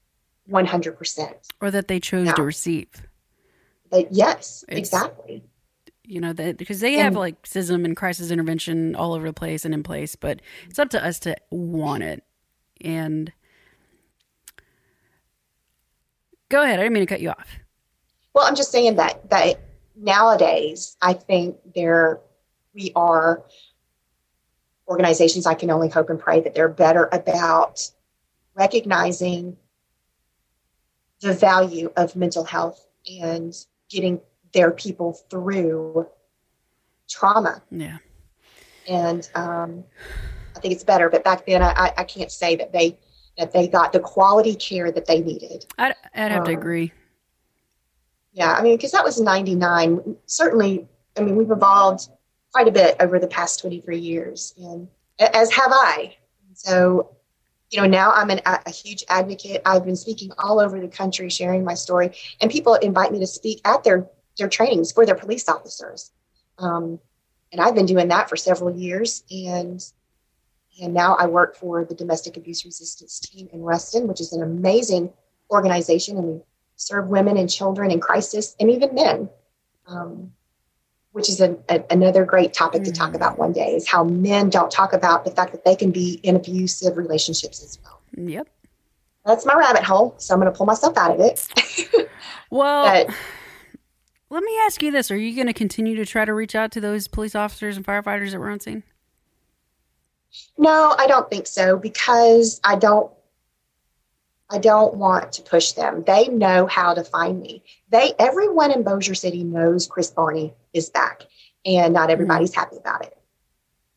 100%. 0.51 1.35
Or 1.61 1.71
that 1.71 1.89
they 1.89 2.01
chose 2.01 2.33
to 2.35 2.43
receive. 2.43 2.89
But 3.91 4.13
yes, 4.13 4.65
it's, 4.69 4.79
exactly. 4.79 5.45
You 6.05 6.21
know, 6.21 6.33
that 6.33 6.57
because 6.57 6.81
they 6.81 6.95
and, 6.95 7.03
have 7.03 7.17
like 7.17 7.43
CISM 7.43 7.85
and 7.85 7.97
crisis 7.97 8.31
intervention 8.31 8.95
all 8.95 9.15
over 9.15 9.27
the 9.27 9.33
place 9.33 9.65
and 9.65 9.75
in 9.75 9.83
place, 9.83 10.15
but 10.17 10.41
it's 10.69 10.79
up 10.79 10.91
to 10.91 11.05
us 11.05 11.19
to 11.21 11.37
want 11.51 12.03
it. 12.03 12.25
And 12.81 13.33
go 16.49 16.63
ahead. 16.63 16.79
I 16.79 16.83
didn't 16.83 16.95
mean 16.95 17.03
to 17.03 17.07
cut 17.07 17.21
you 17.21 17.31
off. 17.31 17.49
Well, 18.35 18.47
I'm 18.47 18.55
just 18.55 18.71
saying 18.71 18.97
that 18.97 19.29
that 19.31 19.61
nowadays, 19.97 20.97
I 21.03 21.13
think 21.13 21.57
there 21.75 22.21
we 22.75 22.93
are 22.95 23.43
organizations. 24.87 25.47
I 25.47 25.55
can 25.55 25.71
only 25.71 25.89
hope 25.89 26.11
and 26.11 26.19
pray 26.19 26.41
that 26.41 26.55
they're 26.55 26.69
better 26.69 27.09
about 27.13 27.91
recognizing 28.55 29.57
the 31.21 31.35
value 31.35 31.93
of 31.97 32.17
mental 32.17 32.45
health 32.45 32.87
and 33.21 33.55
getting 33.89 34.21
their 34.53 34.71
people 34.71 35.15
through 35.31 36.09
trauma. 37.09 37.63
Yeah. 37.71 37.99
And 38.87 39.29
um, 39.35 39.85
I 40.57 40.61
think 40.61 40.73
it's 40.75 40.85
better. 40.85 41.11
But 41.11 41.25
back 41.25 41.45
then, 41.45 41.63
I, 41.63 41.93
I 41.97 42.05
can't 42.05 42.31
say 42.31 42.57
that 42.57 42.73
they 42.73 42.99
that 43.39 43.53
they 43.53 43.69
got 43.69 43.93
the 43.93 44.01
quality 44.01 44.55
care 44.55 44.91
that 44.93 45.07
they 45.07 45.21
needed. 45.21 45.65
I'd, 45.79 45.95
I'd 46.15 46.33
have 46.33 46.41
um, 46.41 46.47
to 46.47 46.53
agree. 46.53 46.93
Yeah, 48.33 48.53
I 48.53 48.63
mean, 48.63 48.77
because 48.77 48.93
that 48.93 49.05
was 49.05 49.21
'99. 49.21 50.17
Certainly, 50.27 50.87
I 51.17 51.21
mean, 51.23 51.37
we've 51.37 51.51
evolved 51.51 52.09
quite 52.53 52.69
a 52.69 52.73
bit 52.73 52.97
over 53.01 53.19
the 53.19 53.27
past 53.27 53.61
23 53.61 53.99
years, 53.99 54.55
and 54.59 54.89
as 55.19 55.53
have 55.53 55.71
I. 55.73 56.17
So 56.55 57.17
you 57.71 57.81
know, 57.81 57.87
now 57.87 58.13
I'm 58.13 58.31
an, 58.31 58.41
a 58.47 58.71
huge 58.71 59.05
advocate. 59.09 59.61
I've 59.67 59.85
been 59.85 59.97
speaking 59.97 60.33
all 60.39 60.59
over 60.59 60.81
the 60.81 60.89
country, 60.89 61.29
sharing 61.29 61.65
my 61.65 61.75
story, 61.75 62.13
and 62.41 62.51
people 62.51 62.75
invite 62.75 63.13
me 63.13 63.19
to 63.21 63.27
speak 63.27 63.61
at 63.65 63.85
their 63.85 64.07
their 64.39 64.49
trainings 64.49 64.93
for 64.93 65.05
their 65.05 65.15
police 65.15 65.49
officers. 65.49 66.13
Um, 66.59 66.99
and 67.53 67.61
I've 67.61 67.75
been 67.75 67.87
doing 67.87 68.09
that 68.09 68.29
for 68.29 68.37
several 68.37 68.75
years, 68.75 69.23
and 69.31 69.85
and 70.81 70.95
now 70.95 71.15
I 71.17 71.27
work 71.27 71.57
for 71.57 71.85
the 71.85 71.95
Domestic 71.95 72.37
Abuse 72.37 72.65
Resistance 72.65 73.21
Team 73.21 73.49
in 73.53 73.63
Ruston, 73.63 74.07
which 74.07 74.21
is 74.21 74.33
an 74.33 74.43
amazing 74.43 75.13
organization, 75.51 76.17
and 76.17 76.27
we 76.27 76.41
serve 76.77 77.09
women 77.09 77.37
and 77.37 77.51
children 77.51 77.91
in 77.91 78.01
crisis, 78.01 78.55
and 78.61 78.71
even 78.71 78.95
men. 78.95 79.29
Um, 79.87 80.33
which 81.13 81.29
is 81.29 81.41
a, 81.41 81.57
a, 81.69 81.83
another 81.91 82.25
great 82.25 82.53
topic 82.53 82.85
to 82.85 82.93
talk 82.93 83.15
about 83.15 83.39
one 83.39 83.53
day, 83.53 83.75
is 83.75 83.89
how 83.89 84.05
men 84.05 84.51
don't 84.51 84.71
talk 84.71 84.93
about 84.93 85.25
the 85.25 85.31
fact 85.31 85.51
that 85.51 85.65
they 85.65 85.75
can 85.75 85.91
be 85.91 86.21
in 86.23 86.37
abusive 86.37 86.97
relationships 86.97 87.63
as 87.63 87.79
well. 87.83 88.01
Yep. 88.17 88.49
That's 89.25 89.45
my 89.45 89.55
rabbit 89.55 89.83
hole, 89.83 90.15
so 90.19 90.35
I'm 90.35 90.41
going 90.41 90.53
to 90.53 90.57
pull 90.57 90.67
myself 90.67 90.97
out 90.97 91.11
of 91.11 91.21
it. 91.21 92.09
well, 92.51 92.85
but, 93.07 93.15
let 94.31 94.43
me 94.43 94.59
ask 94.61 94.83
you 94.83 94.91
this: 94.91 95.11
Are 95.11 95.17
you 95.17 95.35
going 95.35 95.49
to 95.49 95.53
continue 95.53 95.97
to 95.97 96.07
try 96.07 96.25
to 96.25 96.33
reach 96.33 96.55
out 96.55 96.71
to 96.73 96.81
those 96.81 97.09
police 97.09 97.35
officers 97.35 97.77
and 97.77 97.85
firefighters 97.85 98.31
that 98.31 98.39
were 98.39 98.51
on 98.51 98.61
scene? 98.61 98.85
No, 100.57 100.95
I 100.99 101.07
don't 101.07 101.29
think 101.31 101.47
so 101.47 101.77
because 101.77 102.61
I 102.65 102.77
don't 102.77 103.11
I 104.51 104.59
don't 104.59 104.95
want 104.95 105.33
to 105.33 105.43
push 105.43 105.73
them. 105.73 106.05
They 106.07 106.29
know 106.29 106.67
how 106.67 106.95
to 106.95 107.05
find 107.05 107.41
me. 107.41 107.63
They 107.91 108.15
everyone 108.19 108.73
in 108.73 108.83
Bossier 108.83 109.15
City 109.15 109.45
knows 109.45 109.87
Chris 109.87 110.11
Barney 110.11 110.55
is 110.73 110.91
back, 110.91 111.25
and 111.67 111.93
not 111.93 112.11
everybody's 112.11 112.55
happy 112.55 112.77
about 112.77 113.05
it 113.05 113.19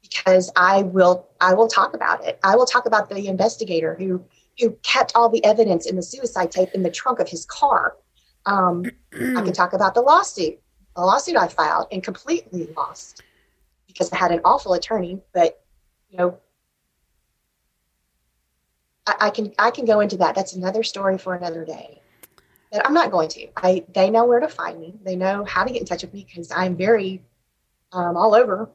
because 0.02 0.52
I 0.56 0.84
will 0.84 1.28
I 1.40 1.54
will 1.54 1.68
talk 1.68 1.94
about 1.94 2.26
it. 2.26 2.40
I 2.44 2.56
will 2.56 2.66
talk 2.66 2.86
about 2.86 3.10
the 3.10 3.28
investigator 3.28 3.96
who 3.96 4.24
who 4.60 4.72
kept 4.84 5.14
all 5.16 5.30
the 5.30 5.44
evidence 5.46 5.86
in 5.86 5.96
the 5.96 6.04
suicide 6.04 6.52
tape 6.52 6.70
in 6.74 6.84
the 6.84 6.92
trunk 6.92 7.20
of 7.20 7.30
his 7.30 7.46
car. 7.46 7.96
Um, 8.46 8.84
I 9.14 9.42
can 9.42 9.54
talk 9.54 9.74
about 9.74 9.94
the 9.94 10.02
lawsuit, 10.02 10.60
the 10.96 11.02
lawsuit 11.02 11.38
I 11.38 11.48
filed 11.48 11.88
and 11.92 12.04
completely 12.04 12.68
lost 12.76 13.24
because 13.88 14.12
I 14.12 14.18
had 14.18 14.32
an 14.32 14.42
awful 14.44 14.74
attorney, 14.74 15.22
but 15.34 15.61
you 16.12 16.18
know 16.18 16.38
I, 19.07 19.28
I 19.28 19.30
can 19.30 19.53
I 19.57 19.72
can 19.72 19.86
go 19.86 19.99
into 19.99 20.18
that. 20.18 20.36
That's 20.36 20.53
another 20.53 20.84
story 20.84 21.18
for 21.18 21.36
another 21.36 21.66
day. 21.66 22.01
But 22.72 22.86
I'm 22.86 22.93
not 22.93 23.12
going 23.12 23.30
to. 23.30 23.47
I 23.57 23.84
they 23.93 24.09
know 24.09 24.26
where 24.26 24.39
to 24.39 24.47
find 24.47 24.80
me. 24.80 24.95
They 25.03 25.16
know 25.16 25.43
how 25.43 25.64
to 25.64 25.72
get 25.72 25.82
in 25.82 25.88
touch 25.88 26.03
with 26.03 26.14
me 26.14 26.26
because 26.28 26.51
I'm 26.51 26.76
very 26.76 27.22
um, 27.91 28.16
all 28.16 28.34
over 28.34 28.70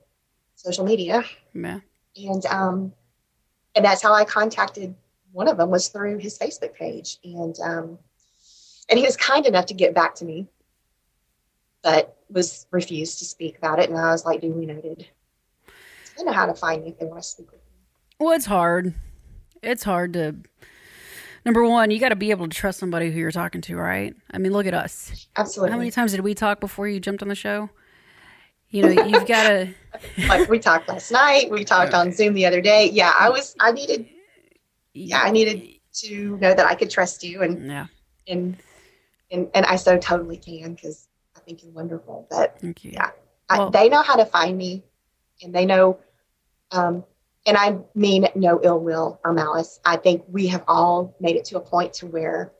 social 0.55 0.84
media. 0.84 1.24
Yeah. 1.55 1.80
And 2.16 2.47
um, 2.47 2.93
and 3.74 3.84
that's 3.84 4.03
how 4.03 4.12
I 4.12 4.24
contacted 4.24 4.95
one 5.32 5.49
of 5.49 5.59
them 5.59 5.70
was 5.70 5.89
through 5.89 6.18
his 6.18 6.39
Facebook 6.39 6.74
page, 6.74 7.18
and 7.24 7.59
um, 7.61 7.99
and 8.89 8.99
he 8.99 9.05
was 9.05 9.16
kind 9.16 9.47
enough 9.47 9.66
to 9.66 9.74
get 9.74 9.95
back 9.95 10.14
to 10.16 10.24
me. 10.24 10.49
But 11.82 12.16
was 12.28 12.66
refused 12.72 13.20
to 13.20 13.24
speak 13.24 13.59
about 13.59 13.78
it, 13.78 13.89
and 13.89 13.99
I 13.99 14.11
was 14.11 14.24
like, 14.24 14.41
duly 14.41 14.66
noted. 14.66 15.07
I 16.19 16.23
know 16.23 16.33
how 16.33 16.47
to 16.47 16.55
find 16.55 16.85
me 16.85 16.91
if 16.91 16.99
they 16.99 17.07
want 17.07 17.23
to 17.23 17.29
speak 17.29 17.51
with 17.51 17.61
me. 17.61 17.67
Well, 18.19 18.35
it's 18.35 18.47
hard. 18.47 18.95
It's 19.62 19.85
hard 19.85 20.12
to. 20.14 20.37
Number 21.45 21.64
one, 21.64 21.91
you 21.91 22.01
got 22.01 22.09
to 22.09 22.17
be 22.17 22.31
able 22.31 22.49
to 22.49 22.57
trust 22.57 22.81
somebody 22.81 23.11
who 23.11 23.21
you're 23.21 23.31
talking 23.31 23.61
to, 23.62 23.77
right? 23.77 24.14
I 24.33 24.39
mean, 24.39 24.53
look 24.53 24.67
at 24.67 24.75
us. 24.75 25.29
Absolutely. 25.37 25.71
How 25.71 25.79
many 25.79 25.91
times 25.93 26.11
did 26.11 26.21
we 26.23 26.35
talk 26.35 26.59
before 26.59 26.89
you 26.89 26.99
jumped 26.99 27.23
on 27.23 27.29
the 27.29 27.37
show? 27.37 27.71
You 28.71 28.83
know, 28.83 28.89
you've 29.05 29.27
got 29.29 29.49
to. 29.49 29.69
like 30.29 30.49
we 30.49 30.59
talked 30.59 30.89
last 30.89 31.12
night. 31.12 31.51
We 31.51 31.64
talked 31.64 31.95
on 31.95 32.12
Zoom 32.12 32.35
the 32.35 32.47
other 32.47 32.61
day. 32.61 32.91
Yeah, 32.91 33.12
I 33.19 33.31
was. 33.31 33.55
I 33.61 33.71
needed. 33.73 34.09
Yeah, 34.93 35.21
I 35.21 35.31
needed 35.31 35.62
to 35.95 36.37
know 36.39 36.53
that 36.55 36.67
I 36.67 36.75
could 36.75 36.91
trust 36.91 37.23
you, 37.23 37.43
and 37.43 37.67
Yeah. 37.67 37.87
and 38.27 38.57
and 39.31 39.49
and 39.55 39.67
I 39.67 39.77
so 39.77 39.99
totally 39.99 40.37
can 40.37 40.75
because 40.75 41.09
I 41.37 41.41
think 41.41 41.62
you're 41.62 41.73
wonderful. 41.73 42.27
But 42.29 42.59
Thank 42.61 42.85
you. 42.85 42.91
Yeah. 42.95 43.11
I, 43.49 43.69
they 43.71 43.89
know 43.89 44.03
how 44.03 44.17
to 44.17 44.27
find 44.27 44.59
me, 44.59 44.83
and 45.43 45.55
they 45.55 45.64
know. 45.64 45.99
Um, 46.71 47.05
and 47.47 47.57
I 47.57 47.79
mean 47.95 48.29
no 48.35 48.61
ill 48.62 48.81
will 48.81 49.21
or 49.25 49.33
malice. 49.33 49.79
I 49.85 49.97
think 49.97 50.25
we 50.29 50.49
have 50.49 50.64
all 50.67 51.14
made 51.21 51.37
it 51.37 51.45
to 51.47 51.59
a 51.59 51.61
point 51.61 51.93
to 51.95 52.07
where, 52.07 52.53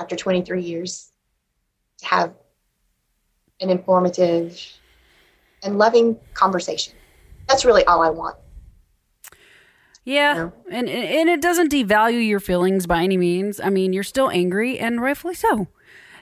after 0.00 0.16
23 0.16 0.62
years, 0.62 1.10
to 1.98 2.06
have 2.06 2.34
an 3.60 3.70
informative 3.70 4.60
and 5.62 5.78
loving 5.78 6.18
conversation. 6.34 6.94
That's 7.48 7.64
really 7.64 7.84
all 7.84 8.02
I 8.02 8.10
want. 8.10 8.36
Yeah, 10.04 10.34
No. 10.34 10.52
and 10.68 10.88
and 10.88 11.28
it 11.30 11.40
doesn't 11.40 11.70
devalue 11.70 12.26
your 12.26 12.40
feelings 12.40 12.88
by 12.88 13.04
any 13.04 13.16
means. 13.16 13.60
I 13.60 13.70
mean, 13.70 13.92
you're 13.92 14.02
still 14.02 14.30
angry, 14.30 14.78
and 14.80 15.00
rightfully 15.00 15.34
so. 15.34 15.68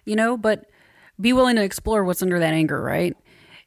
You 0.04 0.16
know, 0.16 0.36
but 0.36 0.66
be 1.18 1.32
willing 1.32 1.56
to 1.56 1.62
explore 1.62 2.04
what's 2.04 2.20
under 2.22 2.38
that 2.38 2.52
anger, 2.52 2.80
right? 2.82 3.16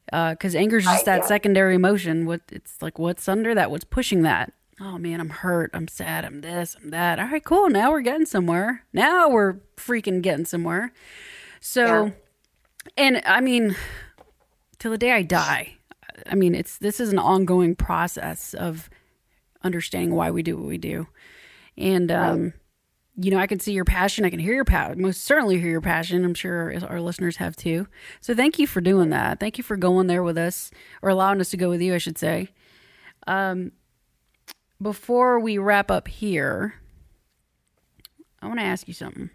Because 0.06 0.56
anger 0.56 0.78
is 0.78 0.84
just 0.86 1.06
that 1.06 1.22
yeah. 1.22 1.28
secondary 1.28 1.76
emotion. 1.76 2.26
What 2.26 2.42
it's 2.52 2.82
like, 2.82 3.00
what's 3.00 3.28
under 3.28 3.56
that? 3.56 3.72
What's 3.72 3.86
pushing 3.86 4.22
that? 4.24 4.54
Oh 4.82 4.98
man, 4.98 5.20
I'm 5.20 5.30
hurt. 5.30 5.72
I'm 5.74 5.88
sad. 5.88 6.26
I'm 6.26 6.42
this. 6.42 6.76
I'm 6.82 6.90
that. 6.90 7.20
All 7.20 7.28
right, 7.28 7.44
cool. 7.44 7.70
Now 7.70 7.92
we're 7.92 8.02
getting 8.02 8.26
somewhere. 8.26 8.84
Now 8.92 9.30
we're 9.30 9.56
freaking 9.78 10.22
getting 10.22 10.46
somewhere. 10.46 10.92
So, 11.60 12.06
Yeah. 12.06 12.12
and 12.98 13.22
I 13.26 13.40
mean, 13.40 13.76
till 14.80 14.92
the 14.92 14.98
day 14.98 15.12
I 15.12 15.22
die. 15.22 15.76
I 16.28 16.36
mean, 16.36 16.54
it's 16.56 16.78
this 16.78 17.00
is 17.00 17.12
an 17.12 17.20
ongoing 17.20 17.76
process 17.76 18.54
of 18.54 18.90
understanding 19.64 20.14
why 20.14 20.32
we 20.32 20.44
do 20.44 20.58
what 20.58 20.68
we 20.68 20.78
do. 20.78 21.08
And 21.78 22.12
um, 22.12 22.54
you 23.16 23.32
know, 23.32 23.38
I 23.38 23.48
can 23.48 23.60
see 23.60 23.74
your 23.74 23.86
passion. 23.86 24.26
I 24.26 24.30
can 24.30 24.40
hear 24.40 24.54
your 24.54 24.66
passion. 24.66 25.02
Most 25.02 25.22
certainly 25.22 25.60
hear 25.60 25.70
your 25.70 25.82
passion. 25.82 26.26
I'm 26.26 26.34
sure 26.34 26.74
our 26.88 27.00
listeners 27.00 27.38
have 27.38 27.56
too. 27.56 27.88
So 28.22 28.34
thank 28.34 28.58
you 28.58 28.66
for 28.66 28.82
doing 28.82 29.10
that. 29.10 29.40
Thank 29.40 29.58
you 29.58 29.64
for 29.64 29.78
going 29.78 30.08
there 30.08 30.24
with 30.24 30.38
us, 30.38 30.72
or 31.02 31.10
allowing 31.10 31.40
us 31.40 31.50
to 31.52 31.58
go 31.58 31.70
with 31.70 31.82
you, 31.82 31.94
I 31.94 32.00
should 32.00 32.18
say. 32.18 32.50
Um, 33.28 33.72
before 34.82 35.40
we 35.40 35.58
wrap 35.58 35.92
up 35.92 36.08
here, 36.08 36.76
I 38.42 38.48
want 38.48 38.60
to 38.60 38.66
ask 38.66 38.88
you 38.88 38.94
something 38.94 39.30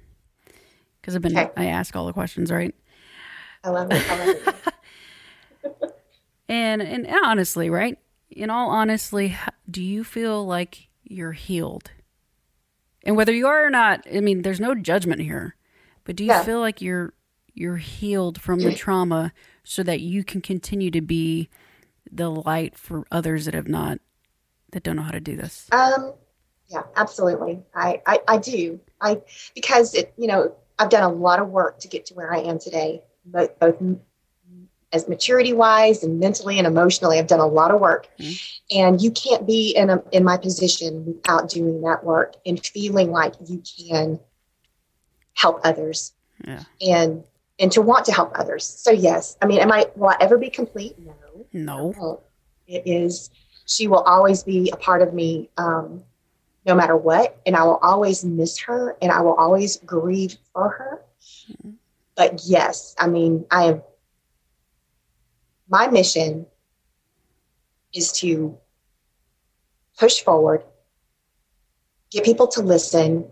because 1.00 1.14
I've 1.16 1.22
been 1.22 1.38
Okay. 1.38 1.50
I 1.56 1.66
ask 1.66 1.94
all 1.96 2.06
the 2.06 2.12
questions, 2.12 2.50
right? 2.50 2.74
I 3.64 3.70
love 3.70 3.90
it. 3.90 4.10
I 4.10 4.26
love 4.26 4.36
it. 4.36 4.54
And 6.50 6.80
and 6.80 7.06
honestly, 7.06 7.68
right? 7.68 7.98
In 8.30 8.48
all 8.48 8.70
honestly, 8.70 9.36
do 9.70 9.82
you 9.82 10.02
feel 10.02 10.46
like 10.46 10.88
you're 11.04 11.32
healed? 11.32 11.90
And 13.04 13.16
whether 13.16 13.32
you 13.32 13.46
are 13.46 13.66
or 13.66 13.70
not, 13.70 14.06
I 14.12 14.20
mean, 14.20 14.42
there's 14.42 14.60
no 14.60 14.74
judgment 14.74 15.20
here. 15.22 15.56
But 16.04 16.16
do 16.16 16.24
you 16.24 16.32
Yeah. 16.32 16.34
feel 16.34 16.60
like 16.60 16.80
you're 16.80 17.14
you're 17.54 17.76
healed 17.78 18.40
from 18.40 18.62
the 18.62 18.72
trauma 18.72 19.32
so 19.64 19.82
that 19.82 20.00
you 20.00 20.22
can 20.24 20.40
continue 20.40 20.90
to 20.92 21.00
be 21.00 21.48
the 22.10 22.30
light 22.30 22.76
for 22.76 23.04
others 23.10 23.46
that 23.46 23.54
have 23.54 23.68
not 23.68 24.00
that 24.72 24.82
don't 24.84 24.96
know 24.96 25.02
how 25.02 25.12
to 25.12 25.20
do 25.20 25.36
this? 25.36 25.72
Um, 25.72 26.14
yeah, 26.68 26.82
absolutely. 26.96 27.62
I, 27.74 28.02
I, 28.06 28.20
I 28.28 28.38
do. 28.38 28.80
I 29.00 29.22
because 29.54 29.94
it, 29.94 30.12
you 30.16 30.26
know, 30.26 30.54
I've 30.78 30.90
done 30.90 31.02
a 31.02 31.12
lot 31.14 31.40
of 31.40 31.48
work 31.48 31.78
to 31.80 31.88
get 31.88 32.06
to 32.06 32.14
where 32.14 32.32
I 32.32 32.38
am 32.40 32.58
today, 32.58 33.02
both 33.24 33.58
both 33.58 33.80
as 34.92 35.08
maturity 35.08 35.52
wise 35.52 36.02
and 36.02 36.18
mentally 36.18 36.58
and 36.58 36.66
emotionally. 36.66 37.18
I've 37.18 37.26
done 37.26 37.40
a 37.40 37.46
lot 37.46 37.70
of 37.70 37.80
work, 37.80 38.08
and 38.70 39.00
you 39.00 39.10
can't 39.10 39.46
be 39.46 39.74
in 39.76 39.90
a 39.90 40.02
in 40.12 40.24
my 40.24 40.36
position 40.36 41.04
without 41.06 41.50
doing 41.50 41.80
that 41.82 42.04
work 42.04 42.34
and 42.46 42.64
feeling 42.64 43.10
like 43.10 43.34
you 43.46 43.62
can 43.86 44.18
help 45.34 45.60
others 45.64 46.12
Yeah. 46.46 46.64
and 46.80 47.24
and 47.60 47.72
to 47.72 47.82
want 47.82 48.04
to 48.06 48.12
help 48.12 48.32
others. 48.38 48.64
So 48.64 48.90
yes, 48.90 49.36
I 49.42 49.46
mean, 49.46 49.60
am 49.60 49.72
I 49.72 49.86
will 49.96 50.08
I 50.08 50.16
ever 50.20 50.38
be 50.38 50.50
complete? 50.50 50.96
No. 50.98 51.46
No. 51.52 52.20
It 52.66 52.82
is, 52.86 53.30
she 53.66 53.88
will 53.88 54.00
always 54.02 54.42
be 54.42 54.70
a 54.70 54.76
part 54.76 55.00
of 55.00 55.14
me 55.14 55.48
um, 55.56 56.04
no 56.66 56.74
matter 56.74 56.96
what. 56.96 57.40
And 57.46 57.56
I 57.56 57.62
will 57.64 57.78
always 57.82 58.24
miss 58.24 58.58
her 58.60 58.96
and 59.00 59.10
I 59.10 59.22
will 59.22 59.34
always 59.34 59.78
grieve 59.78 60.36
for 60.52 60.68
her. 60.68 61.02
But 62.14 62.42
yes, 62.44 62.94
I 62.98 63.06
mean, 63.06 63.46
I 63.50 63.64
am, 63.64 63.82
my 65.68 65.88
mission 65.88 66.46
is 67.94 68.12
to 68.12 68.56
push 69.98 70.20
forward, 70.22 70.62
get 72.10 72.24
people 72.24 72.46
to 72.48 72.60
listen, 72.60 73.26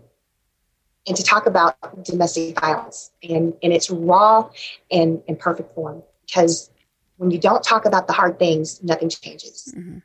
and 1.07 1.15
to 1.15 1.23
talk 1.23 1.45
about 1.45 2.03
domestic 2.03 2.59
violence 2.59 3.11
and 3.23 3.53
in 3.61 3.71
its 3.71 3.89
raw 3.89 4.49
and, 4.91 5.21
and 5.27 5.39
perfect 5.39 5.73
form. 5.73 6.03
Because 6.25 6.69
when 7.15 7.31
you 7.31 7.39
don't 7.39 7.63
talk 7.63 7.85
about 7.85 8.07
the 8.07 8.13
hard 8.13 8.37
things, 8.37 8.83
nothing 8.83 9.09
changes. 9.09 9.73
Mm-hmm. 9.75 9.99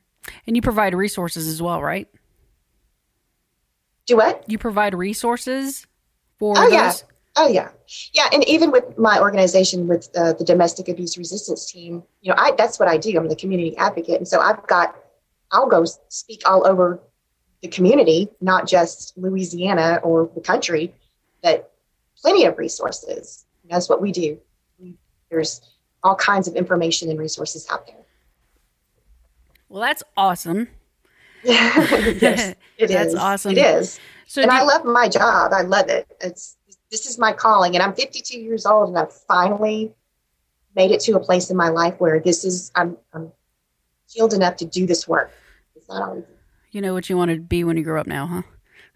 And 0.47 0.57
you 0.57 0.62
provide 0.62 0.95
resources 0.95 1.49
as 1.49 1.61
well, 1.61 1.83
right? 1.83 2.09
Do 4.07 4.16
what? 4.16 4.45
You 4.49 4.59
provide 4.59 4.95
resources 4.95 5.87
for 6.39 6.55
Oh, 6.57 6.62
those. 6.62 6.72
yeah. 6.72 6.93
Oh 7.35 7.49
yeah, 7.49 7.70
yeah, 8.12 8.28
and 8.33 8.47
even 8.47 8.70
with 8.70 8.99
my 8.99 9.18
organization, 9.18 9.89
with 9.89 10.11
uh, 10.14 10.35
the 10.35 10.45
domestic 10.45 10.89
abuse 10.89 11.16
resistance 11.16 11.70
team, 11.70 12.03
you 12.20 12.30
know, 12.30 12.37
I 12.39 12.53
that's 12.53 12.78
what 12.78 12.89
I 12.89 12.99
do. 12.99 13.16
I'm 13.16 13.28
the 13.28 13.37
community 13.37 13.76
advocate, 13.78 14.16
and 14.18 14.28
so 14.28 14.41
I've 14.41 14.66
got, 14.66 14.95
I'll 15.51 15.68
go 15.68 15.85
speak 16.09 16.43
all 16.45 16.66
over 16.66 17.01
the 17.62 17.68
community, 17.68 18.28
not 18.41 18.66
just 18.66 19.16
Louisiana 19.16 20.01
or 20.02 20.31
the 20.35 20.40
country, 20.43 20.94
but 21.43 21.73
plenty 22.20 22.44
of 22.44 22.59
resources. 22.59 23.47
That's 23.70 23.89
what 23.89 24.02
we 24.02 24.12
do. 24.12 24.39
We, 24.78 24.97
there's 25.31 25.62
all 26.02 26.16
kinds 26.16 26.48
of 26.48 26.55
information 26.57 27.09
and 27.09 27.19
resources 27.19 27.66
out 27.70 27.86
there. 27.86 27.97
Well, 29.69 29.81
that's 29.81 30.02
awesome. 30.16 30.69
yes, 31.43 32.55
it 32.77 32.90
is. 32.90 32.90
That's 32.90 33.15
awesome. 33.15 33.52
It 33.52 33.59
is. 33.59 33.98
So 34.27 34.43
and 34.43 34.51
do- 34.51 34.57
I 34.57 34.62
love 34.62 34.85
my 34.85 35.09
job. 35.09 35.52
I 35.52 35.62
love 35.62 35.89
it. 35.89 36.07
It's 36.20 36.57
this 36.93 37.06
is 37.06 37.19
my 37.19 37.32
calling, 37.32 37.74
and 37.74 37.82
I'm 37.82 37.94
52 37.94 38.39
years 38.39 38.66
old, 38.66 38.90
and 38.90 38.98
I've 38.98 39.12
finally 39.12 39.93
made 40.77 40.90
it 40.93 41.01
to 41.01 41.16
a 41.16 41.20
place 41.20 41.51
in 41.51 41.56
my 41.56 41.70
life 41.70 41.98
where 41.98 42.20
this 42.20 42.44
is 42.44 42.70
I'm 42.77 42.97
I'm 43.12 43.32
healed 44.09 44.35
enough 44.35 44.56
to 44.56 44.66
do 44.66 44.86
this 44.86 45.09
work. 45.09 45.32
It's 45.74 45.89
not 45.89 46.02
always 46.09 46.24
you 46.70 46.81
know 46.81 46.94
what 46.94 47.10
you 47.10 47.16
want 47.16 47.31
to 47.31 47.40
be 47.40 47.64
when 47.64 47.77
you 47.77 47.82
grow 47.82 48.01
up 48.01 48.06
now, 48.06 48.27
huh? 48.27 48.43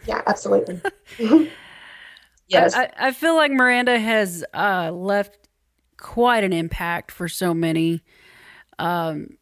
yeah, 0.06 0.22
absolutely. 0.26 0.80
yes, 2.48 2.74
I, 2.74 2.90
I 2.98 3.12
feel 3.12 3.34
like 3.34 3.50
Miranda 3.50 3.98
has 3.98 4.44
uh, 4.54 4.90
left 4.92 5.48
quite 5.96 6.44
an 6.44 6.52
impact 6.52 7.10
for 7.10 7.28
so 7.28 7.54
many. 7.54 8.02
Um, 8.78 9.38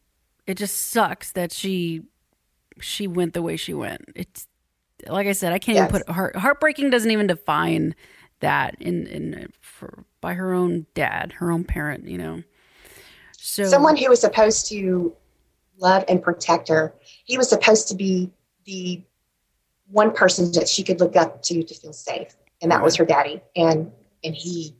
it 0.47 0.55
just 0.55 0.77
sucks 0.77 1.31
that 1.33 1.51
she 1.51 2.03
she 2.79 3.07
went 3.07 3.33
the 3.33 3.41
way 3.41 3.57
she 3.57 3.73
went. 3.73 4.05
It's 4.15 4.47
like 5.07 5.27
I 5.27 5.33
said, 5.33 5.53
I 5.53 5.59
can't 5.59 5.75
Yes. 5.75 5.89
even 5.89 6.01
put 6.01 6.09
heart 6.09 6.35
heartbreaking 6.35 6.89
doesn't 6.89 7.11
even 7.11 7.27
define 7.27 7.95
that 8.39 8.75
in 8.79 9.07
in 9.07 9.51
for 9.61 10.05
by 10.21 10.33
her 10.33 10.53
own 10.53 10.85
dad, 10.93 11.33
her 11.33 11.51
own 11.51 11.63
parent. 11.63 12.07
You 12.07 12.17
know, 12.17 12.43
so 13.33 13.65
someone 13.65 13.97
who 13.97 14.09
was 14.09 14.21
supposed 14.21 14.67
to 14.69 15.15
love 15.77 16.03
and 16.07 16.21
protect 16.21 16.67
her. 16.69 16.93
He 17.25 17.37
was 17.37 17.49
supposed 17.49 17.87
to 17.89 17.95
be 17.95 18.31
the 18.65 19.01
one 19.89 20.11
person 20.11 20.51
that 20.53 20.67
she 20.67 20.83
could 20.83 20.99
look 20.99 21.15
up 21.15 21.41
to 21.43 21.63
to 21.63 21.73
feel 21.73 21.93
safe, 21.93 22.35
and 22.61 22.71
that 22.71 22.83
was 22.83 22.95
her 22.95 23.05
daddy. 23.05 23.41
And 23.55 23.91
and 24.23 24.35
he 24.35 24.75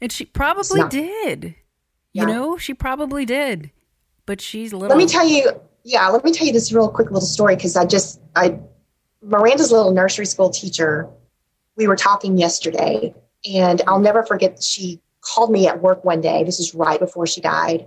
and 0.00 0.10
she 0.12 0.24
probably 0.24 0.80
not- 0.80 0.90
did. 0.90 1.56
Yeah. 2.12 2.22
You 2.22 2.28
know, 2.28 2.58
she 2.58 2.74
probably 2.74 3.24
did, 3.24 3.70
but 4.26 4.40
she's 4.40 4.74
little. 4.74 4.88
Let 4.88 4.98
me 4.98 5.06
tell 5.06 5.26
you, 5.26 5.50
yeah, 5.82 6.08
let 6.08 6.24
me 6.24 6.32
tell 6.32 6.46
you 6.46 6.52
this 6.52 6.70
real 6.70 6.88
quick 6.88 7.10
little 7.10 7.26
story 7.26 7.56
because 7.56 7.74
I 7.74 7.86
just, 7.86 8.20
I, 8.36 8.58
Miranda's 9.22 9.72
little 9.72 9.92
nursery 9.92 10.26
school 10.26 10.50
teacher, 10.50 11.08
we 11.76 11.86
were 11.86 11.96
talking 11.96 12.38
yesterday, 12.38 13.14
and 13.52 13.82
I'll 13.86 14.00
never 14.00 14.24
forget 14.24 14.62
she 14.62 15.00
called 15.20 15.50
me 15.50 15.66
at 15.68 15.80
work 15.80 16.04
one 16.04 16.20
day. 16.20 16.44
This 16.44 16.60
is 16.60 16.74
right 16.74 16.98
before 16.98 17.26
she 17.26 17.40
died. 17.40 17.86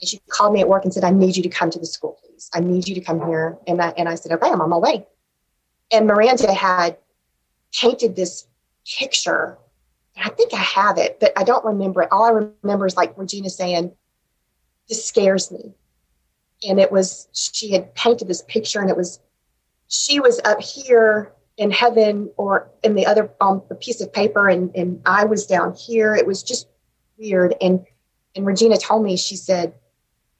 And 0.00 0.08
she 0.08 0.20
called 0.28 0.52
me 0.52 0.60
at 0.60 0.68
work 0.68 0.84
and 0.84 0.92
said, 0.92 1.04
I 1.04 1.10
need 1.10 1.36
you 1.36 1.42
to 1.42 1.48
come 1.48 1.70
to 1.70 1.78
the 1.78 1.86
school, 1.86 2.18
please. 2.20 2.50
I 2.52 2.60
need 2.60 2.86
you 2.86 2.94
to 2.96 3.00
come 3.00 3.24
here. 3.26 3.56
And 3.66 3.80
I, 3.80 3.94
and 3.96 4.08
I 4.08 4.14
said, 4.16 4.32
okay, 4.32 4.50
I'm 4.50 4.60
on 4.60 4.68
my 4.68 4.76
way. 4.76 5.06
And 5.90 6.06
Miranda 6.06 6.52
had 6.52 6.98
painted 7.72 8.16
this 8.16 8.46
picture 8.84 9.58
I 10.16 10.30
think 10.30 10.54
I 10.54 10.58
have 10.58 10.98
it, 10.98 11.18
but 11.20 11.32
I 11.36 11.44
don't 11.44 11.64
remember 11.64 12.02
it. 12.02 12.08
All 12.10 12.24
I 12.24 12.30
remember 12.62 12.86
is 12.86 12.96
like 12.96 13.16
Regina 13.18 13.50
saying, 13.50 13.92
"This 14.88 15.04
scares 15.04 15.50
me," 15.50 15.74
and 16.66 16.80
it 16.80 16.90
was 16.90 17.28
she 17.32 17.72
had 17.72 17.94
painted 17.94 18.28
this 18.28 18.42
picture, 18.42 18.80
and 18.80 18.88
it 18.88 18.96
was 18.96 19.20
she 19.88 20.20
was 20.20 20.40
up 20.44 20.60
here 20.60 21.32
in 21.56 21.70
heaven 21.70 22.30
or 22.36 22.70
in 22.82 22.94
the 22.94 23.06
other 23.06 23.30
on 23.40 23.56
um, 23.56 23.62
a 23.70 23.74
piece 23.74 24.00
of 24.00 24.12
paper, 24.12 24.48
and 24.48 24.74
and 24.74 25.00
I 25.06 25.24
was 25.24 25.46
down 25.46 25.74
here. 25.74 26.14
It 26.14 26.26
was 26.26 26.42
just 26.42 26.68
weird, 27.18 27.54
and 27.60 27.84
and 28.34 28.46
Regina 28.46 28.76
told 28.76 29.02
me 29.02 29.16
she 29.16 29.36
said, 29.36 29.74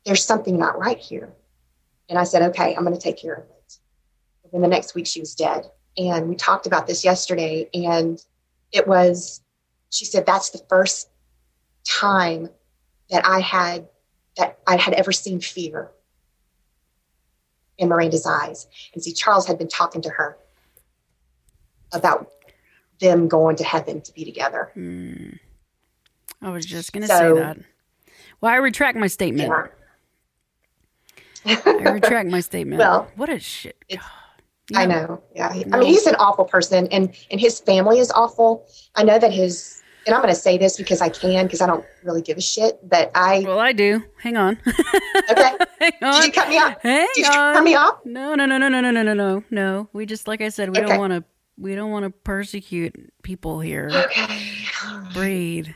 "There's 0.04 0.24
something 0.24 0.58
not 0.58 0.78
right 0.78 0.98
here," 0.98 1.32
and 2.08 2.18
I 2.18 2.24
said, 2.24 2.42
"Okay, 2.42 2.74
I'm 2.74 2.84
going 2.84 2.94
to 2.94 3.00
take 3.00 3.18
care 3.18 3.34
of 3.34 3.44
it." 3.44 3.78
And 4.44 4.52
then 4.52 4.60
the 4.62 4.68
next 4.68 4.94
week 4.94 5.06
she 5.06 5.20
was 5.20 5.34
dead, 5.34 5.70
and 5.96 6.28
we 6.28 6.36
talked 6.36 6.66
about 6.66 6.86
this 6.86 7.04
yesterday, 7.04 7.68
and 7.72 8.22
it 8.72 8.86
was 8.86 9.40
she 9.90 10.04
said 10.04 10.26
that's 10.26 10.50
the 10.50 10.62
first 10.68 11.08
time 11.84 12.50
that 13.10 13.26
I 13.26 13.40
had 13.40 13.88
that 14.36 14.58
I 14.66 14.76
had 14.76 14.92
ever 14.94 15.12
seen 15.12 15.40
fear 15.40 15.90
in 17.78 17.88
Miranda's 17.88 18.26
eyes. 18.26 18.66
And 18.92 19.02
see, 19.02 19.12
Charles 19.12 19.46
had 19.46 19.58
been 19.58 19.68
talking 19.68 20.02
to 20.02 20.10
her 20.10 20.36
about 21.92 22.30
them 23.00 23.28
going 23.28 23.56
to 23.56 23.64
heaven 23.64 24.00
to 24.00 24.12
be 24.12 24.24
together. 24.24 24.72
Mm. 24.76 25.38
I 26.42 26.50
was 26.50 26.64
just 26.66 26.92
going 26.92 27.02
to 27.02 27.08
so, 27.08 27.34
say 27.34 27.40
that. 27.40 27.58
Well, 28.40 28.52
I 28.52 28.56
retract 28.56 28.98
my 28.98 29.06
statement. 29.06 29.52
Yeah. 31.44 31.60
I 31.64 31.90
retract 31.90 32.28
my 32.28 32.40
statement. 32.40 32.78
well, 32.78 33.10
what 33.16 33.28
a 33.28 33.38
shit. 33.38 33.76
I 34.74 34.84
know. 34.84 35.22
Yeah. 35.34 35.52
No. 35.66 35.76
I 35.76 35.80
mean, 35.80 35.88
he's 35.88 36.06
an 36.06 36.16
awful 36.16 36.44
person 36.44 36.88
and, 36.88 37.14
and 37.30 37.40
his 37.40 37.60
family 37.60 37.98
is 37.98 38.10
awful. 38.10 38.66
I 38.96 39.04
know 39.04 39.18
that 39.18 39.32
his, 39.32 39.80
and 40.06 40.14
I'm 40.14 40.20
going 40.20 40.34
to 40.34 40.40
say 40.40 40.58
this 40.58 40.76
because 40.76 41.00
I 41.00 41.08
can, 41.08 41.46
because 41.46 41.60
I 41.60 41.66
don't 41.66 41.84
really 42.02 42.22
give 42.22 42.36
a 42.36 42.40
shit, 42.40 42.78
but 42.88 43.10
I. 43.14 43.44
Well, 43.46 43.60
I 43.60 43.72
do. 43.72 44.02
Hang 44.18 44.36
on. 44.36 44.58
okay. 45.30 45.56
Hang 45.80 45.92
on. 46.02 46.20
Did 46.20 46.24
you 46.24 46.32
cut 46.32 46.48
me 46.48 46.58
off? 46.58 46.82
Hang 46.82 47.06
Did 47.14 47.26
you 47.26 47.32
cut 47.32 47.64
me 47.64 47.74
off? 47.76 48.00
No, 48.04 48.34
no, 48.34 48.44
no, 48.44 48.58
no, 48.58 48.68
no, 48.68 48.80
no, 48.80 48.90
no, 48.90 49.02
no, 49.02 49.14
no. 49.14 49.44
No. 49.50 49.88
We 49.92 50.04
just, 50.04 50.26
like 50.26 50.40
I 50.40 50.48
said, 50.48 50.70
we 50.70 50.78
okay. 50.78 50.88
don't 50.88 50.98
want 50.98 51.12
to, 51.12 51.24
we 51.58 51.74
don't 51.74 51.90
want 51.90 52.04
to 52.04 52.10
persecute 52.10 53.12
people 53.22 53.60
here. 53.60 53.90
Okay. 53.92 54.42
Breathe 55.12 55.68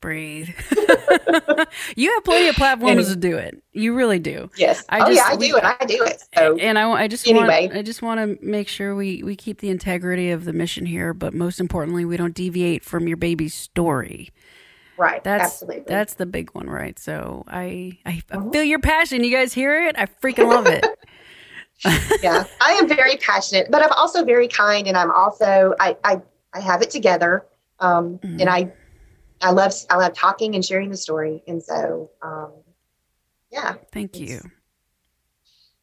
breathe. 0.00 0.48
you 1.96 2.12
have 2.12 2.24
plenty 2.24 2.48
of 2.48 2.56
platforms 2.56 3.08
to 3.08 3.16
do 3.16 3.36
it. 3.36 3.62
You 3.72 3.94
really 3.94 4.18
do. 4.18 4.50
Yes. 4.56 4.84
I 4.88 5.00
oh, 5.00 5.10
yeah, 5.10 5.28
I 5.28 5.36
we, 5.36 5.48
do, 5.48 5.56
and 5.56 5.66
I 5.66 5.84
do 5.84 6.02
it. 6.04 6.22
So 6.36 6.56
and 6.56 6.78
I, 6.78 6.90
I 6.90 7.08
just 7.08 7.26
anyway. 7.26 7.66
want, 7.66 7.78
I 7.78 7.82
just 7.82 8.02
want 8.02 8.20
to 8.20 8.44
make 8.44 8.68
sure 8.68 8.94
we 8.94 9.22
we 9.22 9.36
keep 9.36 9.60
the 9.60 9.70
integrity 9.70 10.30
of 10.30 10.44
the 10.44 10.52
mission 10.52 10.86
here, 10.86 11.14
but 11.14 11.34
most 11.34 11.60
importantly, 11.60 12.04
we 12.04 12.16
don't 12.16 12.34
deviate 12.34 12.84
from 12.84 13.08
your 13.08 13.16
baby's 13.16 13.54
story. 13.54 14.30
Right. 14.96 15.22
That's 15.22 15.44
absolutely. 15.44 15.84
that's 15.86 16.14
the 16.14 16.26
big 16.26 16.50
one, 16.54 16.68
right? 16.68 16.98
So 16.98 17.44
I 17.46 17.98
I, 18.04 18.22
mm-hmm. 18.30 18.50
feel 18.50 18.64
your 18.64 18.80
passion. 18.80 19.22
You 19.22 19.30
guys 19.30 19.52
hear 19.52 19.86
it? 19.86 19.96
I 19.98 20.06
freaking 20.06 20.48
love 20.48 20.66
it. 20.66 20.84
yeah, 22.22 22.44
I 22.60 22.72
am 22.72 22.88
very 22.88 23.16
passionate, 23.16 23.70
but 23.70 23.82
I'm 23.82 23.92
also 23.92 24.24
very 24.24 24.48
kind, 24.48 24.86
and 24.86 24.96
I'm 24.96 25.10
also 25.10 25.74
I 25.78 25.96
I, 26.02 26.20
I 26.52 26.60
have 26.60 26.82
it 26.82 26.90
together, 26.90 27.46
um, 27.78 28.18
mm-hmm. 28.18 28.40
and 28.40 28.48
I 28.48 28.72
I 29.40 29.50
love 29.50 29.72
I 29.88 29.96
love 29.96 30.12
talking 30.12 30.54
and 30.54 30.64
sharing 30.64 30.90
the 30.90 30.96
story, 30.96 31.42
and 31.46 31.62
so 31.62 32.10
um, 32.22 32.52
yeah. 33.50 33.74
Thank 33.92 34.18
you. 34.18 34.40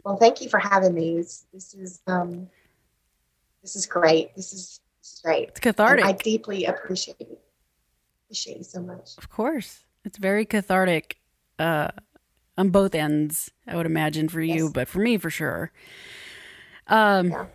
Well, 0.04 0.18
thank 0.18 0.42
you 0.42 0.50
for 0.50 0.60
having 0.60 0.94
me. 0.94 1.16
This, 1.16 1.46
this 1.52 1.74
is 1.74 2.02
um, 2.08 2.48
this 3.62 3.76
is 3.76 3.86
great. 3.86 4.36
This 4.36 4.54
is 4.54 4.80
this 5.02 5.14
is 5.14 5.22
great. 5.24 5.50
It's 5.50 5.60
cathartic. 5.60 6.06
And 6.06 6.14
I 6.14 6.18
deeply 6.18 6.66
appreciate 6.66 7.18
it. 7.20 7.40
Appreciate 8.26 8.58
you 8.58 8.64
so 8.64 8.82
much. 8.82 9.18
Of 9.18 9.30
course, 9.30 9.86
it's 10.04 10.18
very 10.18 10.46
cathartic 10.46 11.18
uh, 11.58 11.90
on 12.58 12.70
both 12.70 12.96
ends. 12.96 13.52
I 13.68 13.76
would 13.76 13.86
imagine 13.86 14.30
for 14.30 14.42
you, 14.42 14.66
yes. 14.66 14.72
but 14.72 14.88
for 14.88 15.00
me, 15.00 15.18
for 15.18 15.30
sure. 15.30 15.72
Um. 16.88 17.32
Yeah. 17.32 17.46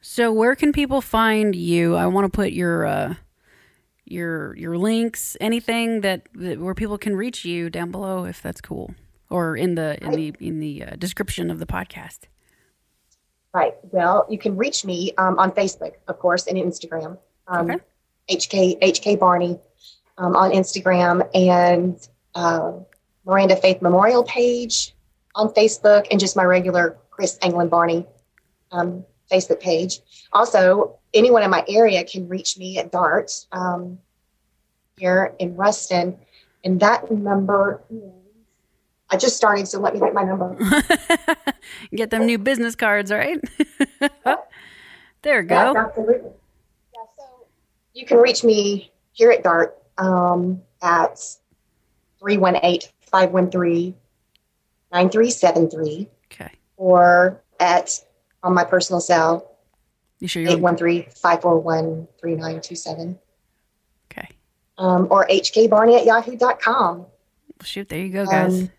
So, 0.00 0.32
where 0.32 0.54
can 0.54 0.72
people 0.72 1.00
find 1.00 1.54
you? 1.54 1.96
I 1.96 2.06
want 2.06 2.26
to 2.26 2.34
put 2.34 2.52
your 2.52 2.86
uh, 2.86 3.14
your 4.04 4.56
your 4.56 4.78
links, 4.78 5.36
anything 5.40 6.02
that, 6.02 6.28
that 6.34 6.60
where 6.60 6.74
people 6.74 6.96
can 6.96 7.16
reach 7.16 7.44
you 7.44 7.68
down 7.68 7.90
below, 7.90 8.24
if 8.24 8.40
that's 8.40 8.60
cool, 8.60 8.94
or 9.30 9.56
in 9.56 9.74
the 9.74 10.02
in 10.02 10.12
the 10.12 10.34
in 10.38 10.60
the 10.60 10.84
uh, 10.84 10.96
description 10.96 11.50
of 11.50 11.58
the 11.58 11.66
podcast. 11.66 12.20
Right. 13.52 13.74
Well, 13.90 14.26
you 14.28 14.38
can 14.38 14.56
reach 14.56 14.84
me 14.84 15.12
um, 15.18 15.38
on 15.38 15.50
Facebook, 15.50 15.94
of 16.08 16.18
course, 16.18 16.46
and 16.46 16.56
Instagram. 16.56 17.18
Um, 17.48 17.70
okay. 17.70 17.82
HK 18.30 18.80
HK 18.80 19.18
Barney 19.18 19.58
um, 20.18 20.36
on 20.36 20.52
Instagram 20.52 21.28
and 21.34 21.96
uh, 22.34 22.72
Miranda 23.26 23.56
Faith 23.56 23.82
Memorial 23.82 24.22
page 24.24 24.94
on 25.34 25.48
Facebook, 25.48 26.06
and 26.10 26.18
just 26.18 26.36
my 26.36 26.44
regular 26.44 26.96
Chris 27.10 27.38
Anglin 27.42 27.68
Barney 27.68 28.06
um, 28.72 29.04
Facebook 29.30 29.60
page. 29.60 30.00
Also, 30.32 30.98
anyone 31.12 31.42
in 31.42 31.50
my 31.50 31.64
area 31.68 32.04
can 32.04 32.28
reach 32.28 32.56
me 32.56 32.78
at 32.78 32.92
DART 32.92 33.46
um, 33.52 33.98
here 34.96 35.34
in 35.38 35.56
Ruston. 35.56 36.16
And 36.64 36.80
that 36.80 37.10
number, 37.10 37.82
I 39.10 39.16
just 39.16 39.36
started, 39.36 39.68
so 39.68 39.80
let 39.80 39.94
me 39.94 40.00
get 40.00 40.14
my 40.14 40.24
number. 40.24 40.56
get 41.94 42.10
them 42.10 42.26
new 42.26 42.38
business 42.38 42.74
cards, 42.74 43.10
right? 43.10 43.38
there 45.22 45.40
we 45.40 45.46
go. 45.46 45.74
absolutely. 45.76 46.30
Yeah, 46.94 47.02
so 47.18 47.46
you 47.94 48.06
can 48.06 48.18
reach 48.18 48.44
me 48.44 48.92
here 49.12 49.30
at 49.30 49.42
DART 49.42 49.80
um, 49.98 50.62
at 50.82 51.18
318 52.20 52.90
513 53.10 53.94
9373. 54.92 56.08
Okay. 56.32 56.52
Or 56.76 57.42
at 57.60 58.00
on 58.42 58.54
my 58.54 58.64
personal 58.64 59.00
cell 59.00 59.56
you 60.20 60.28
sure 60.28 60.42
you're 60.42 60.58
813-541-3927. 60.58 63.18
Okay. 64.10 64.28
Um, 64.78 65.06
or 65.10 65.26
hkbarney 65.26 65.98
at 65.98 66.06
yahoo.com. 66.06 67.06
Shoot, 67.62 67.88
there 67.88 68.00
you 68.00 68.10
go, 68.10 68.26
guys. 68.26 68.54
Um, 68.54 68.70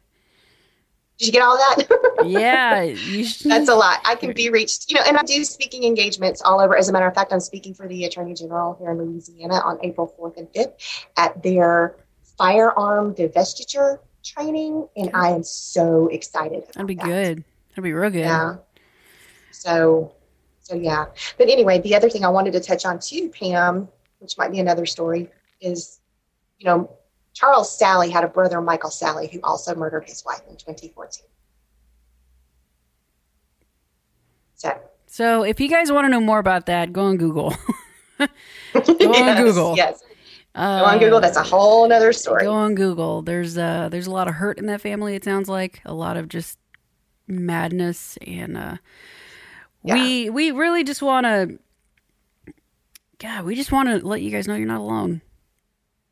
did 1.18 1.26
you 1.26 1.32
get 1.32 1.42
all 1.42 1.58
that? 1.58 1.86
yeah. 2.26 2.86
That's 2.86 3.70
a 3.70 3.76
lot. 3.76 4.00
I 4.06 4.16
can 4.16 4.34
be 4.34 4.50
reached, 4.50 4.90
you 4.90 4.96
know, 4.96 5.02
and 5.08 5.18
I 5.18 5.24
do 5.24 5.44
speaking 5.44 5.84
engagements 5.84 6.44
all 6.44 6.62
over. 6.62 6.78
As 6.78 6.90
a 6.90 6.92
matter 6.92 7.08
of 7.08 7.16
fact, 7.16 7.34
I'm 7.34 7.40
speaking 7.40 7.74
for 7.74 7.88
the 7.88 8.06
Attorney 8.06 8.36
General 8.36 8.76
here 8.80 8.92
in 8.92 9.00
Louisiana 9.00 9.56
on 9.56 9.80
April 9.84 10.14
4th 10.20 10.38
and 10.38 10.48
5th 10.54 10.74
at 11.18 11.42
their 11.42 11.96
firearm 12.38 13.16
divestiture 13.16 13.98
training. 14.28 14.88
And 14.96 15.12
I 15.14 15.30
am 15.30 15.44
so 15.44 16.08
excited. 16.08 16.66
That'd 16.74 16.88
be 16.88 16.96
that. 16.96 17.06
good. 17.06 17.44
That'd 17.70 17.84
be 17.84 17.94
real 17.94 18.10
good. 18.10 18.20
Yeah. 18.20 18.56
So 19.52 20.14
so 20.60 20.76
yeah. 20.76 21.06
But 21.38 21.50
anyway, 21.50 21.80
the 21.80 21.96
other 21.96 22.10
thing 22.10 22.26
I 22.26 22.30
wanted 22.30 22.54
to 22.54 22.60
touch 22.60 22.86
on 22.86 23.00
too, 23.00 23.30
Pam, 23.30 23.88
which 24.20 24.38
might 24.38 24.52
be 24.52 24.60
another 24.60 24.86
story, 24.86 25.30
is 25.62 26.00
you 26.60 26.66
know 26.66 26.92
Charles 27.34 27.76
Sally 27.78 28.10
had 28.10 28.24
a 28.24 28.28
brother, 28.28 28.60
Michael 28.62 28.90
Sally, 28.90 29.30
who 29.32 29.40
also 29.44 29.76
murdered 29.76 30.06
his 30.06 30.26
wife 30.26 30.42
in 30.50 30.58
2014. 30.58 31.24
So. 34.56 34.80
So 35.06 35.44
if 35.44 35.60
you 35.60 35.70
guys 35.70 35.92
want 35.92 36.06
to 36.06 36.10
know 36.10 36.20
more 36.20 36.40
about 36.40 36.66
that, 36.66 36.92
go 36.92 37.04
on 37.04 37.18
Google. 37.18 37.56
go 38.18 38.28
yes, 38.74 39.38
on 39.40 39.44
Google. 39.44 39.78
Yes. 39.78 40.04
Uh, 40.58 40.80
go 40.80 40.86
on 40.86 41.00
Google. 41.00 41.22
That's 41.22 41.38
a 41.38 41.44
whole 41.44 41.92
other 41.92 42.12
story. 42.12 42.44
Go 42.44 42.52
on 42.52 42.74
Google. 42.76 43.22
There's 43.22 43.58
uh 43.58 43.90
there's 43.90 44.08
a 44.08 44.12
lot 44.12 44.28
of 44.28 44.34
hurt 44.34 44.58
in 44.58 44.66
that 44.66 44.82
family. 44.82 45.16
It 45.16 45.24
sounds 45.24 45.48
like 45.48 45.82
a 45.86 45.94
lot 45.94 46.18
of 46.18 46.28
just 46.28 46.58
madness 47.28 48.18
and 48.26 48.58
uh 48.58 48.78
yeah. 49.84 49.94
we 49.96 50.30
we 50.30 50.52
really 50.52 50.84
just 50.84 51.02
want 51.02 51.26
to 51.26 51.60
god 53.20 53.44
we 53.44 53.56
just 53.56 53.72
want 53.72 53.90
to 53.90 54.06
let 54.06 54.22
you 54.22 54.32
guys 54.32 54.48
know 54.48 54.56
you're 54.56 54.68
not 54.68 54.80
alone 54.80 55.22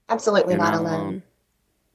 absolutely 0.10 0.56
not, 0.56 0.74
not, 0.74 0.82
alone. 0.82 0.94
alone 0.94 1.24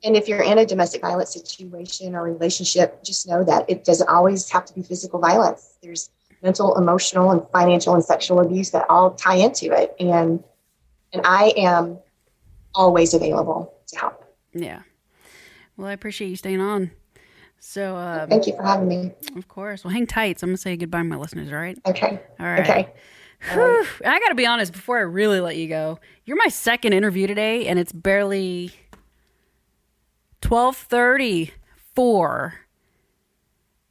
and 0.02 0.16
if 0.16 0.26
you're 0.26 0.42
in 0.42 0.58
a 0.58 0.64
domestic 0.64 1.02
violence 1.02 1.32
situation 1.32 2.14
or 2.14 2.24
relationship 2.24 3.02
just 3.04 3.28
know 3.28 3.44
that 3.44 3.68
it 3.68 3.84
doesn't 3.84 4.08
always 4.08 4.48
have 4.48 4.64
to 4.64 4.74
be 4.74 4.82
physical 4.82 5.20
violence 5.20 5.76
there's 5.82 6.10
mental 6.42 6.74
emotional 6.76 7.30
and 7.30 7.42
financial 7.52 7.94
and 7.94 8.02
sexual 8.02 8.40
abuse 8.40 8.70
that 8.70 8.86
all 8.88 9.10
tie 9.10 9.36
into 9.36 9.70
it 9.70 9.94
and 10.00 10.42
and 11.12 11.20
i 11.26 11.52
am 11.56 11.98
always 12.74 13.14
available 13.14 13.74
to 13.86 13.98
help 13.98 14.24
yeah 14.52 14.82
well 15.76 15.88
i 15.88 15.92
appreciate 15.92 16.28
you 16.28 16.36
staying 16.36 16.60
on 16.60 16.90
so 17.60 17.94
um, 17.94 18.28
thank 18.28 18.46
you 18.46 18.56
for 18.56 18.62
having 18.62 18.88
me. 18.88 19.12
Of 19.36 19.46
course. 19.46 19.84
Well, 19.84 19.92
hang 19.92 20.06
tight. 20.06 20.40
So 20.40 20.46
I'm 20.46 20.50
gonna 20.50 20.56
say 20.56 20.76
goodbye 20.76 20.98
to 21.00 21.04
my 21.04 21.16
listeners. 21.16 21.50
All 21.50 21.58
right. 21.58 21.78
Okay. 21.86 22.18
All 22.40 22.46
right. 22.46 22.60
Okay. 22.60 22.92
Whew. 23.52 23.86
I 24.04 24.18
got 24.18 24.28
to 24.28 24.34
be 24.34 24.46
honest 24.46 24.72
before 24.72 24.98
I 24.98 25.02
really 25.02 25.40
let 25.40 25.56
you 25.56 25.68
go. 25.68 25.98
You're 26.24 26.38
my 26.38 26.48
second 26.48 26.94
interview 26.94 27.26
today, 27.26 27.66
and 27.66 27.78
it's 27.78 27.92
barely 27.92 28.72
twelve 30.40 30.76
thirty 30.76 31.52
four. 31.94 32.54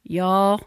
Y'all, 0.02 0.60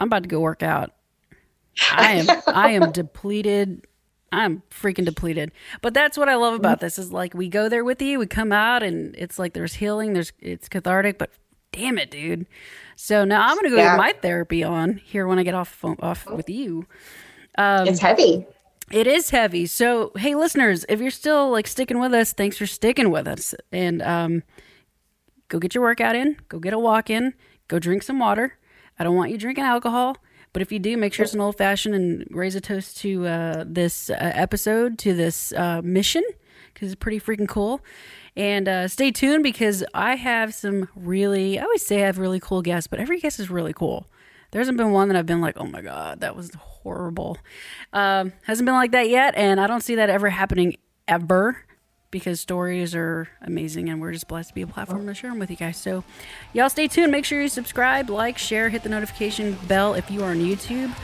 I'm 0.00 0.08
about 0.08 0.22
to 0.22 0.28
go 0.28 0.40
work 0.40 0.62
out. 0.62 0.92
I 1.92 2.12
am 2.12 2.42
I 2.46 2.70
am 2.70 2.90
depleted. 2.90 3.86
I'm 4.32 4.62
freaking 4.70 5.04
depleted. 5.04 5.52
But 5.82 5.94
that's 5.94 6.16
what 6.16 6.28
I 6.28 6.36
love 6.36 6.54
about 6.54 6.80
this 6.80 6.98
is 6.98 7.12
like 7.12 7.34
we 7.34 7.48
go 7.48 7.68
there 7.68 7.84
with 7.84 8.00
you, 8.02 8.18
we 8.18 8.26
come 8.26 8.50
out 8.52 8.82
and 8.82 9.14
it's 9.16 9.38
like 9.38 9.52
there's 9.52 9.74
healing, 9.74 10.12
there's 10.14 10.32
it's 10.40 10.68
cathartic, 10.68 11.18
but 11.18 11.30
damn 11.72 11.98
it, 11.98 12.10
dude. 12.10 12.46
So 12.96 13.24
now 13.24 13.46
I'm 13.48 13.56
gonna 13.56 13.70
go 13.70 13.76
Yeah. 13.76 13.92
get 13.92 13.98
my 13.98 14.12
therapy 14.12 14.62
on 14.64 14.96
here 15.04 15.26
when 15.26 15.38
I 15.38 15.42
get 15.42 15.54
off 15.54 15.84
off 15.84 16.28
with 16.30 16.48
you. 16.50 16.86
it's 17.58 18.00
heavy. 18.00 18.46
It 18.90 19.06
is 19.06 19.30
heavy. 19.30 19.64
So, 19.66 20.12
hey, 20.16 20.34
listeners, 20.34 20.84
if 20.88 21.00
you're 21.00 21.10
still 21.10 21.50
like 21.50 21.66
sticking 21.66 21.98
with 21.98 22.12
us, 22.12 22.32
thanks 22.34 22.58
for 22.58 22.66
sticking 22.66 23.10
with 23.10 23.26
us. 23.26 23.54
And 23.70 24.02
um, 24.02 24.42
go 25.48 25.58
get 25.58 25.74
your 25.74 25.82
workout 25.82 26.14
in, 26.14 26.36
go 26.48 26.58
get 26.58 26.74
a 26.74 26.78
walk 26.78 27.08
in, 27.08 27.32
go 27.68 27.78
drink 27.78 28.02
some 28.02 28.18
water. 28.18 28.58
I 28.98 29.04
don't 29.04 29.16
want 29.16 29.30
you 29.30 29.38
drinking 29.38 29.64
alcohol, 29.64 30.18
but 30.52 30.62
if 30.62 30.70
you 30.70 30.78
do, 30.78 30.96
make 30.96 31.14
sure 31.14 31.24
it's 31.24 31.34
an 31.34 31.40
old 31.40 31.56
fashioned 31.56 31.94
and 31.94 32.26
raise 32.30 32.54
a 32.54 32.60
toast 32.60 32.98
to 32.98 33.26
uh, 33.26 33.64
this 33.66 34.10
uh, 34.10 34.14
episode, 34.18 34.98
to 34.98 35.14
this 35.14 35.52
uh, 35.52 35.80
mission, 35.82 36.22
because 36.72 36.92
it's 36.92 36.98
pretty 36.98 37.20
freaking 37.20 37.48
cool. 37.48 37.80
And 38.36 38.68
uh, 38.68 38.88
stay 38.88 39.10
tuned 39.10 39.42
because 39.42 39.84
I 39.94 40.16
have 40.16 40.54
some 40.54 40.88
really, 40.94 41.58
I 41.58 41.62
always 41.62 41.84
say 41.84 42.02
I 42.02 42.06
have 42.06 42.18
really 42.18 42.40
cool 42.40 42.62
guests, 42.62 42.86
but 42.86 42.98
every 42.98 43.20
guest 43.20 43.40
is 43.40 43.50
really 43.50 43.72
cool. 43.72 44.06
There 44.50 44.60
hasn't 44.60 44.76
been 44.76 44.92
one 44.92 45.08
that 45.08 45.16
I've 45.16 45.26
been 45.26 45.40
like, 45.40 45.56
oh 45.56 45.66
my 45.66 45.80
God, 45.80 46.20
that 46.20 46.36
was 46.36 46.52
horrible. 46.54 47.38
Um, 47.92 48.32
hasn't 48.44 48.66
been 48.66 48.74
like 48.74 48.92
that 48.92 49.08
yet. 49.08 49.34
And 49.36 49.60
I 49.60 49.66
don't 49.66 49.82
see 49.82 49.94
that 49.94 50.10
ever 50.10 50.30
happening 50.30 50.76
ever 51.08 51.64
because 52.12 52.40
stories 52.40 52.94
are 52.94 53.28
amazing 53.40 53.88
and 53.88 54.00
we're 54.00 54.12
just 54.12 54.28
blessed 54.28 54.50
to 54.50 54.54
be 54.54 54.62
a 54.62 54.66
platform 54.68 55.08
to 55.08 55.14
share 55.14 55.30
them 55.30 55.40
with 55.40 55.50
you 55.50 55.56
guys. 55.56 55.76
So, 55.76 56.04
y'all 56.52 56.70
stay 56.70 56.86
tuned. 56.86 57.10
Make 57.10 57.24
sure 57.24 57.42
you 57.42 57.48
subscribe, 57.48 58.08
like, 58.08 58.38
share, 58.38 58.68
hit 58.68 58.84
the 58.84 58.88
notification 58.88 59.58
bell 59.66 59.94
if 59.94 60.08
you 60.08 60.22
are 60.22 60.30
on 60.30 60.38
YouTube. 60.38 60.94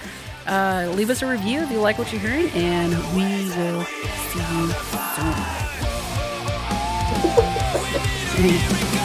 Uh, 0.47 0.93
leave 0.95 1.11
us 1.11 1.21
a 1.23 1.27
review 1.27 1.61
if 1.61 1.71
you 1.73 1.81
like 1.81 1.99
what 1.99 2.13
you're 2.13 2.21
hearing, 2.21 2.49
and 2.51 2.93
we 3.17 3.25
will 3.57 3.85
see 4.31 4.39
you 4.39 4.71
soon. 8.79 8.95